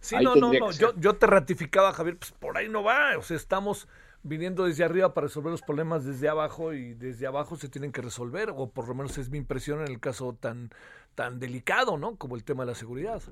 Sí, 0.00 0.16
no, 0.22 0.36
no, 0.36 0.52
no. 0.52 0.70
Yo, 0.70 0.94
yo 0.96 1.16
te 1.16 1.26
ratificaba, 1.26 1.92
Javier, 1.92 2.18
pues 2.18 2.30
por 2.32 2.56
ahí 2.56 2.68
no 2.68 2.82
va. 2.82 3.16
O 3.18 3.22
sea, 3.22 3.36
estamos 3.36 3.88
viniendo 4.26 4.64
desde 4.64 4.84
arriba 4.84 5.14
para 5.14 5.26
resolver 5.26 5.50
los 5.50 5.62
problemas 5.62 6.04
desde 6.04 6.28
abajo 6.28 6.72
y 6.72 6.94
desde 6.94 7.26
abajo 7.26 7.56
se 7.56 7.68
tienen 7.68 7.92
que 7.92 8.02
resolver, 8.02 8.50
o 8.54 8.68
por 8.70 8.88
lo 8.88 8.94
menos 8.94 9.16
es 9.18 9.30
mi 9.30 9.38
impresión 9.38 9.80
en 9.80 9.88
el 9.88 10.00
caso 10.00 10.36
tan, 10.38 10.70
tan 11.14 11.38
delicado, 11.38 11.96
¿no? 11.96 12.16
Como 12.16 12.36
el 12.36 12.44
tema 12.44 12.64
de 12.64 12.72
la 12.72 12.74
seguridad. 12.74 13.22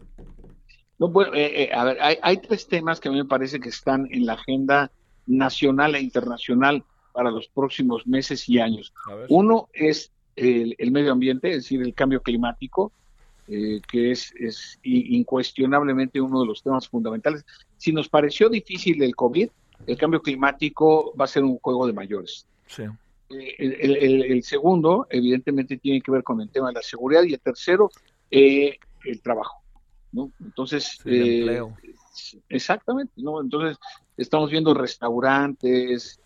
No, 0.99 1.09
bueno, 1.09 1.35
eh, 1.35 1.65
eh, 1.65 1.75
a 1.75 1.85
ver, 1.85 1.99
hay, 2.01 2.19
hay 2.23 2.37
tres 2.39 2.69
temas 2.69 3.01
que 3.01 3.09
a 3.09 3.13
mí 3.13 3.19
me 3.19 3.25
parece 3.25 3.59
que 3.61 3.69
están 3.69 4.09
en 4.11 4.27
la 4.27 4.35
agenda 4.35 4.91
nacional 5.27 5.95
e 5.95 6.01
internacional 6.01 6.85
para 7.13 7.31
los 7.31 7.49
próximos 7.49 8.07
meses 8.07 8.49
y 8.49 8.59
años. 8.59 8.93
Uno 9.29 9.69
es 9.73 10.11
el, 10.37 10.91
medio 10.91 11.13
ambiente, 11.13 11.51
es 11.51 11.57
decir, 11.59 11.81
el 11.81 11.95
cambio 11.95 12.21
climático, 12.21 12.93
eh, 13.47 13.81
que 13.89 14.11
es, 14.11 14.35
es, 14.37 14.79
incuestionablemente 14.83 16.21
uno 16.21 16.41
de 16.41 16.47
los 16.47 16.63
temas 16.63 16.89
fundamentales. 16.89 17.45
Si 17.77 17.93
nos 17.93 18.09
pareció 18.09 18.49
difícil 18.49 19.03
el 19.03 19.15
COVID, 19.15 19.49
el 19.87 19.97
cambio 19.97 20.21
climático 20.23 21.15
va 21.19 21.25
a 21.25 21.29
ser 21.29 21.45
un 21.45 21.59
juego 21.59 21.87
de 21.87 21.93
mayores. 21.93 22.47
Eh, 22.79 23.57
el, 23.59 24.43
segundo, 24.43 25.07
evidentemente, 25.11 25.77
tiene 25.79 26.01
que 26.01 26.11
ver 26.11 26.23
con 26.23 26.41
el 26.41 26.51
tema 26.51 26.69
de 26.69 26.75
la 26.75 26.83
seguridad 26.83 27.23
y 27.25 27.35
el 27.35 27.41
tercero, 27.41 27.91
eh, 28.31 28.79
el 29.05 29.21
trabajo. 29.21 29.63
¿no? 30.13 30.31
Entonces, 30.41 31.01
exactamente, 32.49 33.13
¿no? 33.17 33.41
Entonces, 33.41 33.77
estamos 34.17 34.51
viendo 34.51 34.73
restaurantes, 34.73 36.21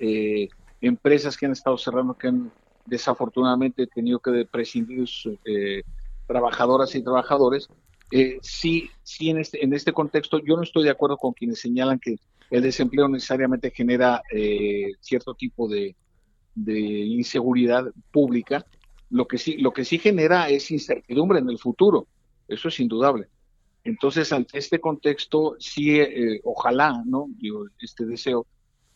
empresas 0.81 1.37
que 1.37 1.47
han 1.47 1.53
estado 1.53 1.79
cerrando, 1.79 2.15
que 2.15 2.29
han 2.29 2.53
desafortunadamente 2.89 3.87
tenido 3.87 4.19
que 4.19 4.47
prescindir 4.51 5.09
eh, 5.45 5.83
trabajadoras 6.27 6.95
y 6.95 7.03
trabajadores. 7.03 7.69
Eh, 8.11 8.39
sí, 8.41 8.91
sí 9.03 9.31
en 9.31 9.39
este, 9.39 9.63
en 9.63 9.75
este 9.75 9.93
contexto 9.93 10.39
yo 10.39 10.57
no 10.57 10.63
estoy 10.63 10.85
de 10.85 10.91
acuerdo 10.91 11.19
con 11.19 11.35
quienes 11.35 11.61
señalan 11.61 11.99
que 11.99 12.17
el 12.51 12.63
desempleo 12.63 13.09
necesariamente 13.09 13.71
genera 13.71 14.23
eh, 14.33 14.93
cierto 15.01 15.35
tipo 15.35 15.69
de, 15.69 15.95
inseguridad 16.57 17.85
pública. 18.11 18.67
Lo 19.11 19.29
que 19.29 19.39
sí, 19.39 19.59
lo 19.59 19.73
que 19.73 19.85
sí 19.85 19.99
genera 19.99 20.49
es 20.49 20.71
incertidumbre 20.71 21.39
en 21.39 21.49
el 21.49 21.59
futuro. 21.59 22.09
Eso 22.49 22.69
es 22.69 22.81
indudable. 22.81 23.29
Entonces, 23.85 24.33
ante 24.33 24.59
este 24.59 24.81
contexto, 24.81 25.57
sí, 25.61 26.01
eh, 26.01 26.41
ojalá, 26.45 27.03
¿no? 27.07 27.27
Digo, 27.39 27.67
este 27.81 28.07
deseo 28.07 28.47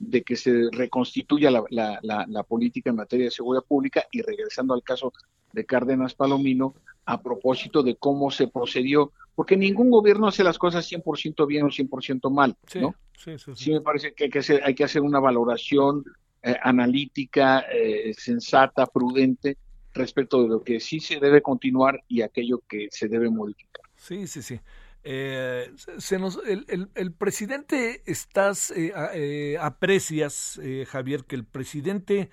de 0.02 0.22
que 0.22 0.36
se 0.36 0.68
reconstituya 0.72 1.50
la, 1.50 2.44
política 2.48 2.90
en 2.90 2.96
materia 2.96 3.26
de 3.26 3.30
seguridad 3.30 3.64
pública 3.64 4.04
y 4.10 4.20
regresando 4.20 4.74
al 4.74 4.82
caso 4.82 5.12
de 5.52 5.64
Cárdenas 5.64 6.14
Palomino, 6.14 6.74
a 7.04 7.22
propósito 7.22 7.82
de 7.82 7.96
cómo 7.96 8.30
se 8.30 8.48
procedió, 8.48 9.12
porque 9.34 9.56
ningún 9.56 9.90
gobierno 9.90 10.26
hace 10.26 10.44
las 10.44 10.58
cosas 10.58 10.90
100% 10.90 11.46
bien 11.46 11.64
o 11.64 11.68
100% 11.68 12.30
mal, 12.30 12.56
¿no? 12.74 12.94
Sí, 13.16 13.38
sí, 13.38 13.52
sí, 13.54 13.70
me 13.70 13.80
parece 13.80 14.12
que 14.14 14.24
hay 14.24 14.30
que 14.30 14.40
hacer, 14.40 14.62
hay 14.64 14.74
que 14.74 14.84
hacer 14.84 15.02
una 15.02 15.20
valoración 15.20 16.04
eh, 16.42 16.56
analítica, 16.62 17.64
eh, 17.72 18.12
sensata, 18.16 18.86
prudente, 18.86 19.58
respecto 19.94 20.42
de 20.42 20.48
lo 20.48 20.62
que 20.62 20.80
sí 20.80 20.98
se 20.98 21.20
debe 21.20 21.42
continuar 21.42 22.02
y 22.08 22.22
aquello 22.22 22.62
que 22.68 22.88
se 22.90 23.08
debe 23.08 23.30
modificar. 23.30 23.82
Sí, 23.96 24.26
sí, 24.26 24.42
sí. 24.42 24.58
Eh, 25.04 25.72
se 25.98 26.18
nos, 26.18 26.38
el, 26.46 26.88
el, 26.94 27.12
presidente, 27.12 28.02
estás, 28.06 28.70
eh, 28.70 28.92
eh, 29.14 29.56
aprecias, 29.60 30.60
Javier, 30.88 31.24
que 31.24 31.36
el 31.36 31.44
presidente 31.44 32.30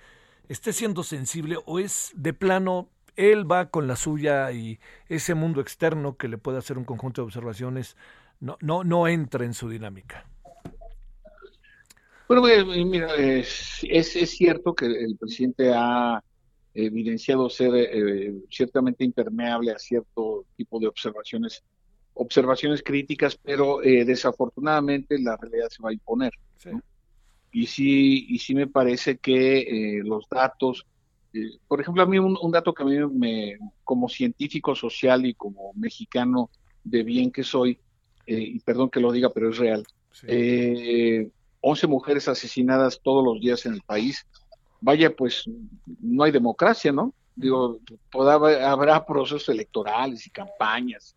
esté 0.48 0.72
siendo 0.72 1.02
sensible 1.02 1.56
o 1.66 1.78
es 1.78 2.12
de 2.14 2.32
plano 2.32 2.88
él 3.16 3.50
va 3.50 3.70
con 3.70 3.86
la 3.86 3.96
suya 3.96 4.50
y 4.52 4.78
ese 5.08 5.34
mundo 5.34 5.60
externo 5.60 6.16
que 6.16 6.28
le 6.28 6.38
puede 6.38 6.58
hacer 6.58 6.78
un 6.78 6.84
conjunto 6.84 7.20
de 7.20 7.26
observaciones 7.26 7.96
no, 8.40 8.56
no, 8.60 8.84
no 8.84 9.06
entra 9.08 9.44
en 9.44 9.52
su 9.52 9.68
dinámica. 9.68 10.26
Bueno, 12.28 12.42
mira, 12.86 13.14
es, 13.16 13.80
es, 13.82 14.30
cierto 14.30 14.72
que 14.72 14.86
el 14.86 15.16
presidente 15.16 15.72
ha 15.74 16.22
evidenciado 16.74 17.50
ser 17.50 17.74
eh, 17.74 18.32
ciertamente 18.48 19.04
impermeable 19.04 19.72
a 19.72 19.78
cierto 19.78 20.44
tipo 20.56 20.78
de 20.78 20.86
observaciones, 20.86 21.64
observaciones 22.14 22.82
críticas, 22.82 23.36
pero 23.36 23.82
eh, 23.82 24.04
desafortunadamente 24.04 25.18
la 25.18 25.36
realidad 25.36 25.68
se 25.70 25.82
va 25.82 25.90
a 25.90 25.92
imponer. 25.92 26.32
Y 27.52 27.66
sí, 27.66 28.26
y 28.28 28.38
sí 28.38 28.54
me 28.54 28.68
parece 28.68 29.18
que 29.18 29.60
eh, 29.98 30.02
los 30.04 30.28
datos, 30.28 30.86
por 31.66 31.80
ejemplo, 31.80 32.02
a 32.02 32.06
mí 32.06 32.18
un, 32.18 32.50
dato 32.52 32.72
que 32.72 32.82
a 32.82 32.86
mí 32.86 32.96
me, 33.12 33.58
como 33.82 34.08
científico 34.08 34.74
social 34.74 35.26
y 35.26 35.34
como 35.34 35.72
mexicano 35.74 36.50
de 36.84 37.02
bien 37.02 37.30
que 37.30 37.42
soy, 37.42 37.78
y 38.26 38.60
perdón 38.60 38.90
que 38.90 39.00
lo 39.00 39.10
diga, 39.10 39.30
pero 39.30 39.50
es 39.50 39.58
real, 39.58 39.84
11 41.60 41.86
mujeres 41.86 42.28
asesinadas 42.28 43.00
todos 43.02 43.24
los 43.24 43.40
días 43.40 43.66
en 43.66 43.74
el 43.74 43.82
país, 43.82 44.26
vaya, 44.80 45.14
pues 45.14 45.44
no 46.00 46.24
hay 46.24 46.32
democracia, 46.32 46.92
¿no? 46.92 47.14
Digo, 47.36 47.78
habrá 48.12 49.04
procesos 49.04 49.48
electorales 49.48 50.26
y 50.26 50.30
campañas, 50.30 51.14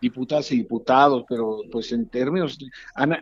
diputadas 0.00 0.50
y 0.52 0.58
diputados, 0.58 1.24
pero 1.28 1.62
pues 1.70 1.92
en 1.92 2.08
términos, 2.08 2.58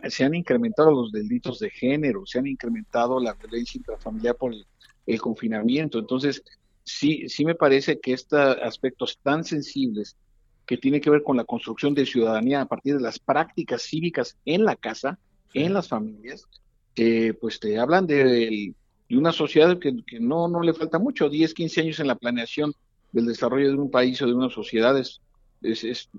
se 0.09 0.23
han 0.23 0.35
incrementado 0.35 0.91
los 0.91 1.11
delitos 1.11 1.59
de 1.59 1.69
género, 1.69 2.25
se 2.25 2.39
han 2.39 2.47
incrementado 2.47 3.19
la 3.19 3.33
violencia 3.33 3.77
intrafamiliar 3.77 4.35
por 4.35 4.53
el, 4.53 5.21
confinamiento. 5.21 5.99
Entonces, 5.99 6.43
sí, 6.83 7.29
sí 7.29 7.45
me 7.45 7.55
parece 7.55 7.99
que 7.99 8.13
estos 8.13 8.57
aspectos 8.61 9.19
tan 9.21 9.43
sensibles 9.43 10.17
que 10.65 10.77
tienen 10.77 10.99
que 10.99 11.11
ver 11.11 11.23
con 11.23 11.37
la 11.37 11.43
construcción 11.45 11.93
de 11.93 12.05
ciudadanía 12.05 12.61
a 12.61 12.65
partir 12.65 12.95
de 12.95 13.01
las 13.01 13.19
prácticas 13.19 13.83
cívicas 13.83 14.37
en 14.45 14.65
la 14.65 14.75
casa, 14.75 15.19
en 15.53 15.73
las 15.73 15.87
familias, 15.87 16.47
eh, 16.95 17.33
pues 17.39 17.59
te 17.59 17.77
hablan 17.77 18.07
de, 18.07 18.73
una 19.11 19.31
sociedad 19.31 19.77
que, 19.77 19.93
no, 20.19 20.47
no 20.47 20.61
le 20.61 20.73
falta 20.73 20.97
mucho, 20.97 21.29
10, 21.29 21.53
15 21.53 21.81
años 21.81 21.99
en 21.99 22.07
la 22.07 22.15
planeación 22.15 22.73
del 23.11 23.27
desarrollo 23.27 23.69
de 23.69 23.77
un 23.77 23.91
país 23.91 24.21
o 24.21 24.25
de 24.25 24.33
una 24.33 24.49
sociedad 24.49 24.97
es, 24.97 25.21
es, 25.61 25.83
es, 25.83 26.09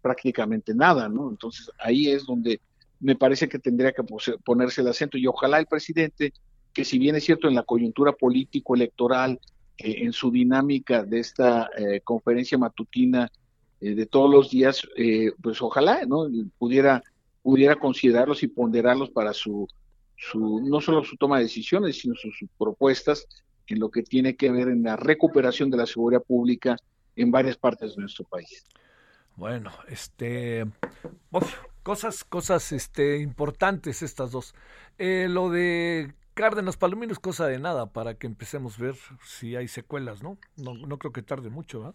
prácticamente 0.00 0.74
nada, 0.74 1.08
¿no? 1.08 1.30
Entonces 1.30 1.70
ahí 1.78 2.08
es 2.08 2.24
donde 2.24 2.60
me 3.00 3.16
parece 3.16 3.48
que 3.48 3.58
tendría 3.58 3.92
que 3.92 4.02
ponerse 4.44 4.80
el 4.80 4.88
acento 4.88 5.18
y 5.18 5.26
ojalá 5.26 5.58
el 5.58 5.66
presidente, 5.66 6.32
que 6.72 6.84
si 6.84 6.98
bien 6.98 7.16
es 7.16 7.24
cierto 7.24 7.48
en 7.48 7.54
la 7.54 7.62
coyuntura 7.62 8.12
político-electoral, 8.12 9.40
eh, 9.78 10.04
en 10.04 10.12
su 10.12 10.30
dinámica 10.30 11.04
de 11.04 11.20
esta 11.20 11.70
eh, 11.76 12.00
conferencia 12.02 12.58
matutina 12.58 13.30
de 13.80 14.06
todos 14.06 14.28
los 14.28 14.50
días, 14.50 14.82
pues 15.40 15.62
ojalá, 15.62 16.04
¿no? 16.04 16.26
Pudiera 16.58 17.00
pudiera 17.48 17.76
considerarlos 17.76 18.42
y 18.42 18.48
ponderarlos 18.48 19.08
para 19.08 19.32
su, 19.32 19.66
su 20.16 20.60
no 20.60 20.82
solo 20.82 21.02
su 21.02 21.16
toma 21.16 21.38
de 21.38 21.44
decisiones, 21.44 21.98
sino 21.98 22.14
sus, 22.14 22.44
propuestas 22.58 23.26
en 23.66 23.80
lo 23.80 23.90
que 23.90 24.02
tiene 24.02 24.36
que 24.36 24.50
ver 24.50 24.68
en 24.68 24.82
la 24.82 24.96
recuperación 24.96 25.70
de 25.70 25.78
la 25.78 25.86
seguridad 25.86 26.22
pública 26.22 26.76
en 27.22 27.30
varias 27.30 27.56
partes 27.56 27.94
de 27.94 28.02
nuestro 28.02 28.24
país. 28.24 28.64
Bueno, 29.36 29.70
este, 29.88 30.66
cosas, 31.82 32.24
cosas, 32.24 32.72
este, 32.72 33.18
importantes 33.18 34.02
estas 34.02 34.32
dos. 34.32 34.54
Eh, 34.98 35.26
lo 35.28 35.50
de 35.50 36.12
Cárdenas 36.34 36.76
Palomino 36.76 37.12
es 37.12 37.18
cosa 37.18 37.46
de 37.46 37.58
nada 37.58 37.86
para 37.86 38.14
que 38.14 38.26
empecemos 38.26 38.78
a 38.78 38.82
ver 38.82 38.96
si 39.24 39.54
hay 39.54 39.68
secuelas, 39.68 40.22
¿no? 40.22 40.38
No, 40.56 40.74
no 40.74 40.98
creo 40.98 41.12
que 41.12 41.22
tarde 41.22 41.50
mucho, 41.50 41.80
¿verdad? 41.80 41.94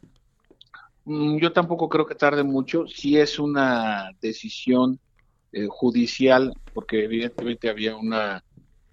Mm, 1.06 1.38
yo 1.38 1.52
tampoco 1.52 1.90
creo 1.90 2.06
que 2.06 2.16
tarde 2.16 2.44
mucho. 2.44 2.88
Si 2.88 3.18
es 3.18 3.40
una 3.40 4.12
decisión 4.22 5.00
eh, 5.52 5.68
judicial, 5.70 6.54
porque 6.74 7.04
evidentemente 7.04 7.70
había 7.70 7.96
una, 7.96 8.44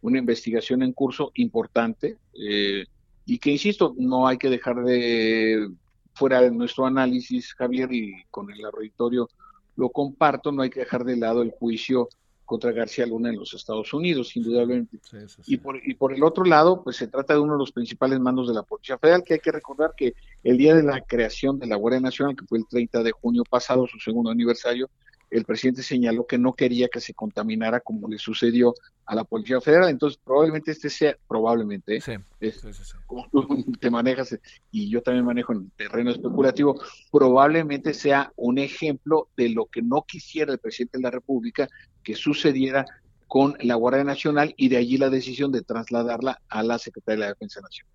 una 0.03 0.19
investigación 0.19 0.83
en 0.83 0.93
curso 0.93 1.31
importante 1.35 2.19
eh, 2.35 2.85
y 3.27 3.39
que, 3.39 3.51
insisto, 3.51 3.95
no 3.97 4.27
hay 4.27 4.39
que 4.39 4.51
dejar 4.51 4.83
de, 4.83 5.71
fuera 6.15 6.41
de 6.41 6.51
nuestro 6.51 6.87
análisis, 6.87 7.55
Javier, 7.55 7.93
y 7.93 8.25
con 8.31 8.51
el 8.51 8.65
auditorio 8.65 9.29
lo 9.77 9.89
comparto, 9.89 10.53
no 10.53 10.63
hay 10.63 10.71
que 10.71 10.81
dejar 10.81 11.05
de 11.05 11.17
lado 11.17 11.43
el 11.43 11.53
juicio 11.53 12.09
contra 12.45 12.73
García 12.73 13.07
Luna 13.07 13.31
en 13.31 13.37
los 13.37 13.55
Estados 13.55 13.95
Unidos, 13.95 14.35
indudablemente. 14.37 14.99
Y, 15.47 15.57
por, 15.59 15.77
y 15.77 15.95
por 15.95 16.13
el 16.13 16.25
otro 16.25 16.45
lado, 16.45 16.83
pues 16.83 16.97
se 16.97 17.07
trata 17.07 17.35
de 17.35 17.39
uno 17.39 17.53
de 17.53 17.61
los 17.61 17.71
principales 17.71 18.19
mandos 18.19 18.49
de 18.49 18.55
la 18.55 18.65
Policía 18.65 18.99
Federal, 18.99 19.23
que 19.25 19.35
hay 19.35 19.41
que 19.41 19.53
recordar 19.53 19.95
que 19.97 20.15
el 20.43 20.59
día 20.59 20.75
de 20.75 20.83
la 20.83 21.01
creación 21.01 21.61
de 21.61 21.69
la 21.69 21.77
Guardia 21.77 22.01
Nacional, 22.01 22.35
que 22.35 22.45
fue 22.47 22.59
el 22.59 22.67
30 22.67 23.05
de 23.05 23.13
junio 23.13 23.45
pasado, 23.49 23.87
su 23.87 24.01
segundo 24.01 24.31
aniversario, 24.31 24.91
el 25.31 25.45
presidente 25.45 25.83
señaló 25.83 26.27
que 26.27 26.39
no 26.39 26.55
quería 26.55 26.89
que 26.89 27.01
se 27.01 27.15
contaminara 27.15 27.81
como 27.81 28.09
le 28.09 28.19
sucedió 28.19 28.75
a 29.07 29.15
la 29.15 29.25
Policía 29.25 29.61
Federal. 29.61 29.89
Entonces, 29.89 30.21
probablemente 30.23 30.73
este 30.73 30.91
sea, 30.91 31.17
probablemente, 31.29 31.97
¿eh? 31.97 32.21
como 33.07 33.29
tú 33.31 33.73
te 33.81 33.91
manejas 33.91 34.39
y 34.71 34.91
yo 34.91 35.03
también 35.03 35.25
manejo 35.25 35.53
en 35.53 35.61
el 35.61 35.71
terreno 35.77 36.11
especulativo, 36.11 36.81
probablemente 37.11 37.95
sea 37.95 38.33
un 38.37 38.59
ejemplo 38.59 39.29
de 39.37 39.51
lo 39.51 39.67
que 39.67 39.83
no 39.83 40.03
quisiera 40.03 40.53
el 40.53 40.59
presidente 40.59 40.99
de 40.99 41.03
la 41.03 41.11
República 41.11 41.69
que 42.03 42.15
sucediera 42.15 42.85
con 43.29 43.57
la 43.61 43.77
Guardia 43.77 44.03
Nacional 44.03 44.55
y 44.57 44.69
de 44.69 44.77
allí 44.77 44.97
la 44.97 45.09
decisión 45.09 45.53
de 45.53 45.63
trasladarla 45.63 46.41
a 46.49 46.65
la 46.65 46.79
Secretaría 46.79 47.15
de 47.15 47.21
la 47.21 47.35
Defensa 47.35 47.61
Nacional. 47.61 47.95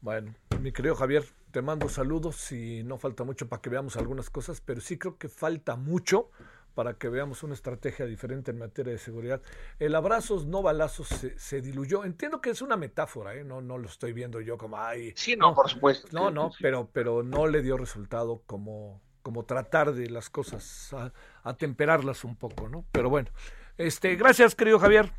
Bueno, 0.00 0.34
mi 0.60 0.72
querido 0.72 0.94
Javier, 0.94 1.24
te 1.50 1.62
mando 1.62 1.88
saludos 1.88 2.50
y 2.50 2.82
no 2.82 2.98
falta 2.98 3.24
mucho 3.24 3.48
para 3.48 3.62
que 3.62 3.70
veamos 3.70 3.96
algunas 3.96 4.28
cosas, 4.28 4.60
pero 4.60 4.80
sí 4.80 4.98
creo 4.98 5.18
que 5.18 5.28
falta 5.28 5.76
mucho 5.76 6.30
para 6.74 6.94
que 6.94 7.08
veamos 7.08 7.42
una 7.42 7.54
estrategia 7.54 8.06
diferente 8.06 8.50
en 8.50 8.58
materia 8.58 8.92
de 8.92 8.98
seguridad. 8.98 9.40
El 9.78 9.94
abrazos, 9.94 10.46
no 10.46 10.62
balazos, 10.62 11.08
se, 11.36 11.60
diluyó. 11.60 12.04
Entiendo 12.04 12.40
que 12.40 12.50
es 12.50 12.62
una 12.62 12.76
metáfora, 12.76 13.34
¿eh? 13.34 13.44
no, 13.44 13.60
no 13.60 13.78
lo 13.78 13.86
estoy 13.86 14.12
viendo 14.12 14.40
yo 14.40 14.58
como, 14.58 14.78
ay. 14.78 15.12
Sí, 15.16 15.36
no, 15.36 15.54
por 15.54 15.70
supuesto. 15.70 16.08
No, 16.12 16.30
no, 16.30 16.50
pero, 16.60 16.88
pero 16.92 17.22
no 17.22 17.46
le 17.46 17.62
dio 17.62 17.76
resultado 17.76 18.42
como, 18.46 19.00
como 19.22 19.44
tratar 19.44 19.94
de 19.94 20.10
las 20.10 20.30
cosas, 20.30 20.92
a, 20.92 21.12
atemperarlas 21.44 22.24
un 22.24 22.36
poco, 22.36 22.68
¿no? 22.68 22.84
Pero 22.92 23.08
bueno, 23.08 23.30
este, 23.78 24.16
gracias, 24.16 24.54
querido 24.54 24.78
Javier. 24.78 25.12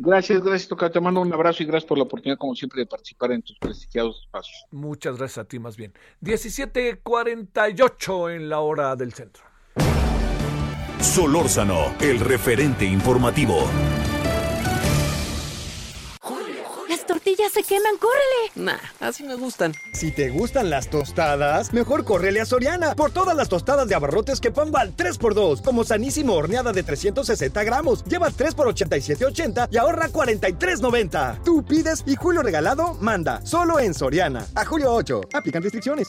Gracias, 0.00 0.40
gracias, 0.42 0.68
Toca. 0.68 0.90
Te 0.90 1.00
mando 1.00 1.20
un 1.20 1.32
abrazo 1.32 1.64
y 1.64 1.66
gracias 1.66 1.88
por 1.88 1.98
la 1.98 2.04
oportunidad, 2.04 2.38
como 2.38 2.54
siempre, 2.54 2.82
de 2.82 2.86
participar 2.86 3.32
en 3.32 3.42
tus 3.42 3.58
prestigiados 3.58 4.20
espacios. 4.20 4.64
Muchas 4.70 5.18
gracias 5.18 5.38
a 5.38 5.44
ti, 5.48 5.58
más 5.58 5.76
bien. 5.76 5.92
17:48 6.20 8.36
en 8.36 8.48
la 8.48 8.60
hora 8.60 8.94
del 8.94 9.12
centro. 9.12 9.42
Solórzano, 11.00 11.94
el 12.00 12.20
referente 12.20 12.84
informativo. 12.84 13.64
Las 16.88 17.06
tortillas 17.06 17.52
se 17.52 17.62
queman, 17.62 17.96
córrele. 17.98 18.50
Nah, 18.56 18.78
así 19.00 19.22
me 19.22 19.34
gustan. 19.36 19.72
Si 19.92 20.10
te 20.10 20.30
gustan 20.30 20.70
las 20.70 20.90
tostadas, 20.90 21.72
mejor 21.72 22.04
córrele 22.04 22.40
a 22.40 22.46
Soriana 22.46 22.94
por 22.94 23.10
todas 23.10 23.36
las 23.36 23.48
tostadas 23.48 23.88
de 23.88 23.94
abarrotes 23.94 24.40
que 24.40 24.50
van 24.50 24.74
al 24.74 24.96
3x2, 24.96 25.62
como 25.62 25.84
sanísimo 25.84 26.34
horneada 26.34 26.72
de 26.72 26.82
360 26.82 27.62
gramos. 27.64 28.04
Lleva 28.04 28.30
3 28.30 28.54
por 28.54 28.66
87.80 28.74 29.68
y 29.70 29.76
ahorra 29.76 30.08
43.90. 30.08 31.42
Tú 31.44 31.64
pides 31.64 32.02
y 32.06 32.16
Julio 32.16 32.42
Regalado 32.42 32.94
manda. 33.00 33.44
Solo 33.44 33.78
en 33.78 33.94
Soriana. 33.94 34.46
A 34.54 34.64
julio 34.64 34.92
8. 34.92 35.20
Aplican 35.32 35.62
restricciones. 35.62 36.08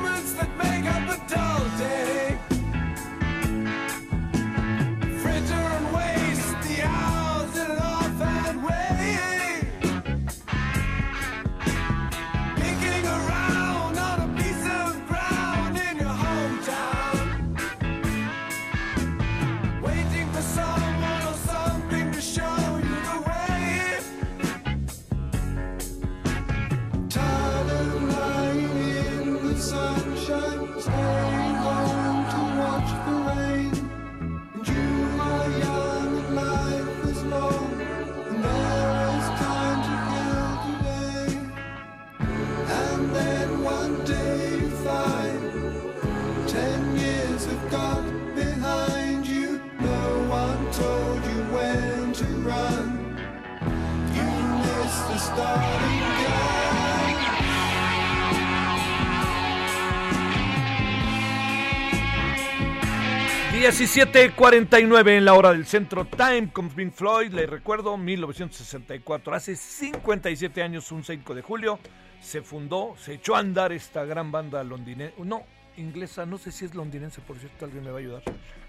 17:49 63.61 65.17
en 65.17 65.23
la 65.25 65.33
hora 65.33 65.51
del 65.53 65.65
centro. 65.65 66.05
Time 66.05 66.49
con 66.51 66.69
Pink 66.69 66.93
Floyd, 66.93 67.31
le 67.31 67.45
recuerdo 67.45 67.95
1964, 67.95 69.33
hace 69.33 69.55
57 69.55 70.63
años, 70.63 70.91
un 70.91 71.03
5 71.03 71.35
de 71.35 71.41
julio, 71.41 71.79
se 72.21 72.41
fundó, 72.41 72.95
se 72.97 73.15
echó 73.15 73.35
a 73.35 73.39
andar 73.39 73.73
esta 73.73 74.05
gran 74.05 74.31
banda 74.31 74.63
londinense. 74.63 75.15
No, 75.23 75.43
inglesa, 75.75 76.25
no 76.25 76.37
sé 76.37 76.51
si 76.51 76.65
es 76.65 76.75
londinense, 76.75 77.19
por 77.21 77.37
cierto, 77.37 77.65
alguien 77.65 77.83
me 77.83 77.91
va 77.91 77.97
a 77.97 77.99
ayudar. 77.99 78.23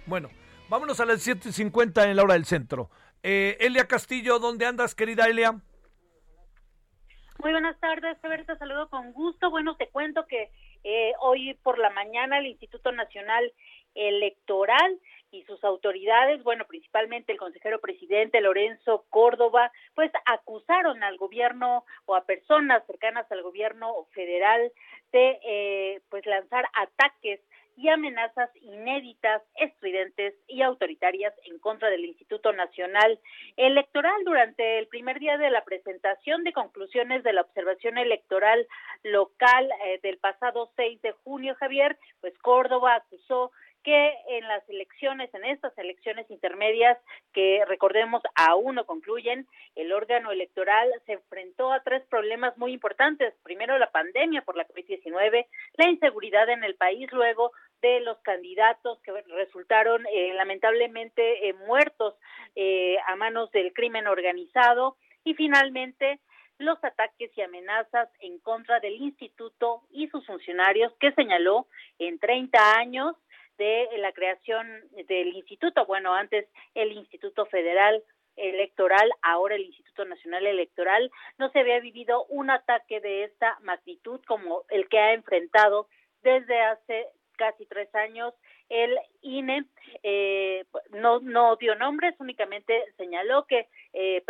Bueno, 0.07 0.31
vámonos 0.69 0.99
a 1.01 1.05
las 1.05 1.21
7:50 1.21 2.09
en 2.09 2.17
la 2.17 2.23
hora 2.23 2.35
del 2.35 2.47
centro. 2.47 2.91
Eh, 3.23 3.57
Elia 3.61 3.87
Castillo, 3.87 4.39
¿dónde 4.39 4.67
andas, 4.67 4.95
querida 4.95 5.27
Elia? 5.27 5.53
Muy 5.53 7.53
buenas 7.53 7.79
tardes, 7.79 8.19
Javier, 8.21 8.47
te 8.47 8.57
saludo 8.57 8.89
con 8.89 9.13
gusto. 9.13 9.51
Bueno, 9.51 9.77
te 9.77 9.89
cuento 9.89 10.27
que 10.27 10.51
eh, 10.85 11.13
hoy 11.21 11.55
por 11.63 11.79
la 11.79 11.91
mañana 11.91 12.39
el 12.39 12.47
Instituto 12.47 12.91
Nacional 12.91 13.53
Electoral 13.95 14.99
y 15.33 15.43
sus 15.45 15.65
autoridades, 15.65 16.43
bueno, 16.43 16.67
principalmente 16.67 17.33
el 17.33 17.39
consejero 17.39 17.81
presidente 17.81 18.41
Lorenzo 18.41 19.07
Córdoba, 19.09 19.73
pues 19.95 20.13
acusaron 20.27 21.03
al 21.03 21.17
gobierno 21.17 21.85
o 22.05 22.15
a 22.15 22.25
personas 22.25 22.87
cercanas 22.87 23.31
al 23.33 23.43
gobierno 23.43 24.07
federal 24.13 24.71
de 25.11 25.41
eh, 25.43 26.01
pues 26.11 26.25
lanzar 26.27 26.67
ataques 26.75 27.41
y 27.77 27.89
amenazas 27.89 28.51
inéditas, 28.57 29.43
estridentes 29.55 30.35
y 30.47 30.63
autoritarias 30.63 31.33
en 31.47 31.59
contra 31.59 31.89
del 31.89 32.05
Instituto 32.05 32.53
Nacional 32.53 33.19
Electoral. 33.57 34.25
Durante 34.25 34.79
el 34.79 34.89
primer 34.89 35.19
día 35.19 35.39
de 35.39 35.51
la 35.51 35.65
presentación 35.65 36.45
de 36.45 36.53
conclusiones 36.53 37.23
de 37.23 37.33
la 37.33 37.41
observación 37.41 37.97
electoral 37.97 38.67
local 39.03 39.71
eh, 39.87 40.01
del 40.03 40.19
pasado 40.19 40.71
6 40.77 41.01
de 41.01 41.13
junio, 41.25 41.55
Javier, 41.55 41.99
pues 42.21 42.37
Córdoba 42.39 42.97
acusó 42.97 43.53
que 43.83 44.15
en 44.29 44.47
las 44.47 44.69
elecciones, 44.69 45.33
en 45.35 45.45
estas 45.45 45.77
elecciones 45.79 46.31
intermedias, 46.31 46.99
que 47.33 47.65
recordemos 47.67 48.23
aún 48.35 48.77
no 48.77 48.87
concluyen, 48.87 49.47
el 49.75 49.93
órgano 49.93 50.31
electoral 50.31 50.89
se 51.07 51.15
enfrentó 51.15 51.73
a 51.73 51.83
tres 51.83 52.03
problemas 52.09 52.57
muy 52.59 52.73
importantes. 52.73 53.35
Primero, 53.43 53.79
la 53.79 53.91
pandemia 53.91 54.43
por 54.43 54.57
la 54.57 54.67
COVID-19, 54.69 55.47
la 55.77 55.89
inseguridad 55.89 56.49
en 56.49 56.65
el 56.65 56.77
país, 56.77 57.11
luego 57.13 57.53
de 57.83 58.01
los 58.01 58.19
candidatos 58.19 59.01
que 59.03 59.13
resultaron 59.13 60.07
eh, 60.13 60.33
lamentablemente 60.35 61.49
eh, 61.49 61.53
muertos 61.53 62.15
eh, 62.55 62.97
a 63.07 63.17
manos 63.17 63.51
del 63.51 63.73
crimen 63.73 64.07
organizado 64.07 64.97
y 65.25 65.35
finalmente 65.35 66.21
los 66.59 66.83
ataques 66.85 67.37
y 67.37 67.43
amenazas 67.43 68.09
en 68.21 68.39
contra 68.39 68.79
del 68.79 68.95
instituto 68.95 69.83
y 69.91 70.09
sus 70.09 70.25
funcionarios 70.27 70.93
que 71.01 71.13
señaló 71.13 71.67
en 71.99 72.21
30 72.21 72.79
años 72.79 73.17
de 73.63 73.99
la 73.99 74.13
creación 74.13 74.67
del 75.07 75.29
instituto, 75.37 75.87
bueno, 75.87 76.13
antes 76.15 76.49
el 76.75 76.91
Instituto 76.93 77.47
Federal 77.47 78.03
Electoral, 78.35 79.09
ahora 79.23 79.55
el 79.55 79.67
Instituto 79.67 80.05
Nacional 80.05 80.47
Electoral, 80.47 81.11
no 81.39 81.49
se 81.51 81.61
había 81.61 81.79
vivido 81.79 82.25
un 82.25 82.51
ataque 82.51 83.01
de 83.01 83.25
esta 83.25 83.59
magnitud 83.61 84.21
como 84.27 84.65
el 84.69 84.89
que 84.89 84.99
ha 84.99 85.13
enfrentado 85.13 85.87
desde 86.23 86.61
hace 86.61 87.07
casi 87.37 87.65
tres 87.67 87.95
años 87.95 88.35
el 88.69 88.99
INE. 89.21 89.65
Eh, 90.03 90.65
no, 90.91 91.21
no 91.21 91.55
dio 91.57 91.77
nombres, 91.77 92.17
únicamente 92.19 92.83
señaló 92.97 93.47
que 93.47 93.69
eh, 93.93 94.25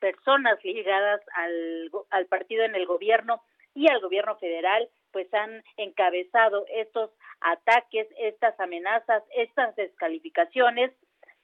personas 0.00 0.62
ligadas 0.62 1.20
al, 1.34 1.90
al 2.10 2.26
partido 2.26 2.62
en 2.64 2.76
el 2.76 2.86
gobierno 2.86 3.42
y 3.74 3.90
al 3.90 4.00
gobierno 4.00 4.36
federal 4.36 4.88
pues 5.16 5.32
han 5.32 5.64
encabezado 5.78 6.66
estos 6.68 7.10
ataques, 7.40 8.06
estas 8.18 8.60
amenazas, 8.60 9.22
estas 9.34 9.74
descalificaciones, 9.74 10.92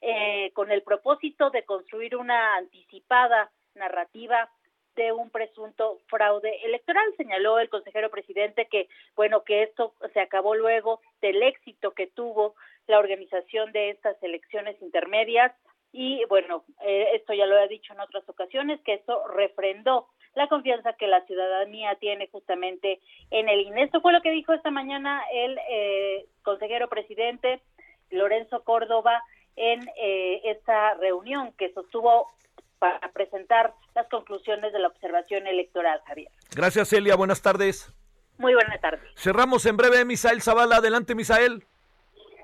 eh, 0.02 0.50
con 0.52 0.70
el 0.70 0.82
propósito 0.82 1.48
de 1.48 1.64
construir 1.64 2.14
una 2.16 2.56
anticipada 2.56 3.50
narrativa 3.74 4.50
de 4.94 5.12
un 5.12 5.30
presunto 5.30 6.00
fraude 6.08 6.54
electoral. 6.66 7.02
Señaló 7.16 7.58
el 7.58 7.70
consejero 7.70 8.10
presidente 8.10 8.68
que, 8.70 8.90
bueno, 9.16 9.42
que 9.42 9.62
esto 9.62 9.94
se 10.12 10.20
acabó 10.20 10.54
luego 10.54 11.00
del 11.22 11.42
éxito 11.42 11.92
que 11.92 12.08
tuvo 12.08 12.54
la 12.88 12.98
organización 12.98 13.72
de 13.72 13.88
estas 13.88 14.22
elecciones 14.22 14.76
intermedias 14.82 15.50
y, 15.92 16.26
bueno, 16.26 16.64
eh, 16.82 17.08
esto 17.14 17.32
ya 17.32 17.46
lo 17.46 17.58
he 17.58 17.68
dicho 17.68 17.94
en 17.94 18.00
otras 18.00 18.28
ocasiones, 18.28 18.82
que 18.82 18.92
esto 18.92 19.26
refrendó 19.28 20.08
la 20.34 20.48
confianza 20.48 20.94
que 20.94 21.06
la 21.06 21.24
ciudadanía 21.26 21.94
tiene 21.96 22.28
justamente 22.28 23.00
en 23.30 23.48
el 23.48 23.60
INE. 23.60 23.84
Esto 23.84 24.00
fue 24.00 24.12
lo 24.12 24.22
que 24.22 24.30
dijo 24.30 24.52
esta 24.52 24.70
mañana 24.70 25.22
el 25.32 25.58
eh, 25.70 26.26
consejero 26.42 26.88
presidente 26.88 27.60
Lorenzo 28.10 28.62
Córdoba 28.64 29.22
en 29.56 29.88
eh, 29.96 30.40
esta 30.44 30.94
reunión 30.94 31.52
que 31.58 31.72
sostuvo 31.72 32.28
para 32.78 33.12
presentar 33.12 33.74
las 33.94 34.08
conclusiones 34.08 34.72
de 34.72 34.78
la 34.80 34.88
observación 34.88 35.46
electoral, 35.46 36.00
Javier. 36.06 36.30
Gracias, 36.54 36.92
Elia. 36.92 37.14
Buenas 37.14 37.40
tardes. 37.40 37.94
Muy 38.38 38.54
buenas 38.54 38.80
tardes. 38.80 39.02
Cerramos 39.14 39.66
en 39.66 39.76
breve, 39.76 40.04
Misael 40.04 40.42
Zavala. 40.42 40.76
Adelante, 40.76 41.14
Misael. 41.14 41.64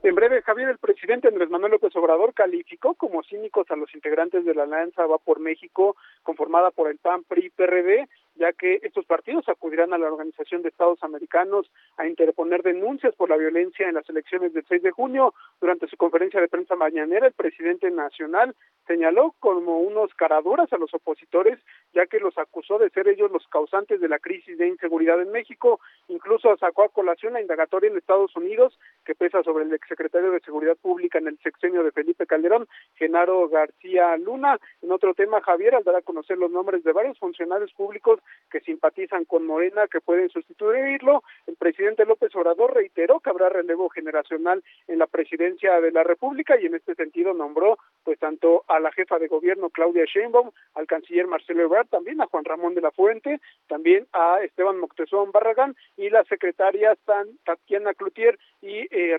En 0.03 0.15
breve, 0.15 0.43
Javier, 0.43 0.69
el 0.69 0.79
presidente 0.79 1.27
Andrés 1.27 1.51
Manuel 1.51 1.73
López 1.73 1.95
Obrador 1.97 2.33
calificó 2.33 2.95
como 2.95 3.25
cínicos 3.25 3.69
a 3.71 3.77
los 3.77 3.93
integrantes 3.95 4.45
de 4.45 4.55
la 4.55 4.63
Alianza 4.63 5.07
Va 5.07 5.19
por 5.19 5.41
México, 5.41 5.97
conformada 6.23 6.71
por 6.71 6.89
el 6.89 6.99
PAN, 6.99 7.25
PRI, 7.25 7.51
PRD, 7.51 8.09
ya 8.39 8.53
que 8.53 8.81
estos 8.83 9.05
partidos 9.05 9.49
acudirán 9.49 9.93
a 9.93 9.99
la 9.99 10.07
Organización 10.07 10.63
de 10.63 10.69
Estados 10.69 11.03
Americanos 11.03 11.71
a 11.97 12.07
interponer 12.07 12.63
denuncias 12.63 13.15
por 13.15 13.29
la 13.29 13.37
violencia 13.37 13.89
en 13.89 13.97
las 13.97 14.09
elecciones 14.09 14.53
del 14.55 14.65
6 14.69 14.83
de 14.83 14.91
junio. 14.91 15.35
Durante 15.61 15.89
su 15.89 15.97
conferencia 15.97 16.41
de 16.41 16.49
prensa 16.49 16.77
mañanera, 16.77 17.27
el 17.27 17.33
presidente 17.33 17.91
nacional 17.91 18.55
señaló 18.87 19.35
como 19.41 19.81
unos 19.81 20.15
caraduras 20.15 20.73
a 20.73 20.79
los 20.79 20.95
opositores, 20.95 21.59
ya 21.93 22.07
que 22.07 22.21
los 22.21 22.39
acusó 22.39 22.79
de 22.79 22.91
ser 22.91 23.09
ellos 23.09 23.31
los 23.31 23.47
causantes 23.49 24.01
de 24.01 24.09
la 24.09 24.19
crisis 24.19 24.57
de 24.57 24.69
inseguridad 24.69 25.21
en 25.21 25.31
México. 25.31 25.81
Incluso 26.09 26.57
sacó 26.57 26.85
a 26.85 26.89
colación 26.89 27.35
la 27.35 27.41
indagatoria 27.41 27.91
en 27.91 27.97
Estados 27.97 28.35
Unidos 28.37 28.79
que 29.05 29.15
pesa 29.15 29.43
sobre 29.43 29.65
el 29.65 29.75
exsecretario 29.75 30.31
de 30.31 30.41
Seguridad 30.41 30.77
Pública 30.77 31.19
en 31.19 31.29
el 31.29 31.39
sexenio 31.39 31.83
de 31.83 31.93
Felipe 31.93 32.27
Calderón, 32.27 32.69
Genaro 32.95 33.49
García 33.49 34.17
Luna. 34.17 34.59
En 34.81 34.93
otro 34.93 35.15
tema, 35.15 35.41
Javier, 35.41 35.75
al 35.75 35.85
dar 35.85 35.97
a 35.97 36.03
conocer 36.03 36.39
los 36.39 36.51
nombres 36.51 36.85
de 36.85 36.93
varios 36.93 37.19
funcionarios 37.19 37.73
públicos 37.73 38.21
que 38.51 38.61
simpatizan 38.61 39.25
con 39.25 39.47
Morena 39.47 39.87
que 39.89 40.01
pueden 40.01 40.29
sustituirlo. 40.29 41.23
El 41.47 41.57
presidente 41.57 42.05
López 42.05 42.35
Obrador 42.35 42.75
reiteró 42.75 43.21
que 43.21 43.31
habrá 43.31 43.49
relevo 43.49 43.89
generacional 43.89 44.63
en 44.87 44.99
la 44.99 45.07
presidencia 45.07 45.81
de 45.81 45.93
la 45.93 46.03
República 46.03 46.59
y 46.59 46.67
en 46.67 46.75
este 46.75 46.95
sentido 46.95 47.35
nombró 47.35 47.79
pues 48.05 48.19
tanto 48.19 48.65
a 48.69 48.81
la 48.81 48.93
jefa 48.93 49.19
de 49.19 49.29
gobierno 49.29 49.71
Claudia 49.71 50.05
Sheinbaum, 50.05 50.51
al 50.75 50.87
canciller 50.87 51.27
Marcelo 51.27 51.63
Ebrard, 51.63 51.89
también 51.89 52.21
a 52.21 52.27
Juan 52.27 52.45
Ramón 52.45 52.75
de 52.75 52.81
la 52.81 52.91
Fuente, 52.91 53.41
también 53.67 54.07
a 54.13 54.41
Esteban 54.43 54.79
Moctezón 54.79 55.31
Barragán 55.31 55.77
y 55.97 56.11
las 56.11 56.27
secretarias 56.27 56.99
Tatiana 57.45 57.95
Cloutier 57.95 58.39
y 58.61 58.89
eh. 58.91 59.17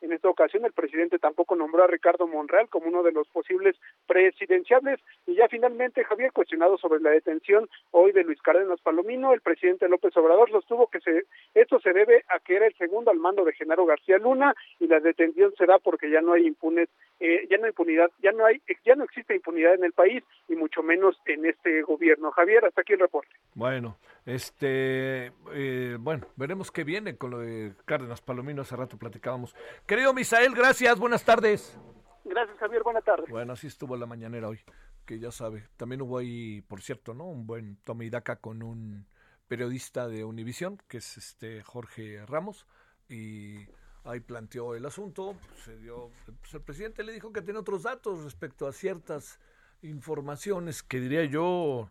En 0.00 0.12
esta 0.12 0.28
ocasión 0.28 0.64
el 0.64 0.72
presidente 0.72 1.18
tampoco 1.18 1.54
nombró 1.54 1.84
a 1.84 1.86
Ricardo 1.86 2.26
Monreal 2.26 2.68
como 2.68 2.88
uno 2.88 3.04
de 3.04 3.12
los 3.12 3.28
posibles 3.28 3.76
presidenciables 4.06 4.98
y 5.26 5.36
ya 5.36 5.46
finalmente 5.48 6.04
Javier 6.04 6.32
cuestionado 6.32 6.76
sobre 6.76 7.00
la 7.00 7.10
detención 7.10 7.68
hoy 7.92 8.10
de 8.10 8.24
Luis 8.24 8.42
Cárdenas 8.42 8.80
Palomino, 8.80 9.32
el 9.32 9.40
presidente 9.40 9.88
López 9.88 10.16
Obrador 10.16 10.50
sostuvo 10.50 10.88
que 10.88 11.00
se, 11.00 11.24
esto 11.54 11.78
se 11.80 11.92
debe 11.92 12.24
a 12.28 12.40
que 12.40 12.56
era 12.56 12.66
el 12.66 12.74
segundo 12.74 13.12
al 13.12 13.18
mando 13.18 13.44
de 13.44 13.52
Genaro 13.52 13.86
García 13.86 14.18
Luna 14.18 14.54
y 14.80 14.88
la 14.88 14.98
detención 14.98 15.52
se 15.56 15.66
da 15.66 15.78
porque 15.78 16.10
ya 16.10 16.20
no 16.20 16.32
hay 16.32 16.46
impunes, 16.46 16.88
eh, 17.20 17.46
ya 17.50 17.56
no 17.58 17.64
hay 17.64 17.70
impunidad, 17.70 18.10
ya 18.22 18.32
no 18.32 18.44
hay, 18.44 18.60
ya 18.84 18.94
no 18.94 19.04
existe 19.04 19.34
impunidad 19.34 19.74
en 19.74 19.84
el 19.84 19.92
país 19.92 20.22
y 20.48 20.56
mucho 20.56 20.82
menos 20.82 21.16
en 21.26 21.46
este 21.46 21.82
gobierno. 21.82 22.30
Javier, 22.32 22.64
hasta 22.64 22.80
aquí 22.80 22.94
el 22.94 23.00
reporte. 23.00 23.30
Bueno, 23.54 23.98
este, 24.26 25.32
eh, 25.52 25.96
bueno, 25.98 26.26
veremos 26.36 26.70
qué 26.70 26.84
viene 26.84 27.16
con 27.16 27.30
lo 27.30 27.38
de 27.38 27.72
Cárdenas 27.84 28.20
Palomino. 28.20 28.62
Hace 28.62 28.76
rato 28.76 28.98
platicábamos. 28.98 29.54
Querido 29.86 30.12
Misael, 30.12 30.54
gracias. 30.54 30.98
Buenas 30.98 31.24
tardes. 31.24 31.78
Gracias, 32.24 32.56
Javier. 32.58 32.82
Buenas 32.82 33.04
tardes. 33.04 33.28
Bueno, 33.28 33.52
así 33.52 33.66
estuvo 33.66 33.96
la 33.96 34.06
mañanera 34.06 34.48
hoy 34.48 34.60
que 35.06 35.18
ya 35.18 35.30
sabe. 35.30 35.64
También 35.76 36.02
hubo 36.02 36.18
ahí, 36.18 36.62
por 36.62 36.80
cierto, 36.80 37.14
¿no? 37.14 37.26
Un 37.26 37.46
buen 37.46 37.76
tome 37.84 38.04
y 38.04 38.10
daca 38.10 38.36
con 38.36 38.62
un 38.62 39.06
periodista 39.48 40.08
de 40.08 40.24
Univisión, 40.24 40.78
que 40.88 40.98
es 40.98 41.16
este 41.16 41.62
Jorge 41.62 42.24
Ramos, 42.26 42.66
y 43.08 43.66
ahí 44.04 44.20
planteó 44.20 44.74
el 44.74 44.86
asunto. 44.86 45.36
Se 45.64 45.76
dio, 45.78 46.10
pues 46.40 46.54
el 46.54 46.60
presidente 46.60 47.02
le 47.04 47.12
dijo 47.12 47.32
que 47.32 47.42
tiene 47.42 47.60
otros 47.60 47.84
datos 47.84 48.24
respecto 48.24 48.66
a 48.66 48.72
ciertas 48.72 49.38
informaciones 49.82 50.82
que 50.82 51.00
diría 51.00 51.24
yo 51.24 51.88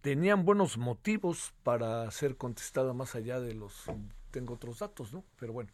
tenían 0.00 0.44
buenos 0.44 0.78
motivos 0.78 1.52
para 1.62 2.10
ser 2.10 2.36
contestada 2.36 2.92
más 2.92 3.14
allá 3.14 3.40
de 3.40 3.54
los 3.54 3.86
tengo 4.30 4.54
otros 4.54 4.78
datos, 4.78 5.12
¿no? 5.12 5.24
Pero 5.38 5.52
bueno. 5.52 5.70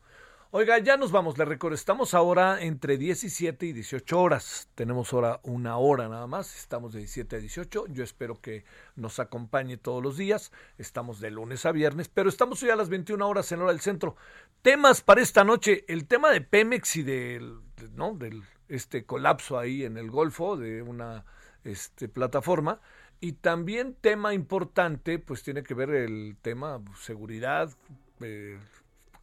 Oiga, 0.52 0.78
ya 0.78 0.96
nos 0.96 1.10
vamos, 1.10 1.36
le 1.38 1.44
recuerdo, 1.44 1.74
estamos 1.74 2.14
ahora 2.14 2.62
entre 2.62 2.96
17 2.98 3.66
y 3.66 3.72
18 3.72 4.20
horas. 4.20 4.68
Tenemos 4.76 5.12
ahora 5.12 5.40
una 5.42 5.76
hora 5.76 6.08
nada 6.08 6.28
más, 6.28 6.56
estamos 6.56 6.92
de 6.92 7.00
17 7.00 7.34
a 7.34 7.38
18. 7.40 7.86
Yo 7.88 8.04
espero 8.04 8.40
que 8.40 8.64
nos 8.94 9.18
acompañe 9.18 9.76
todos 9.76 10.00
los 10.00 10.16
días. 10.16 10.52
Estamos 10.78 11.18
de 11.18 11.32
lunes 11.32 11.66
a 11.66 11.72
viernes, 11.72 12.08
pero 12.08 12.28
estamos 12.28 12.62
hoy 12.62 12.70
a 12.70 12.76
las 12.76 12.88
21 12.88 13.28
horas 13.28 13.50
en 13.50 13.60
hora 13.60 13.72
del 13.72 13.80
centro. 13.80 14.14
Temas 14.62 15.00
para 15.00 15.20
esta 15.20 15.42
noche, 15.42 15.84
el 15.88 16.06
tema 16.06 16.30
de 16.30 16.42
Pemex 16.42 16.94
y 16.94 17.02
del, 17.02 17.58
¿no? 17.94 18.14
del 18.14 18.44
este 18.68 19.04
colapso 19.04 19.58
ahí 19.58 19.84
en 19.84 19.96
el 19.96 20.12
Golfo 20.12 20.56
de 20.56 20.80
una 20.80 21.24
este, 21.64 22.08
plataforma. 22.08 22.80
Y 23.18 23.32
también 23.32 23.96
tema 24.00 24.32
importante, 24.32 25.18
pues 25.18 25.42
tiene 25.42 25.64
que 25.64 25.74
ver 25.74 25.90
el 25.90 26.36
tema 26.40 26.80
seguridad, 27.00 27.74
eh, 28.20 28.58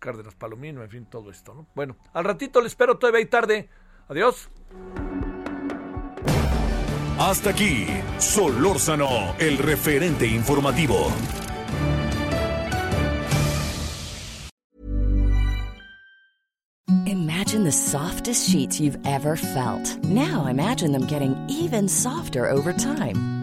Cárdenas 0.03 0.35
Palomino, 0.35 0.83
en 0.83 0.89
fin, 0.89 1.05
todo 1.05 1.31
esto, 1.31 1.53
¿no? 1.53 1.65
Bueno, 1.73 1.95
al 2.11 2.25
ratito 2.25 2.59
le 2.59 2.67
espero, 2.67 2.97
todavía 2.97 3.19
hay 3.19 3.27
tarde. 3.27 3.69
Adiós. 4.09 4.49
Hasta 7.17 7.51
aquí, 7.51 7.87
Solórzano, 8.17 9.33
el 9.39 9.57
referente 9.57 10.27
informativo. 10.27 11.07
Imagine 17.05 17.63
the 17.63 17.71
softest 17.71 18.49
sheets 18.49 18.81
you've 18.81 18.99
ever 19.05 19.37
felt. 19.37 20.03
Now 20.03 20.47
imagine 20.47 20.91
them 20.91 21.05
getting 21.07 21.33
even 21.47 21.87
softer 21.87 22.49
over 22.49 22.73
time. 22.73 23.42